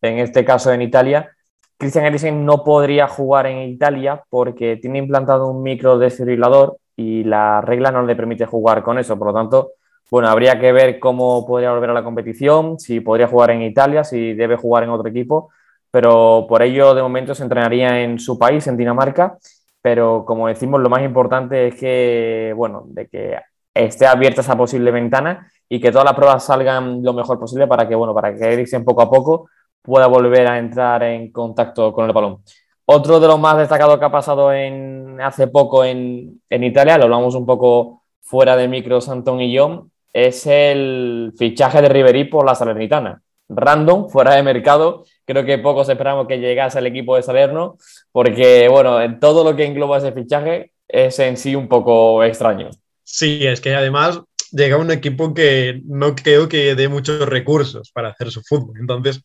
en 0.00 0.18
este 0.18 0.44
caso 0.44 0.72
en 0.72 0.82
Italia, 0.82 1.30
Christian 1.78 2.04
Eriksen 2.04 2.44
no 2.44 2.62
podría 2.62 3.08
jugar 3.08 3.46
en 3.46 3.58
Italia 3.68 4.22
porque 4.28 4.76
tiene 4.76 4.98
implantado 4.98 5.48
un 5.48 5.62
micro 5.62 5.98
desfibrilador 5.98 6.76
y 6.96 7.24
la 7.24 7.60
regla 7.60 7.90
no 7.90 8.02
le 8.02 8.14
permite 8.14 8.46
jugar 8.46 8.82
con 8.82 8.98
eso. 8.98 9.18
Por 9.18 9.28
lo 9.28 9.34
tanto, 9.34 9.72
bueno, 10.12 10.28
habría 10.28 10.60
que 10.60 10.72
ver 10.72 10.98
cómo 11.00 11.46
podría 11.46 11.72
volver 11.72 11.88
a 11.88 11.94
la 11.94 12.04
competición, 12.04 12.78
si 12.78 13.00
podría 13.00 13.28
jugar 13.28 13.52
en 13.52 13.62
Italia, 13.62 14.04
si 14.04 14.34
debe 14.34 14.56
jugar 14.56 14.84
en 14.84 14.90
otro 14.90 15.08
equipo, 15.08 15.48
pero 15.90 16.44
por 16.46 16.60
ello 16.62 16.94
de 16.94 17.00
momento 17.00 17.34
se 17.34 17.42
entrenaría 17.42 18.02
en 18.02 18.18
su 18.18 18.38
país, 18.38 18.66
en 18.66 18.76
Dinamarca, 18.76 19.38
pero 19.80 20.26
como 20.26 20.48
decimos, 20.48 20.82
lo 20.82 20.90
más 20.90 21.02
importante 21.02 21.68
es 21.68 21.76
que, 21.76 22.52
bueno, 22.54 22.82
de 22.88 23.08
que 23.08 23.38
esté 23.72 24.06
abierta 24.06 24.42
esa 24.42 24.54
posible 24.54 24.90
ventana 24.90 25.50
y 25.66 25.80
que 25.80 25.90
todas 25.90 26.04
las 26.04 26.14
pruebas 26.14 26.44
salgan 26.44 27.02
lo 27.02 27.14
mejor 27.14 27.38
posible 27.40 27.66
para 27.66 27.88
que, 27.88 27.94
bueno, 27.94 28.12
para 28.12 28.36
que 28.36 28.52
Eriksen 28.52 28.84
poco 28.84 29.00
a 29.00 29.08
poco 29.08 29.48
pueda 29.80 30.08
volver 30.08 30.46
a 30.46 30.58
entrar 30.58 31.04
en 31.04 31.32
contacto 31.32 31.90
con 31.94 32.04
el 32.04 32.12
balón. 32.12 32.42
Otro 32.84 33.18
de 33.18 33.28
los 33.28 33.40
más 33.40 33.56
destacados 33.56 33.98
que 33.98 34.04
ha 34.04 34.12
pasado 34.12 34.52
en, 34.52 35.18
hace 35.22 35.46
poco 35.46 35.86
en, 35.86 36.42
en 36.50 36.64
Italia, 36.64 36.98
lo 36.98 37.04
hablamos 37.04 37.34
un 37.34 37.46
poco 37.46 38.02
fuera 38.20 38.56
de 38.56 38.68
micros 38.68 39.08
Antón 39.08 39.40
y 39.40 39.52
yo, 39.52 39.86
es 40.12 40.46
el 40.46 41.32
fichaje 41.38 41.82
de 41.82 41.88
Riverí 41.88 42.24
por 42.24 42.46
la 42.46 42.54
Salernitana. 42.54 43.22
Random, 43.48 44.08
fuera 44.08 44.34
de 44.34 44.42
mercado, 44.42 45.04
creo 45.24 45.44
que 45.44 45.58
pocos 45.58 45.88
esperamos 45.88 46.26
que 46.26 46.38
llegase 46.38 46.78
al 46.78 46.86
equipo 46.86 47.16
de 47.16 47.22
Salerno, 47.22 47.76
porque, 48.10 48.68
bueno, 48.68 49.00
en 49.00 49.20
todo 49.20 49.44
lo 49.44 49.54
que 49.56 49.64
engloba 49.64 49.98
ese 49.98 50.12
fichaje 50.12 50.72
es 50.88 51.18
en 51.18 51.36
sí 51.36 51.54
un 51.54 51.68
poco 51.68 52.22
extraño. 52.24 52.70
Sí, 53.02 53.46
es 53.46 53.60
que 53.60 53.74
además 53.74 54.20
llega 54.52 54.76
un 54.76 54.90
equipo 54.90 55.34
que 55.34 55.80
no 55.86 56.14
creo 56.14 56.48
que 56.48 56.74
dé 56.74 56.88
muchos 56.88 57.28
recursos 57.28 57.90
para 57.92 58.10
hacer 58.10 58.30
su 58.30 58.42
fútbol. 58.42 58.76
Entonces, 58.80 59.22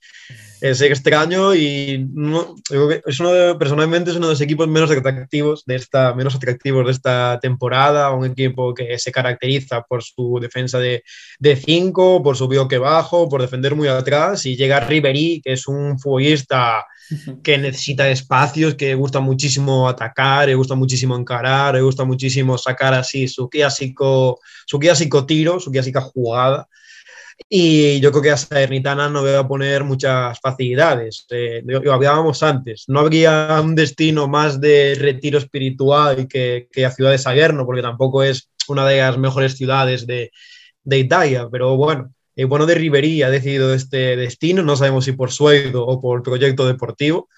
es 0.61 0.81
extraño 0.81 1.53
y 1.55 2.07
no, 2.13 2.55
es 3.05 3.19
uno 3.19 3.31
de, 3.31 3.55
personalmente 3.55 4.11
es 4.11 4.17
uno 4.17 4.27
de 4.27 4.33
los 4.33 4.41
equipos 4.41 4.67
menos 4.67 4.89
atractivos 4.91 5.63
de 5.65 5.75
esta, 5.75 6.13
menos 6.13 6.35
atractivos 6.35 6.85
de 6.85 6.91
esta 6.91 7.39
temporada, 7.41 8.11
un 8.11 8.25
equipo 8.25 8.73
que 8.73 8.97
se 8.97 9.11
caracteriza 9.11 9.83
por 9.83 10.03
su 10.03 10.39
defensa 10.41 10.79
de 10.79 11.03
5, 11.41 12.23
por 12.23 12.35
su 12.35 12.47
bloque 12.47 12.77
bajo, 12.77 13.29
por 13.29 13.41
defender 13.41 13.75
muy 13.75 13.87
atrás 13.87 14.45
y 14.45 14.55
llega 14.55 14.79
Ribery, 14.79 15.41
que 15.43 15.53
es 15.53 15.67
un 15.67 15.99
futbolista 15.99 16.85
que 17.43 17.57
necesita 17.57 18.09
espacios, 18.09 18.75
que 18.75 18.95
gusta 18.95 19.19
muchísimo 19.19 19.87
atacar, 19.87 20.47
le 20.47 20.55
gusta 20.55 20.75
muchísimo 20.75 21.15
encarar, 21.15 21.75
le 21.75 21.81
gusta 21.81 22.03
muchísimo 22.03 22.57
sacar 22.57 22.93
así 22.93 23.27
su 23.27 23.49
clásico, 23.49 24.39
su 24.65 24.79
clásico 24.79 25.25
tiro, 25.25 25.59
su 25.59 25.71
clásica 25.71 26.01
jugada. 26.01 26.67
Y 27.49 27.99
yo 27.99 28.11
creo 28.11 28.23
que 28.23 28.31
a 28.31 28.37
Salernitana 28.37 29.09
no 29.09 29.23
va 29.23 29.39
a 29.39 29.47
poner 29.47 29.83
muchas 29.83 30.39
facilidades. 30.39 31.25
Eh, 31.29 31.61
lo, 31.65 31.93
hablábamos 31.93 32.43
antes, 32.43 32.85
no 32.87 32.99
habría 32.99 33.59
un 33.63 33.75
destino 33.75 34.27
más 34.27 34.59
de 34.59 34.95
retiro 34.99 35.37
espiritual 35.37 36.27
que, 36.27 36.67
que 36.71 36.81
la 36.81 36.91
ciudad 36.91 37.11
de 37.11 37.17
Salerno, 37.17 37.65
porque 37.65 37.81
tampoco 37.81 38.23
es 38.23 38.49
una 38.67 38.85
de 38.85 38.99
las 38.99 39.17
mejores 39.17 39.55
ciudades 39.55 40.07
de, 40.07 40.31
de 40.83 40.99
Italia. 40.99 41.47
Pero 41.51 41.77
bueno, 41.77 42.11
el 42.35 42.45
bueno 42.47 42.65
de 42.65 42.75
Riverí 42.75 43.23
ha 43.23 43.29
decidido 43.29 43.73
este 43.73 44.15
destino, 44.15 44.63
no 44.63 44.75
sabemos 44.75 45.05
si 45.05 45.11
por 45.13 45.31
sueldo 45.31 45.85
o 45.85 45.99
por 45.99 46.23
proyecto 46.23 46.67
deportivo, 46.67 47.29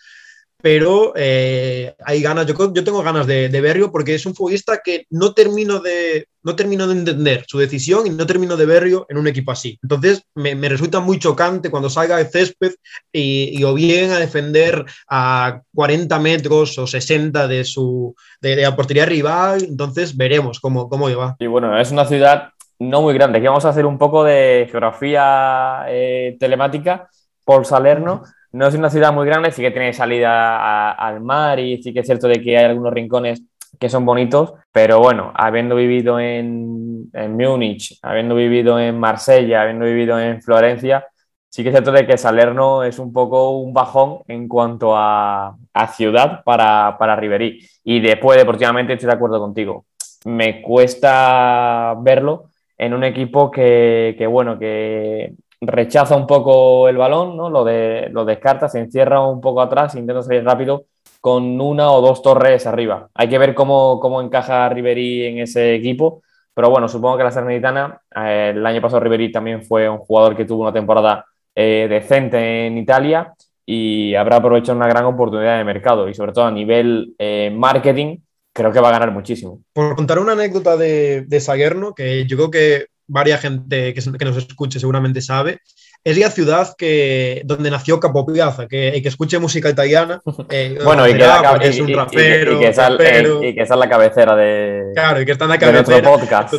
pero 0.62 1.14
eh, 1.16 1.96
hay 2.04 2.22
ganas, 2.22 2.46
yo, 2.46 2.74
yo 2.74 2.84
tengo 2.84 3.02
ganas 3.02 3.26
de, 3.26 3.48
de, 3.48 3.62
verlo 3.62 3.92
porque 3.92 4.16
es 4.16 4.26
un 4.26 4.36
futbolista 4.36 4.82
que 4.84 5.06
no 5.10 5.34
termino, 5.34 5.80
de, 5.80 6.28
no 6.44 6.56
termino 6.56 6.86
de 6.86 6.94
entender 6.94 7.46
su 7.48 7.60
decisión 7.60 8.06
y 8.06 8.10
no 8.10 8.26
termino 8.26 8.58
de 8.58 8.66
verlo 8.66 9.06
en 9.08 9.18
un 9.18 9.28
equipo 9.28 9.52
así. 9.52 9.80
Entonces 9.82 10.24
me, 10.36 10.56
me 10.56 10.68
resulta 10.68 11.00
muy 11.00 11.18
chocante 11.18 11.70
cuando 11.70 11.90
salga 11.90 12.18
de 12.18 12.26
césped 12.26 12.74
y, 13.12 13.58
y, 13.58 13.64
o 13.64 13.74
bien 13.74 14.12
a 14.12 14.20
defender 14.20 14.86
a 15.10 15.62
40 15.74 16.20
metros 16.20 16.78
o 16.78 16.86
60 16.86 17.48
de, 17.48 17.64
su, 17.64 18.14
de, 18.42 18.58
de 18.58 18.64
la 18.64 18.76
portería 18.76 19.06
rival, 19.06 19.64
entonces 19.64 20.18
veremos 20.18 20.60
cómo, 20.60 20.90
cómo 20.90 21.10
va. 21.16 21.38
Y 21.40 21.48
bueno, 21.48 21.80
es 21.80 21.92
una 21.92 22.06
ciudad 22.06 22.50
no 22.80 23.02
muy 23.02 23.14
grande, 23.14 23.38
aquí 23.38 23.48
vamos 23.48 23.66
a 23.66 23.70
hacer 23.70 23.86
un 23.86 23.98
poco 23.98 24.24
de 24.24 24.68
geografía 24.70 25.86
eh, 25.88 26.38
telemática 26.40 27.10
por 27.46 27.66
Salerno 27.66 28.24
no 28.52 28.68
es 28.68 28.76
una 28.76 28.90
ciudad 28.90 29.14
muy 29.14 29.26
grande, 29.26 29.52
sí 29.52 29.62
que 29.62 29.72
tiene 29.72 29.94
salida 29.94 30.92
al 30.92 31.22
mar 31.22 31.60
y 31.60 31.82
sí 31.82 31.94
que 31.94 32.00
es 32.02 32.06
cierto 32.06 32.28
de 32.28 32.42
que 32.42 32.58
hay 32.58 32.66
algunos 32.66 32.94
rincones 32.94 33.44
que 33.80 33.90
son 33.90 34.06
bonitos, 34.06 34.54
pero 34.72 35.00
bueno, 35.00 35.32
habiendo 35.36 35.76
vivido 35.76 36.20
en, 36.20 37.10
en 37.14 37.38
Múnich, 37.38 37.98
habiendo 38.02 38.36
vivido 38.36 38.80
en 38.80 39.00
Marsella, 39.00 39.62
habiendo 39.62 39.86
vivido 39.86 40.20
en 40.20 40.42
Florencia, 40.42 41.06
sí 41.50 41.64
que 41.64 41.70
es 41.70 41.74
cierto 41.74 41.92
de 41.92 42.06
que 42.06 42.18
Salerno 42.18 42.84
es 42.84 43.00
un 43.00 43.14
poco 43.14 43.52
un 43.60 43.74
bajón 43.74 44.20
en 44.28 44.48
cuanto 44.48 44.96
a, 44.96 45.56
ciudad 45.96 46.44
para, 46.44 46.98
para 47.00 47.16
Riverí. 47.16 47.60
Y 47.84 48.00
después, 48.02 48.38
deportivamente, 48.38 48.94
estoy 48.94 49.08
de 49.08 49.16
acuerdo 49.16 49.40
contigo. 49.40 49.86
me 50.26 50.62
cuesta 50.62 51.96
verlo 52.00 52.50
en 52.78 52.94
un 52.94 53.04
equipo 53.04 53.50
que, 53.52 54.16
que, 54.18 54.28
bueno, 54.28 54.60
que 54.60 55.34
rechaza 55.62 56.16
un 56.16 56.28
poco 56.28 56.88
el 56.88 56.98
balón, 56.98 57.36
¿no? 57.36 57.50
Lo, 57.50 57.64
de, 57.64 58.10
lo 58.12 58.26
descarta, 58.26 58.70
se 58.70 58.80
encierra 58.80 59.26
un 59.26 59.42
poco 59.42 59.62
atrás, 59.62 59.96
intenta 59.96 60.24
salir 60.24 60.44
rápido 60.44 60.86
con 61.20 61.60
una 61.60 61.92
o 61.92 62.02
dos 62.02 62.22
torres 62.22 62.66
arriba. 62.66 63.10
Hay 63.14 63.28
que 63.28 63.38
ver 63.38 63.54
cómo, 63.54 64.00
cómo 64.00 64.22
encaja 64.22 64.70
Ribery 64.70 65.26
en 65.26 65.40
ese 65.40 65.76
equipo, 65.76 66.22
pero 66.54 66.70
bueno, 66.70 66.88
supongo 66.88 67.18
que 67.18 67.24
la 67.24 67.32
Salernitana, 67.32 68.02
eh, 68.16 68.54
el 68.56 68.66
año 68.66 68.82
pasado 68.82 69.02
Ribery 69.02 69.32
también 69.32 69.64
fue 69.64 69.90
un 69.90 69.98
jugador 69.98 70.36
que 70.36 70.46
tuvo 70.46 70.64
una 70.64 70.74
temporada 70.74 71.26
eh, 71.56 71.88
decente 71.90 72.68
en 72.68 72.78
Italia 72.78 73.34
y 73.66 74.16
habrá 74.16 74.38
aprovechado 74.38 74.78
una 74.78 74.88
gran 74.88 75.06
oportunidad 75.06 75.58
de 75.58 75.64
mercado 75.64 76.08
y 76.10 76.14
sobre 76.14 76.32
todo 76.32 76.46
a 76.46 76.52
nivel 76.52 77.14
eh, 77.20 77.52
marketing 77.54 78.18
creo 78.54 78.72
que 78.72 78.80
va 78.80 78.90
a 78.90 78.94
ganar 78.94 79.12
muchísimo. 79.12 79.62
Por 79.74 79.96
contar 79.96 80.20
una 80.20 80.34
anécdota 80.34 80.76
de, 80.76 81.26
de 81.28 81.40
Saguerno, 81.40 81.94
que 81.94 82.26
yo 82.26 82.36
creo 82.36 82.52
que 82.52 82.86
varias 83.10 83.42
gente 83.42 83.94
que, 83.94 84.02
que, 84.18 84.26
nos 84.26 84.38
escuche 84.38 84.80
seguramente 84.80 85.22
sabe, 85.22 85.60
es 86.04 86.18
la 86.18 86.32
ciudad 86.32 86.74
que, 86.78 87.42
donde 87.44 87.70
nació 87.70 88.00
Capo 88.00 88.26
Piazza, 88.26 88.68
que, 88.68 89.00
que 89.02 89.10
escuche 89.10 89.40
música 89.40 89.70
italiana. 89.70 90.22
Eh, 90.52 90.80
bueno, 90.84 91.08
y 91.08 91.12
que, 91.12 91.20
la, 91.20 91.60
y, 91.62 91.68
es 91.68 91.80
un 91.80 91.94
rapero, 91.94 92.56
y, 92.56 92.60
que 92.60 92.68
esa, 92.70 92.92
y, 92.94 93.54
que 93.54 93.62
esa 93.62 93.74
es 93.74 93.80
la 93.80 93.90
cabecera 93.90 94.36
de, 94.36 94.92
claro, 94.96 95.22
y 95.22 95.26
que 95.26 95.34
está 95.34 95.46
en 95.46 95.50
la 95.52 95.60
cabecera, 95.60 95.98
de 95.98 96.02
nuestro 96.02 96.28
podcast. 96.28 96.54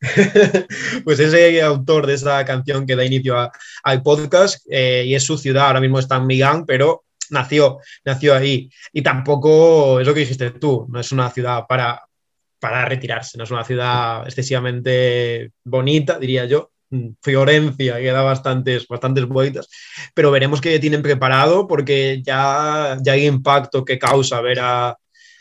pues 1.04 1.20
ese 1.20 1.62
autor 1.62 2.06
de 2.06 2.14
esa 2.14 2.44
canción 2.44 2.86
que 2.86 2.96
da 2.96 3.04
inicio 3.04 3.38
a, 3.38 3.52
al 3.84 4.02
podcast 4.02 4.64
eh, 4.70 5.04
y 5.06 5.14
es 5.14 5.24
su 5.24 5.38
ciudad, 5.38 5.66
ahora 5.66 5.80
mismo 5.80 5.98
está 5.98 6.16
en 6.16 6.26
Milán, 6.26 6.66
pero 6.66 7.04
nació, 7.30 7.78
nació 8.04 8.34
ahí. 8.34 8.70
Y 8.92 9.02
tampoco 9.02 10.00
es 10.00 10.06
lo 10.06 10.14
que 10.14 10.20
dijiste 10.20 10.50
tú, 10.52 10.86
no 10.88 11.00
es 11.00 11.12
una 11.12 11.30
ciudad 11.30 11.64
para, 11.68 12.07
para 12.58 12.84
retirarse. 12.84 13.38
No 13.38 13.44
es 13.44 13.50
una 13.50 13.64
ciudad 13.64 14.24
excesivamente 14.26 15.52
bonita, 15.64 16.18
diría 16.18 16.44
yo. 16.44 16.70
Mm, 16.90 17.10
Florencia, 17.20 17.98
que 17.98 18.10
da 18.10 18.22
bastantes, 18.22 18.88
bastantes 18.88 19.26
vueltas, 19.26 19.68
pero 20.14 20.30
veremos 20.30 20.60
qué 20.60 20.78
tienen 20.78 21.02
preparado 21.02 21.68
porque 21.68 22.22
ya, 22.22 22.96
ya 23.02 23.12
hay 23.12 23.26
impacto 23.26 23.84
que 23.84 23.98
causa 23.98 24.40
ver 24.40 24.58
a, 24.60 24.96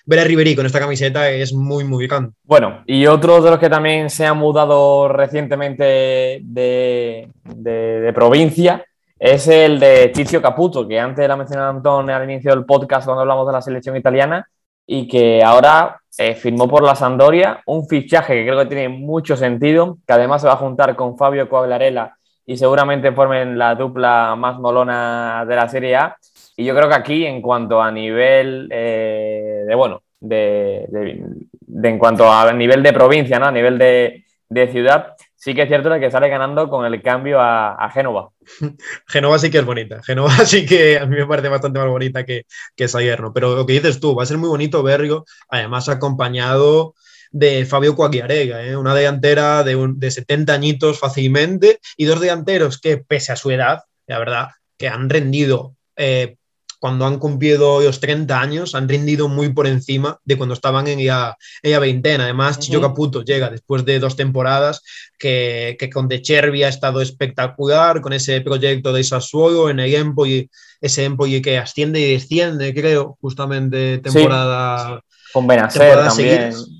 ver 0.06 0.20
a 0.20 0.24
Ribery 0.26 0.56
con 0.56 0.66
esta 0.66 0.80
camiseta 0.80 1.30
es 1.30 1.54
muy, 1.54 1.86
muy 1.86 2.06
grande. 2.08 2.32
Bueno, 2.44 2.84
y 2.86 3.06
otro 3.06 3.42
de 3.42 3.52
los 3.52 3.60
que 3.60 3.70
también 3.70 4.10
se 4.10 4.26
han 4.26 4.38
mudado 4.38 5.08
recientemente 5.08 6.42
de, 6.44 7.30
de, 7.44 8.14
provincia 8.14 8.84
es 9.18 9.48
el 9.48 9.80
de 9.80 10.10
Tizio 10.10 10.42
Caputo, 10.42 10.86
que 10.86 11.00
antes 11.00 11.28
la 11.28 11.38
mencionado 11.38 11.70
Antón 11.70 12.10
al 12.10 12.30
inicio 12.30 12.52
del 12.52 12.66
podcast 12.66 13.06
cuando 13.06 13.22
hablamos 13.22 13.48
de 13.48 13.54
la 13.54 13.62
selección 13.62 13.96
italiana 13.96 14.48
y 14.88 15.08
que 15.08 15.44
ahora 15.44 16.00
eh, 16.18 16.34
firmó 16.34 16.68
por 16.68 16.82
la 16.82 16.96
Sandoria 16.96 17.62
un 17.68 17.88
fichaje 17.88 18.34
que 18.34 18.46
creo 18.46 18.58
que 18.60 18.66
tiene 18.66 18.90
mucho 18.90 19.36
sentido, 19.36 20.00
que 20.08 20.14
además 20.14 20.42
se 20.42 20.48
va 20.48 20.54
a 20.54 20.58
juntar 20.58 20.96
con 20.96 21.18
Fabio 21.18 21.48
Coaglarela 21.48 22.18
y 22.46 22.58
seguramente 22.58 23.12
formen 23.12 23.58
la 23.58 23.76
dupla 23.76 24.36
más 24.38 24.58
molona 24.58 25.46
de 25.46 25.56
la 25.56 25.68
Serie 25.68 25.98
A. 25.98 26.18
Y 26.56 26.64
yo 26.64 26.74
creo 26.74 26.88
que 26.88 26.96
aquí, 26.96 27.26
en 27.26 27.42
cuanto 27.42 27.82
a 27.82 27.92
nivel 27.92 28.70
eh, 28.72 29.66
de, 29.68 29.76
bueno, 29.76 30.02
de, 30.20 30.88
de, 30.90 31.24
de, 31.60 31.90
en 31.90 32.00
cuanto 32.00 32.32
a 32.32 32.52
nivel 32.54 32.82
de 32.82 32.94
provincia, 32.94 33.38
¿no? 33.38 33.48
a 33.48 33.52
nivel 33.52 33.78
de, 33.78 34.24
de 34.50 34.68
ciudad, 34.70 35.14
sí 35.38 35.56
que 35.56 35.62
es 35.62 35.68
cierto 35.70 35.90
que 36.00 36.12
sale 36.12 36.28
ganando 36.30 36.70
con 36.70 36.86
el 36.86 37.02
cambio 37.02 37.40
a, 37.40 37.74
a, 37.76 37.90
Génova. 37.92 38.30
Génova 39.08 39.40
sí 39.40 39.50
que 39.50 39.60
es 39.60 39.66
bonita. 39.66 40.02
Génova 40.04 40.32
sí 40.46 40.66
que 40.66 41.00
a 41.00 41.06
mí 41.06 41.16
me 41.16 41.26
parece 41.26 41.48
bastante 41.48 41.80
más 41.80 41.88
bonita 41.88 42.26
que, 42.26 42.46
que 42.76 42.88
Salerno. 42.88 43.32
Pero 43.34 43.56
lo 43.56 43.66
que 43.66 43.74
dices 43.74 44.00
tú, 44.00 44.16
va 44.16 44.24
a 44.24 44.26
ser 44.26 44.38
muy 44.38 44.50
bonito 44.50 44.84
verlo, 44.84 45.26
además 45.50 45.88
acompañado 45.88 46.96
de 47.32 47.66
Fabio 47.66 47.96
Coagliarega, 47.96 48.66
¿eh? 48.66 48.76
una 48.76 48.96
delantera 48.96 49.64
de, 49.64 49.76
un, 49.76 50.00
de 50.00 50.12
70 50.12 50.54
añitos 50.54 51.00
fácilmente 51.00 51.80
y 51.98 52.06
dos 52.06 52.20
delanteros 52.20 52.80
que, 52.80 52.98
pese 52.98 53.32
a 53.32 53.36
su 53.36 53.52
edad, 53.52 53.84
la 54.08 54.20
verdad, 54.20 54.48
que 54.78 54.88
han 54.88 55.10
rendido 55.10 55.76
eh, 55.98 56.38
cuando 56.80 57.06
han 57.06 57.18
cumplido 57.18 57.82
los 57.82 58.00
30 58.00 58.40
años, 58.40 58.76
han 58.76 58.88
rendido 58.88 59.28
muy 59.28 59.52
por 59.54 59.68
encima 59.68 60.20
de 60.26 60.38
cuando 60.38 60.54
estaban 60.54 60.88
en 60.88 61.00
ella, 61.00 61.36
ella 61.64 61.80
veintena. 61.80 62.26
Además, 62.26 62.58
uh 62.58 62.60
-huh. 62.60 62.64
Chicho 62.64 62.82
Caputo 62.82 63.24
llega 63.24 63.50
después 63.50 63.84
de 63.86 64.00
dos 64.00 64.16
temporadas 64.16 64.84
que, 65.18 65.76
que 65.80 65.90
con 65.90 66.08
De 66.08 66.22
Chervi 66.22 66.64
ha 66.64 66.70
estado 66.70 67.02
espectacular, 67.02 68.02
con 68.02 68.14
ese 68.14 68.42
proyecto 68.42 68.94
de 68.94 69.04
Sassuolo 69.04 69.70
en 69.70 69.80
el 69.80 69.94
Empoli, 69.96 70.50
ese 70.82 71.06
Empoli 71.06 71.42
que 71.42 71.58
asciende 71.58 72.00
y 72.00 72.14
desciende, 72.14 72.74
creo, 72.74 73.18
justamente 73.22 73.98
temporada. 74.00 75.00
Sí. 75.00 75.32
Con 75.34 75.48
Benacer 75.48 75.96
también. 75.96 76.54
Seguidas. 76.54 76.77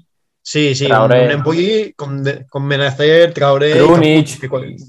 Sí, 0.50 0.76
sí, 0.76 0.88
Traoré. 0.88 1.26
un 1.26 1.32
Empoli 1.32 1.92
con, 1.94 2.24
con 2.50 2.70
Benacer, 2.70 3.34
Traoré, 3.34 3.74
Krunic, 3.74 4.40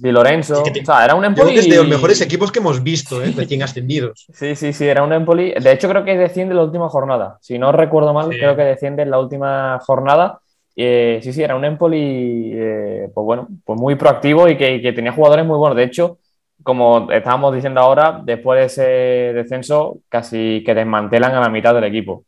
Di 0.00 0.12
Lorenzo. 0.12 0.62
Que, 0.62 0.82
o 0.82 0.84
sea, 0.84 1.04
era 1.04 1.16
un 1.16 1.24
Empoli. 1.24 1.50
Creo 1.50 1.54
que 1.54 1.66
es 1.66 1.68
de 1.68 1.76
los 1.78 1.88
mejores 1.88 2.20
equipos 2.20 2.52
que 2.52 2.60
hemos 2.60 2.80
visto, 2.80 3.20
¿eh? 3.20 3.32
recién 3.36 3.64
ascendidos. 3.64 4.24
Sí, 4.32 4.54
sí, 4.54 4.72
sí, 4.72 4.86
era 4.86 5.02
un 5.02 5.12
Empoli. 5.12 5.54
De 5.60 5.72
hecho, 5.72 5.88
creo 5.88 6.04
que 6.04 6.16
desciende 6.16 6.52
en 6.52 6.58
la 6.58 6.62
última 6.62 6.88
jornada. 6.88 7.38
Si 7.40 7.58
no 7.58 7.72
recuerdo 7.72 8.14
mal, 8.14 8.30
sí. 8.30 8.38
creo 8.38 8.54
que 8.54 8.62
desciende 8.62 9.02
en 9.02 9.10
la 9.10 9.18
última 9.18 9.80
jornada. 9.80 10.38
Eh, 10.76 11.18
sí, 11.24 11.32
sí, 11.32 11.42
era 11.42 11.56
un 11.56 11.64
Empoli, 11.64 12.52
eh, 12.54 13.10
pues 13.12 13.24
bueno, 13.24 13.48
pues 13.64 13.80
muy 13.80 13.96
proactivo 13.96 14.48
y 14.48 14.56
que, 14.56 14.80
que, 14.80 14.92
tenía 14.92 15.10
jugadores 15.10 15.44
muy 15.44 15.58
buenos. 15.58 15.76
De 15.76 15.82
hecho, 15.82 16.18
como 16.62 17.10
estábamos 17.10 17.52
diciendo 17.52 17.80
ahora, 17.80 18.20
después 18.24 18.60
de 18.60 18.66
ese 18.66 19.32
descenso, 19.34 19.98
casi 20.08 20.62
que 20.64 20.72
desmantelan 20.72 21.34
a 21.34 21.40
la 21.40 21.48
mitad 21.48 21.74
del 21.74 21.82
equipo. 21.82 22.22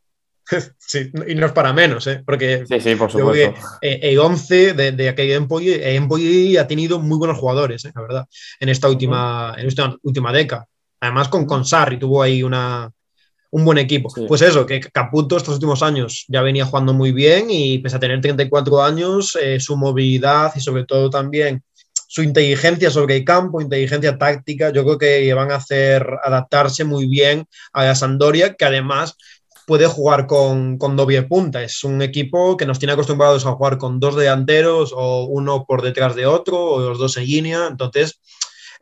Sí, 0.77 1.09
y 1.27 1.35
no 1.35 1.45
es 1.45 1.51
para 1.53 1.71
menos, 1.71 2.05
¿eh? 2.07 2.21
porque 2.25 2.65
sí, 2.67 2.79
sí, 2.81 2.95
por 2.95 3.11
supuesto. 3.11 3.53
Que, 3.79 3.89
eh, 3.89 3.99
el 4.03 4.19
11 4.19 4.73
de, 4.73 4.91
de 4.91 5.09
aquel 5.09 5.31
Empoli, 5.31 5.73
Empoli 5.81 6.57
ha 6.57 6.67
tenido 6.67 6.99
muy 6.99 7.17
buenos 7.17 7.37
jugadores, 7.37 7.85
¿eh? 7.85 7.91
la 7.95 8.01
verdad, 8.01 8.25
en 8.59 8.69
esta 8.69 8.89
última, 8.89 9.51
uh 9.51 9.55
-huh. 9.55 9.59
en 9.61 9.67
esta 9.67 9.95
última 10.03 10.33
década. 10.33 10.67
Además, 10.99 11.29
con, 11.29 11.45
con 11.45 11.65
Sarri 11.65 11.97
tuvo 11.97 12.21
ahí 12.21 12.43
una, 12.43 12.91
un 13.51 13.65
buen 13.65 13.77
equipo. 13.77 14.09
Sí. 14.09 14.25
Pues 14.27 14.41
eso, 14.41 14.65
que 14.65 14.79
Caputo 14.79 15.37
estos 15.37 15.55
últimos 15.55 15.81
años 15.81 16.25
ya 16.27 16.41
venía 16.41 16.65
jugando 16.65 16.93
muy 16.93 17.11
bien 17.11 17.47
y 17.49 17.79
pese 17.79 17.95
a 17.95 17.99
tener 17.99 18.21
34 18.21 18.83
años, 18.83 19.37
eh, 19.41 19.59
su 19.59 19.77
movilidad 19.77 20.51
y 20.55 20.59
sobre 20.59 20.85
todo 20.85 21.09
también 21.09 21.63
su 22.07 22.23
inteligencia 22.23 22.91
sobre 22.91 23.15
el 23.17 23.23
campo, 23.23 23.61
inteligencia 23.61 24.17
táctica, 24.17 24.69
yo 24.73 24.83
creo 24.83 24.97
que 24.97 25.33
van 25.33 25.49
a 25.49 25.55
hacer 25.55 26.05
adaptarse 26.21 26.83
muy 26.83 27.07
bien 27.07 27.45
a 27.71 27.85
la 27.85 27.95
Sandoria, 27.95 28.53
que 28.55 28.65
además 28.65 29.15
puede 29.65 29.87
jugar 29.87 30.27
con, 30.27 30.77
con 30.77 30.95
doble 30.95 31.23
punta. 31.23 31.63
Es 31.63 31.83
un 31.83 32.01
equipo 32.01 32.57
que 32.57 32.65
nos 32.65 32.79
tiene 32.79 32.93
acostumbrados 32.93 33.45
a 33.45 33.53
jugar 33.53 33.77
con 33.77 33.99
dos 33.99 34.15
delanteros 34.15 34.93
o 34.95 35.25
uno 35.25 35.65
por 35.65 35.81
detrás 35.81 36.15
de 36.15 36.25
otro 36.25 36.59
o 36.59 36.79
los 36.79 36.99
dos 36.99 37.17
en 37.17 37.25
línea. 37.25 37.67
Entonces, 37.69 38.19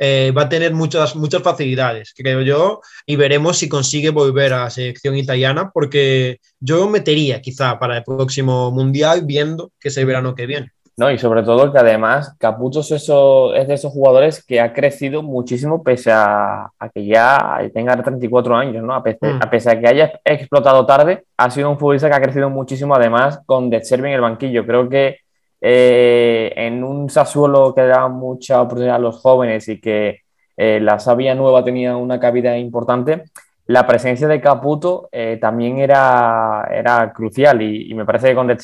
eh, 0.01 0.31
va 0.35 0.43
a 0.43 0.49
tener 0.49 0.73
muchas, 0.73 1.17
muchas 1.17 1.43
facilidades, 1.43 2.13
creo 2.15 2.41
yo, 2.41 2.79
y 3.05 3.17
veremos 3.17 3.57
si 3.57 3.67
consigue 3.67 4.11
volver 4.11 4.53
a 4.53 4.63
la 4.63 4.69
selección 4.69 5.17
italiana, 5.17 5.71
porque 5.73 6.39
yo 6.61 6.89
metería 6.89 7.41
quizá 7.41 7.77
para 7.77 7.97
el 7.97 8.03
próximo 8.05 8.71
mundial 8.71 9.23
viendo 9.25 9.73
que 9.77 9.89
es 9.89 9.97
el 9.97 10.05
verano 10.05 10.35
que 10.35 10.45
viene. 10.45 10.71
No, 10.99 11.09
y 11.09 11.17
sobre 11.17 11.43
todo 11.43 11.71
que 11.71 11.77
además 11.77 12.35
Caputo 12.37 12.81
es, 12.81 12.91
eso, 12.91 13.53
es 13.53 13.69
de 13.69 13.75
esos 13.75 13.93
jugadores 13.93 14.43
que 14.43 14.59
ha 14.59 14.73
crecido 14.73 15.23
muchísimo 15.23 15.81
pese 15.81 16.11
a, 16.11 16.73
a 16.77 16.89
que 16.89 17.05
ya 17.05 17.57
tenga 17.73 17.95
34 17.95 18.57
años, 18.57 18.83
¿no? 18.83 18.93
A 18.93 19.01
pese, 19.01 19.25
mm. 19.25 19.39
a 19.41 19.49
pese, 19.49 19.71
a 19.71 19.79
que 19.79 19.87
haya 19.87 20.11
explotado 20.25 20.85
tarde, 20.85 21.23
ha 21.37 21.49
sido 21.51 21.69
un 21.69 21.79
futbolista 21.79 22.09
que 22.09 22.15
ha 22.17 22.21
crecido 22.21 22.49
muchísimo 22.49 22.95
además 22.95 23.39
con 23.45 23.69
De 23.69 23.81
en 23.89 24.05
el 24.07 24.19
banquillo. 24.19 24.65
Creo 24.65 24.89
que 24.89 25.19
eh, 25.61 26.51
en 26.57 26.83
un 26.83 27.09
Sassuolo 27.09 27.73
que 27.73 27.83
da 27.83 28.09
mucha 28.09 28.61
oportunidad 28.61 28.97
a 28.97 28.99
los 28.99 29.21
jóvenes 29.21 29.69
y 29.69 29.79
que 29.79 30.23
eh, 30.57 30.81
la 30.81 30.99
Sabia 30.99 31.33
Nueva 31.33 31.63
tenía 31.63 31.95
una 31.95 32.19
cabida 32.19 32.57
importante, 32.57 33.23
la 33.67 33.87
presencia 33.87 34.27
de 34.27 34.41
Caputo 34.41 35.07
eh, 35.13 35.37
también 35.39 35.77
era, 35.77 36.67
era 36.69 37.13
crucial 37.13 37.61
y, 37.61 37.89
y, 37.89 37.93
me 37.93 38.03
parece 38.03 38.27
que 38.27 38.35
con 38.35 38.47
De 38.47 38.57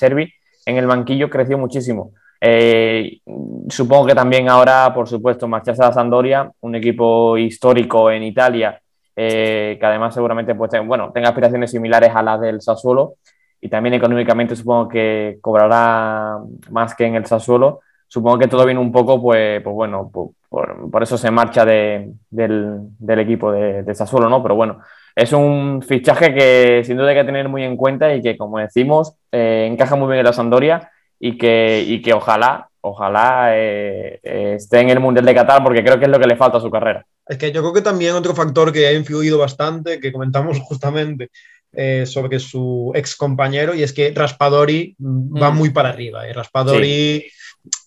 en 0.65 0.77
el 0.77 0.86
banquillo 0.86 1.29
creció 1.29 1.57
muchísimo. 1.57 2.11
Eh, 2.47 3.21
supongo 3.69 4.05
que 4.05 4.13
también 4.13 4.47
ahora, 4.49 4.93
por 4.93 5.07
supuesto, 5.07 5.47
marcharse 5.47 5.83
a 5.83 5.91
Sandoria, 5.91 6.51
un 6.61 6.75
equipo 6.75 7.39
histórico 7.39 8.11
en 8.11 8.21
Italia, 8.21 8.79
eh, 9.15 9.77
que 9.79 9.85
además 9.85 10.13
seguramente 10.13 10.53
pues, 10.53 10.69
bueno, 10.85 11.11
tenga 11.11 11.29
aspiraciones 11.29 11.71
similares 11.71 12.11
a 12.13 12.21
las 12.21 12.39
del 12.39 12.61
Sassuolo 12.61 13.15
y 13.59 13.67
también 13.67 13.95
económicamente 13.95 14.55
supongo 14.55 14.87
que 14.89 15.39
cobrará 15.41 16.37
más 16.69 16.93
que 16.93 17.05
en 17.05 17.15
el 17.15 17.25
Sassuolo. 17.25 17.79
Supongo 18.07 18.37
que 18.37 18.47
todo 18.47 18.63
viene 18.65 18.79
un 18.79 18.91
poco, 18.91 19.19
pues, 19.19 19.63
pues 19.63 19.73
bueno, 19.73 20.11
por, 20.13 20.91
por, 20.91 21.01
eso 21.01 21.17
se 21.17 21.31
marcha 21.31 21.65
de, 21.65 22.11
del, 22.29 22.77
del, 22.99 23.19
equipo 23.19 23.51
de, 23.51 23.81
de 23.81 23.95
Sassuolo, 23.95 24.29
¿no? 24.29 24.43
Pero 24.43 24.53
bueno, 24.53 24.81
es 25.15 25.33
un 25.33 25.81
fichaje 25.81 26.31
que 26.35 26.83
sin 26.83 26.97
duda 26.97 27.09
hay 27.09 27.15
que 27.15 27.23
tener 27.23 27.49
muy 27.49 27.63
en 27.63 27.75
cuenta 27.75 28.13
y 28.13 28.21
que, 28.21 28.37
como 28.37 28.59
decimos, 28.59 29.15
eh, 29.31 29.67
encaja 29.71 29.95
muy 29.95 30.07
bien 30.07 30.19
en 30.19 30.25
la 30.25 30.33
Sandoria 30.33 30.91
y 31.28 31.39
que, 31.39 31.84
y 31.88 32.03
que 32.03 32.13
ojalá, 32.13 32.69
ojalá 32.82 33.57
eh, 33.57 34.19
eh, 34.21 34.53
esté 34.57 34.82
en 34.82 34.91
el 34.91 34.99
Mundial 34.99 35.26
de 35.26 35.34
Qatar 35.34 35.63
porque 35.63 35.84
creo 35.84 35.97
que 35.97 36.05
es 36.05 36.11
lo 36.11 36.19
que 36.19 36.28
le 36.28 36.36
falta 36.36 36.59
a 36.59 36.61
su 36.61 36.69
carrera. 36.69 37.03
Es 37.28 37.39
que 37.39 37.51
yo 37.51 37.61
creo 37.61 37.73
que 37.73 37.82
también 37.82 38.13
otro 38.13 38.36
factor 38.36 38.71
que 38.71 38.86
ha 38.86 38.93
influido 38.93 39.39
bastante, 39.39 39.99
que 39.99 40.11
comentamos 40.11 40.59
justamente 40.69 41.32
eh, 41.73 42.05
sobre 42.05 42.39
su 42.39 42.91
ex 42.93 43.15
compañero 43.15 43.73
y 43.73 43.82
es 43.82 43.91
que 43.91 44.13
Raspadori 44.15 44.95
va 44.99 45.49
Mm. 45.49 45.57
muy 45.57 45.71
para 45.71 45.89
arriba. 45.89 46.28
¿eh? 46.28 46.34
Raspadori, 46.34 47.26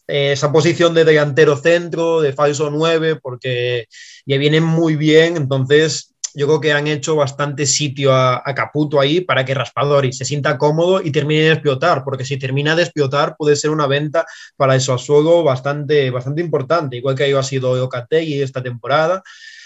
eh, 0.09 0.32
esa 0.32 0.51
posición 0.51 0.93
de 0.93 1.05
delantero 1.05 1.57
centro, 1.57 2.20
de 2.20 2.32
falso 2.32 2.70
9, 2.70 3.20
porque 3.22 3.86
ya 4.26 4.36
viene 4.36 4.61
muy 4.61 4.97
bien, 4.97 5.36
entonces 5.36 6.12
yo 6.39 6.47
creo 6.47 6.61
que 6.61 6.72
han 6.72 6.86
hecho 6.86 7.16
bastante 7.16 7.66
sitio 7.66 8.12
a, 8.12 8.41
a 8.45 8.55
Caputo 8.55 9.01
ahí 9.01 9.20
para 9.20 9.45
que 9.45 9.55
Raspadori 9.55 10.12
se 10.12 10.24
sienta 10.24 10.57
cómodo 10.57 11.03
y 11.03 11.11
termine 11.11 11.43
de 11.43 11.53
explotar, 11.55 12.05
porque 12.05 12.24
si 12.24 12.39
termina 12.39 12.76
de 12.76 12.84
explotar 12.84 13.34
puede 13.36 13.57
ser 13.57 13.70
una 13.70 13.89
venta 13.89 14.24
para 14.57 14.76
el 14.76 14.80
Sassuolo 14.80 15.43
bastante, 15.43 16.11
bastante 16.11 16.41
importante, 16.41 16.97
igual 16.97 17.16
que 17.16 17.36
ha 17.36 17.43
sido 17.43 17.72
Ocategui 17.84 18.41
esta 18.41 18.62
temporada, 18.62 19.20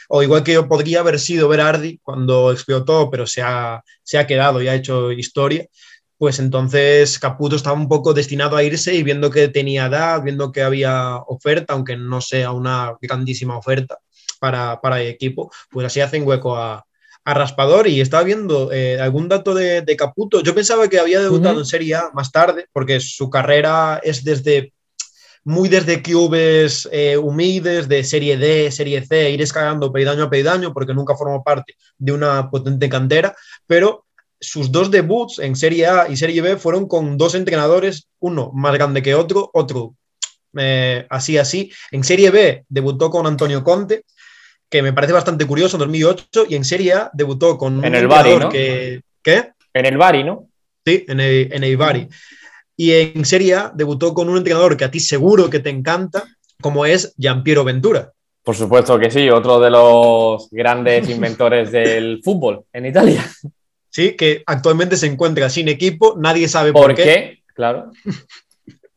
o 0.09 0.23
igual 0.23 0.43
que 0.45 0.62
podría 0.62 1.01
haber 1.01 1.20
sido 1.20 1.47
Berardi 1.47 1.99
cuando 2.03 2.51
explotó, 2.51 3.11
pero 3.11 3.27
se 3.27 3.43
ha, 3.43 3.83
se 4.03 4.16
ha 4.16 4.27
quedado 4.27 4.62
y 4.62 4.68
ha 4.68 4.75
hecho 4.75 5.12
historia. 5.12 5.66
Pues 6.16 6.39
entonces 6.39 7.18
Caputo 7.18 7.57
estaba 7.57 7.77
un 7.77 7.89
poco 7.89 8.14
destinado 8.14 8.57
a 8.57 8.62
irse 8.62 8.95
y 8.95 9.03
viendo 9.03 9.31
que 9.31 9.49
tenía 9.49 9.87
edad, 9.87 10.23
viendo 10.23 10.53
que 10.53 10.62
había 10.62 11.16
oferta, 11.27 11.75
aunque 11.75 11.97
no 11.99 12.23
sea 12.23 12.53
una 12.53 12.97
grandísima 13.03 13.59
oferta 13.59 13.99
para, 14.43 14.80
para 14.80 15.01
el 15.01 15.07
equipo, 15.07 15.53
pues 15.70 15.86
así 15.86 16.01
hacen 16.01 16.26
hueco 16.26 16.57
a, 16.57 16.84
a 17.24 17.34
Raspador 17.34 17.86
y 17.86 18.01
estaba 18.01 18.24
viendo 18.24 18.72
eh, 18.72 19.01
algún 19.01 19.28
dato 19.28 19.55
de, 19.55 19.82
de, 19.82 19.97
Caputo. 19.97 20.43
Yo 20.43 20.53
pensaba 20.53 20.88
que 20.88 20.99
había 20.99 21.20
debutado 21.20 21.55
uh 21.55 21.59
-huh. 21.59 21.61
en 21.61 21.66
Serie 21.66 21.95
A 21.95 22.11
más 22.12 22.32
tarde, 22.32 22.66
porque 22.72 22.99
su 22.99 23.30
carrera 23.30 24.01
es 24.03 24.24
desde 24.24 24.72
muy 25.45 25.68
desde 25.68 26.03
clubes 26.03 26.88
eh, 26.90 27.16
humildes 27.16 27.86
de 27.86 28.03
Serie 28.03 28.36
D, 28.36 28.72
Serie 28.72 29.07
C, 29.07 29.30
ir 29.30 29.40
escalando 29.43 29.93
peidaño 29.93 30.24
a 30.24 30.30
peidaño, 30.30 30.72
porque 30.72 30.93
nunca 30.93 31.14
formó 31.14 31.45
parte 31.45 31.76
de 31.97 32.11
una 32.11 32.51
potente 32.51 32.88
cantera, 32.88 33.36
pero 33.68 34.07
sus 34.40 34.72
dos 34.72 34.90
debuts 34.90 35.38
en 35.38 35.55
Serie 35.55 35.86
A 35.86 36.09
y 36.09 36.16
Serie 36.16 36.43
B 36.43 36.57
fueron 36.57 36.88
con 36.88 37.16
dos 37.16 37.36
entrenadores, 37.36 38.09
uno 38.18 38.51
más 38.53 38.74
grande 38.74 39.03
que 39.03 39.14
otro, 39.14 39.51
otro 39.55 39.95
eh, 40.59 41.07
así 41.11 41.38
así. 41.38 41.72
En 41.90 42.05
Serie 42.05 42.30
B 42.30 42.64
debutó 42.68 43.11
con 43.11 43.26
Antonio 43.26 43.62
Conte, 43.64 44.05
que 44.73 44.83
me 44.83 44.95
parece 44.95 45.12
bastante 45.12 45.47
curioso, 45.47 45.77
en 45.77 45.81
2008, 45.81 46.47
y 46.49 46.55
en 46.55 46.64
Serie 46.64 46.95
A 46.95 47.11
debutó 47.12 47.59
con 47.59 47.77
un 47.77 47.85
en 47.85 47.95
el 47.95 48.09
Bari, 48.09 48.39
¿no? 48.39 48.49
que... 48.49 49.03
¿Qué? 49.23 49.51
En 49.75 49.85
el 49.85 49.99
Bari, 49.99 50.25
¿no? 50.25 50.49
Sí, 50.85 51.05
en 51.07 51.20
el, 51.20 51.53
en 51.53 51.62
el 51.62 51.77
Bari. 51.77 52.09
Y 52.75 52.93
en 52.93 53.25
Serie 53.27 53.55
A 53.55 53.73
debutó 53.75 54.14
con 54.14 54.31
un 54.31 54.39
entrenador 54.39 54.79
que 54.79 54.85
a 54.85 54.91
ti 54.91 54.99
seguro 54.99 55.51
que 55.51 55.59
te 55.59 55.68
encanta, 55.68 56.25
como 56.62 56.87
es 56.87 57.14
Giampiero 57.18 57.64
Ventura. 57.64 58.12
Por 58.43 58.57
supuesto 58.57 58.99
que 58.99 59.11
sí, 59.11 59.29
otro 59.29 59.61
de 59.61 59.68
los 59.68 60.49
grandes 60.51 61.07
inventores 61.11 61.70
del 61.70 62.20
fútbol 62.25 62.64
en 62.73 62.87
Italia. 62.87 63.23
Sí, 63.91 64.16
que 64.16 64.43
actualmente 64.47 64.97
se 64.97 65.07
encuentra 65.07 65.51
sin 65.51 65.68
equipo, 65.68 66.16
nadie 66.18 66.49
sabe 66.49 66.73
por, 66.73 66.87
¿Por 66.87 66.95
qué. 66.95 67.03
qué. 67.03 67.43
Claro. 67.55 67.91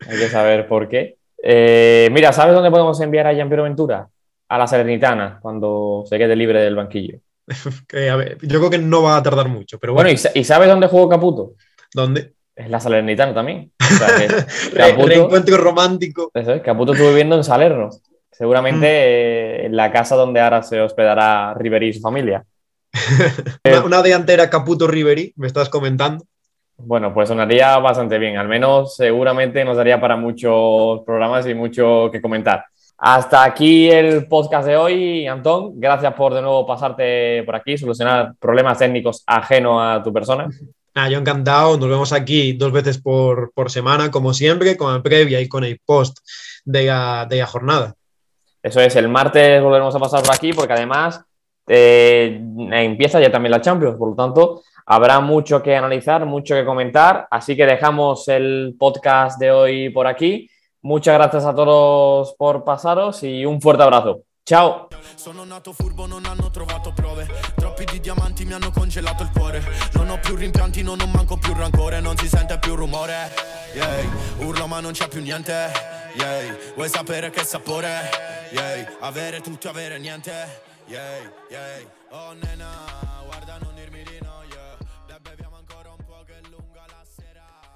Hay 0.07 0.17
que 0.17 0.30
saber 0.30 0.69
por 0.69 0.88
qué. 0.88 1.17
Eh, 1.43 2.07
mira, 2.13 2.32
¿sabes 2.32 2.55
dónde 2.55 2.71
podemos 2.71 2.99
enviar 3.01 3.28
a 3.28 3.34
Giampiero 3.34 3.63
Ventura? 3.63 4.07
A 4.47 4.57
la 4.57 4.67
Salernitana, 4.67 5.39
cuando 5.41 6.03
se 6.07 6.17
quede 6.17 6.35
libre 6.35 6.61
del 6.61 6.75
banquillo. 6.75 7.19
que, 7.87 8.09
a 8.09 8.15
ver, 8.15 8.37
yo 8.41 8.59
creo 8.59 8.69
que 8.69 8.77
no 8.77 9.03
va 9.03 9.17
a 9.17 9.23
tardar 9.23 9.47
mucho, 9.47 9.79
pero 9.79 9.93
bueno. 9.93 10.09
Bueno, 10.09 10.31
¿y, 10.33 10.43
sabes 10.43 10.67
dónde 10.67 10.87
jugó 10.87 11.09
Caputo? 11.09 11.53
¿Dónde? 11.93 12.33
Es 12.55 12.69
la 12.69 12.79
Salernitana 12.79 13.33
también. 13.33 13.71
O 13.85 13.97
sea, 13.97 14.87
Caputo, 14.89 15.07
Reencuentro 15.07 15.57
romántico. 15.57 16.31
Eso 16.33 16.53
es, 16.53 16.61
Caputo 16.61 16.93
estuvo 16.93 17.09
viviendo 17.09 17.35
en 17.35 17.43
Salerno. 17.43 17.89
Seguramente 18.31 18.87
mm. 18.87 18.89
eh, 18.89 19.65
en 19.67 19.75
la 19.75 19.91
casa 19.91 20.15
donde 20.15 20.41
ahora 20.41 20.63
se 20.63 20.81
hospedará 20.81 21.53
Riveri 21.53 21.89
y 21.89 21.93
su 21.93 22.01
familia. 22.01 22.43
una, 23.63 23.83
una 23.83 24.01
delantera 24.01 24.49
Caputo 24.49 24.87
Riveri, 24.87 25.33
me 25.37 25.47
estás 25.47 25.69
comentando. 25.69 26.25
Bueno, 26.77 27.13
pues 27.13 27.29
sonaría 27.29 27.77
bastante 27.77 28.17
bien. 28.17 28.37
Al 28.37 28.47
menos 28.47 28.95
seguramente 28.95 29.63
nos 29.63 29.77
daría 29.77 29.99
para 30.01 30.17
muchos 30.17 31.01
programas 31.05 31.47
y 31.47 31.53
mucho 31.53 32.09
que 32.11 32.21
comentar. 32.21 32.65
Hasta 32.97 33.43
aquí 33.43 33.89
el 33.89 34.27
podcast 34.27 34.67
de 34.67 34.77
hoy, 34.77 35.27
Antón. 35.27 35.79
Gracias 35.79 36.13
por 36.13 36.33
de 36.33 36.41
nuevo 36.41 36.65
pasarte 36.65 37.43
por 37.43 37.55
aquí, 37.55 37.77
solucionar 37.77 38.33
problemas 38.39 38.77
técnicos 38.77 39.23
ajeno 39.27 39.81
a 39.81 40.01
tu 40.01 40.13
persona. 40.13 40.47
Ah, 40.93 41.09
yo 41.09 41.19
encantado. 41.19 41.77
Nos 41.77 41.89
vemos 41.89 42.13
aquí 42.13 42.53
dos 42.53 42.71
veces 42.71 42.97
por, 42.97 43.51
por, 43.53 43.69
semana, 43.69 44.09
como 44.09 44.33
siempre, 44.33 44.77
con 44.77 44.95
el 44.95 45.01
previa 45.01 45.41
y 45.41 45.49
con 45.49 45.65
el 45.65 45.79
post 45.85 46.19
de 46.63 46.85
la, 46.85 47.25
de 47.29 47.39
la 47.39 47.45
jornada. 47.45 47.95
Eso 48.63 48.79
es, 48.79 48.95
el 48.95 49.09
martes 49.09 49.61
volveremos 49.61 49.93
a 49.93 49.99
pasar 49.99 50.23
por 50.23 50.33
aquí 50.33 50.53
porque 50.53 50.73
además 50.73 51.21
eh, 51.67 52.41
empieza 52.71 53.19
ya 53.19 53.29
también 53.29 53.51
la 53.51 53.61
Champions, 53.61 53.97
por 53.97 54.09
lo 54.09 54.15
tanto 54.15 54.61
habrá 54.85 55.19
mucho 55.19 55.61
que 55.61 55.75
analizar, 55.75 56.25
mucho 56.25 56.55
que 56.55 56.65
comentar, 56.65 57.27
así 57.31 57.55
que 57.55 57.65
dejamos 57.65 58.27
el 58.27 58.75
podcast 58.79 59.39
de 59.39 59.51
hoy 59.51 59.89
por 59.89 60.07
aquí. 60.07 60.49
Muchas 60.86 61.15
gracias 61.15 61.45
a 61.45 61.55
todos 61.55 62.36
por 62.36 62.63
pasaros 62.63 63.23
y 63.23 63.43
un 63.43 63.59
fuerte 63.59 63.81
abrazo. 63.81 64.21
Ciao. 64.45 64.88
Sono 65.15 65.43
nato 65.43 65.73
furbo, 65.73 66.05
non 66.05 66.23
hanno 66.27 66.51
trovato 66.51 66.93
prove. 66.93 67.27
Troppi 67.55 67.86
di 67.86 67.99
diamanti 67.99 68.45
mi 68.45 68.53
hanno 68.53 68.69
congelato 68.69 69.23
il 69.23 69.31
cuore. 69.36 69.63
Non 69.93 70.11
ho 70.11 70.19
più 70.19 70.36
rimpianti, 70.36 70.83
non 70.83 71.01
ho 71.01 71.07
manco 71.07 71.38
più 71.38 71.55
rancore. 71.55 72.01
Non 72.01 72.15
si 72.17 72.27
sente 72.27 72.59
più 72.59 72.75
rumore. 72.75 73.33
Yeah. 73.73 74.45
Urlo 74.45 74.67
ma 74.67 74.79
non 74.79 74.91
c'è 74.91 75.07
più 75.07 75.21
niente. 75.21 75.71
Yeah. 76.17 76.55
Vuoi 76.75 76.89
sapere 76.89 77.31
che 77.31 77.43
sapore? 77.43 77.89
Yeah. 78.51 78.97
Avere 78.99 79.41
tutto, 79.41 79.67
avere 79.69 79.97
niente. 79.97 80.33
Yeah. 80.86 81.01
Yeah. 81.49 81.79
Oh 82.11 82.33
nena. 82.33 83.05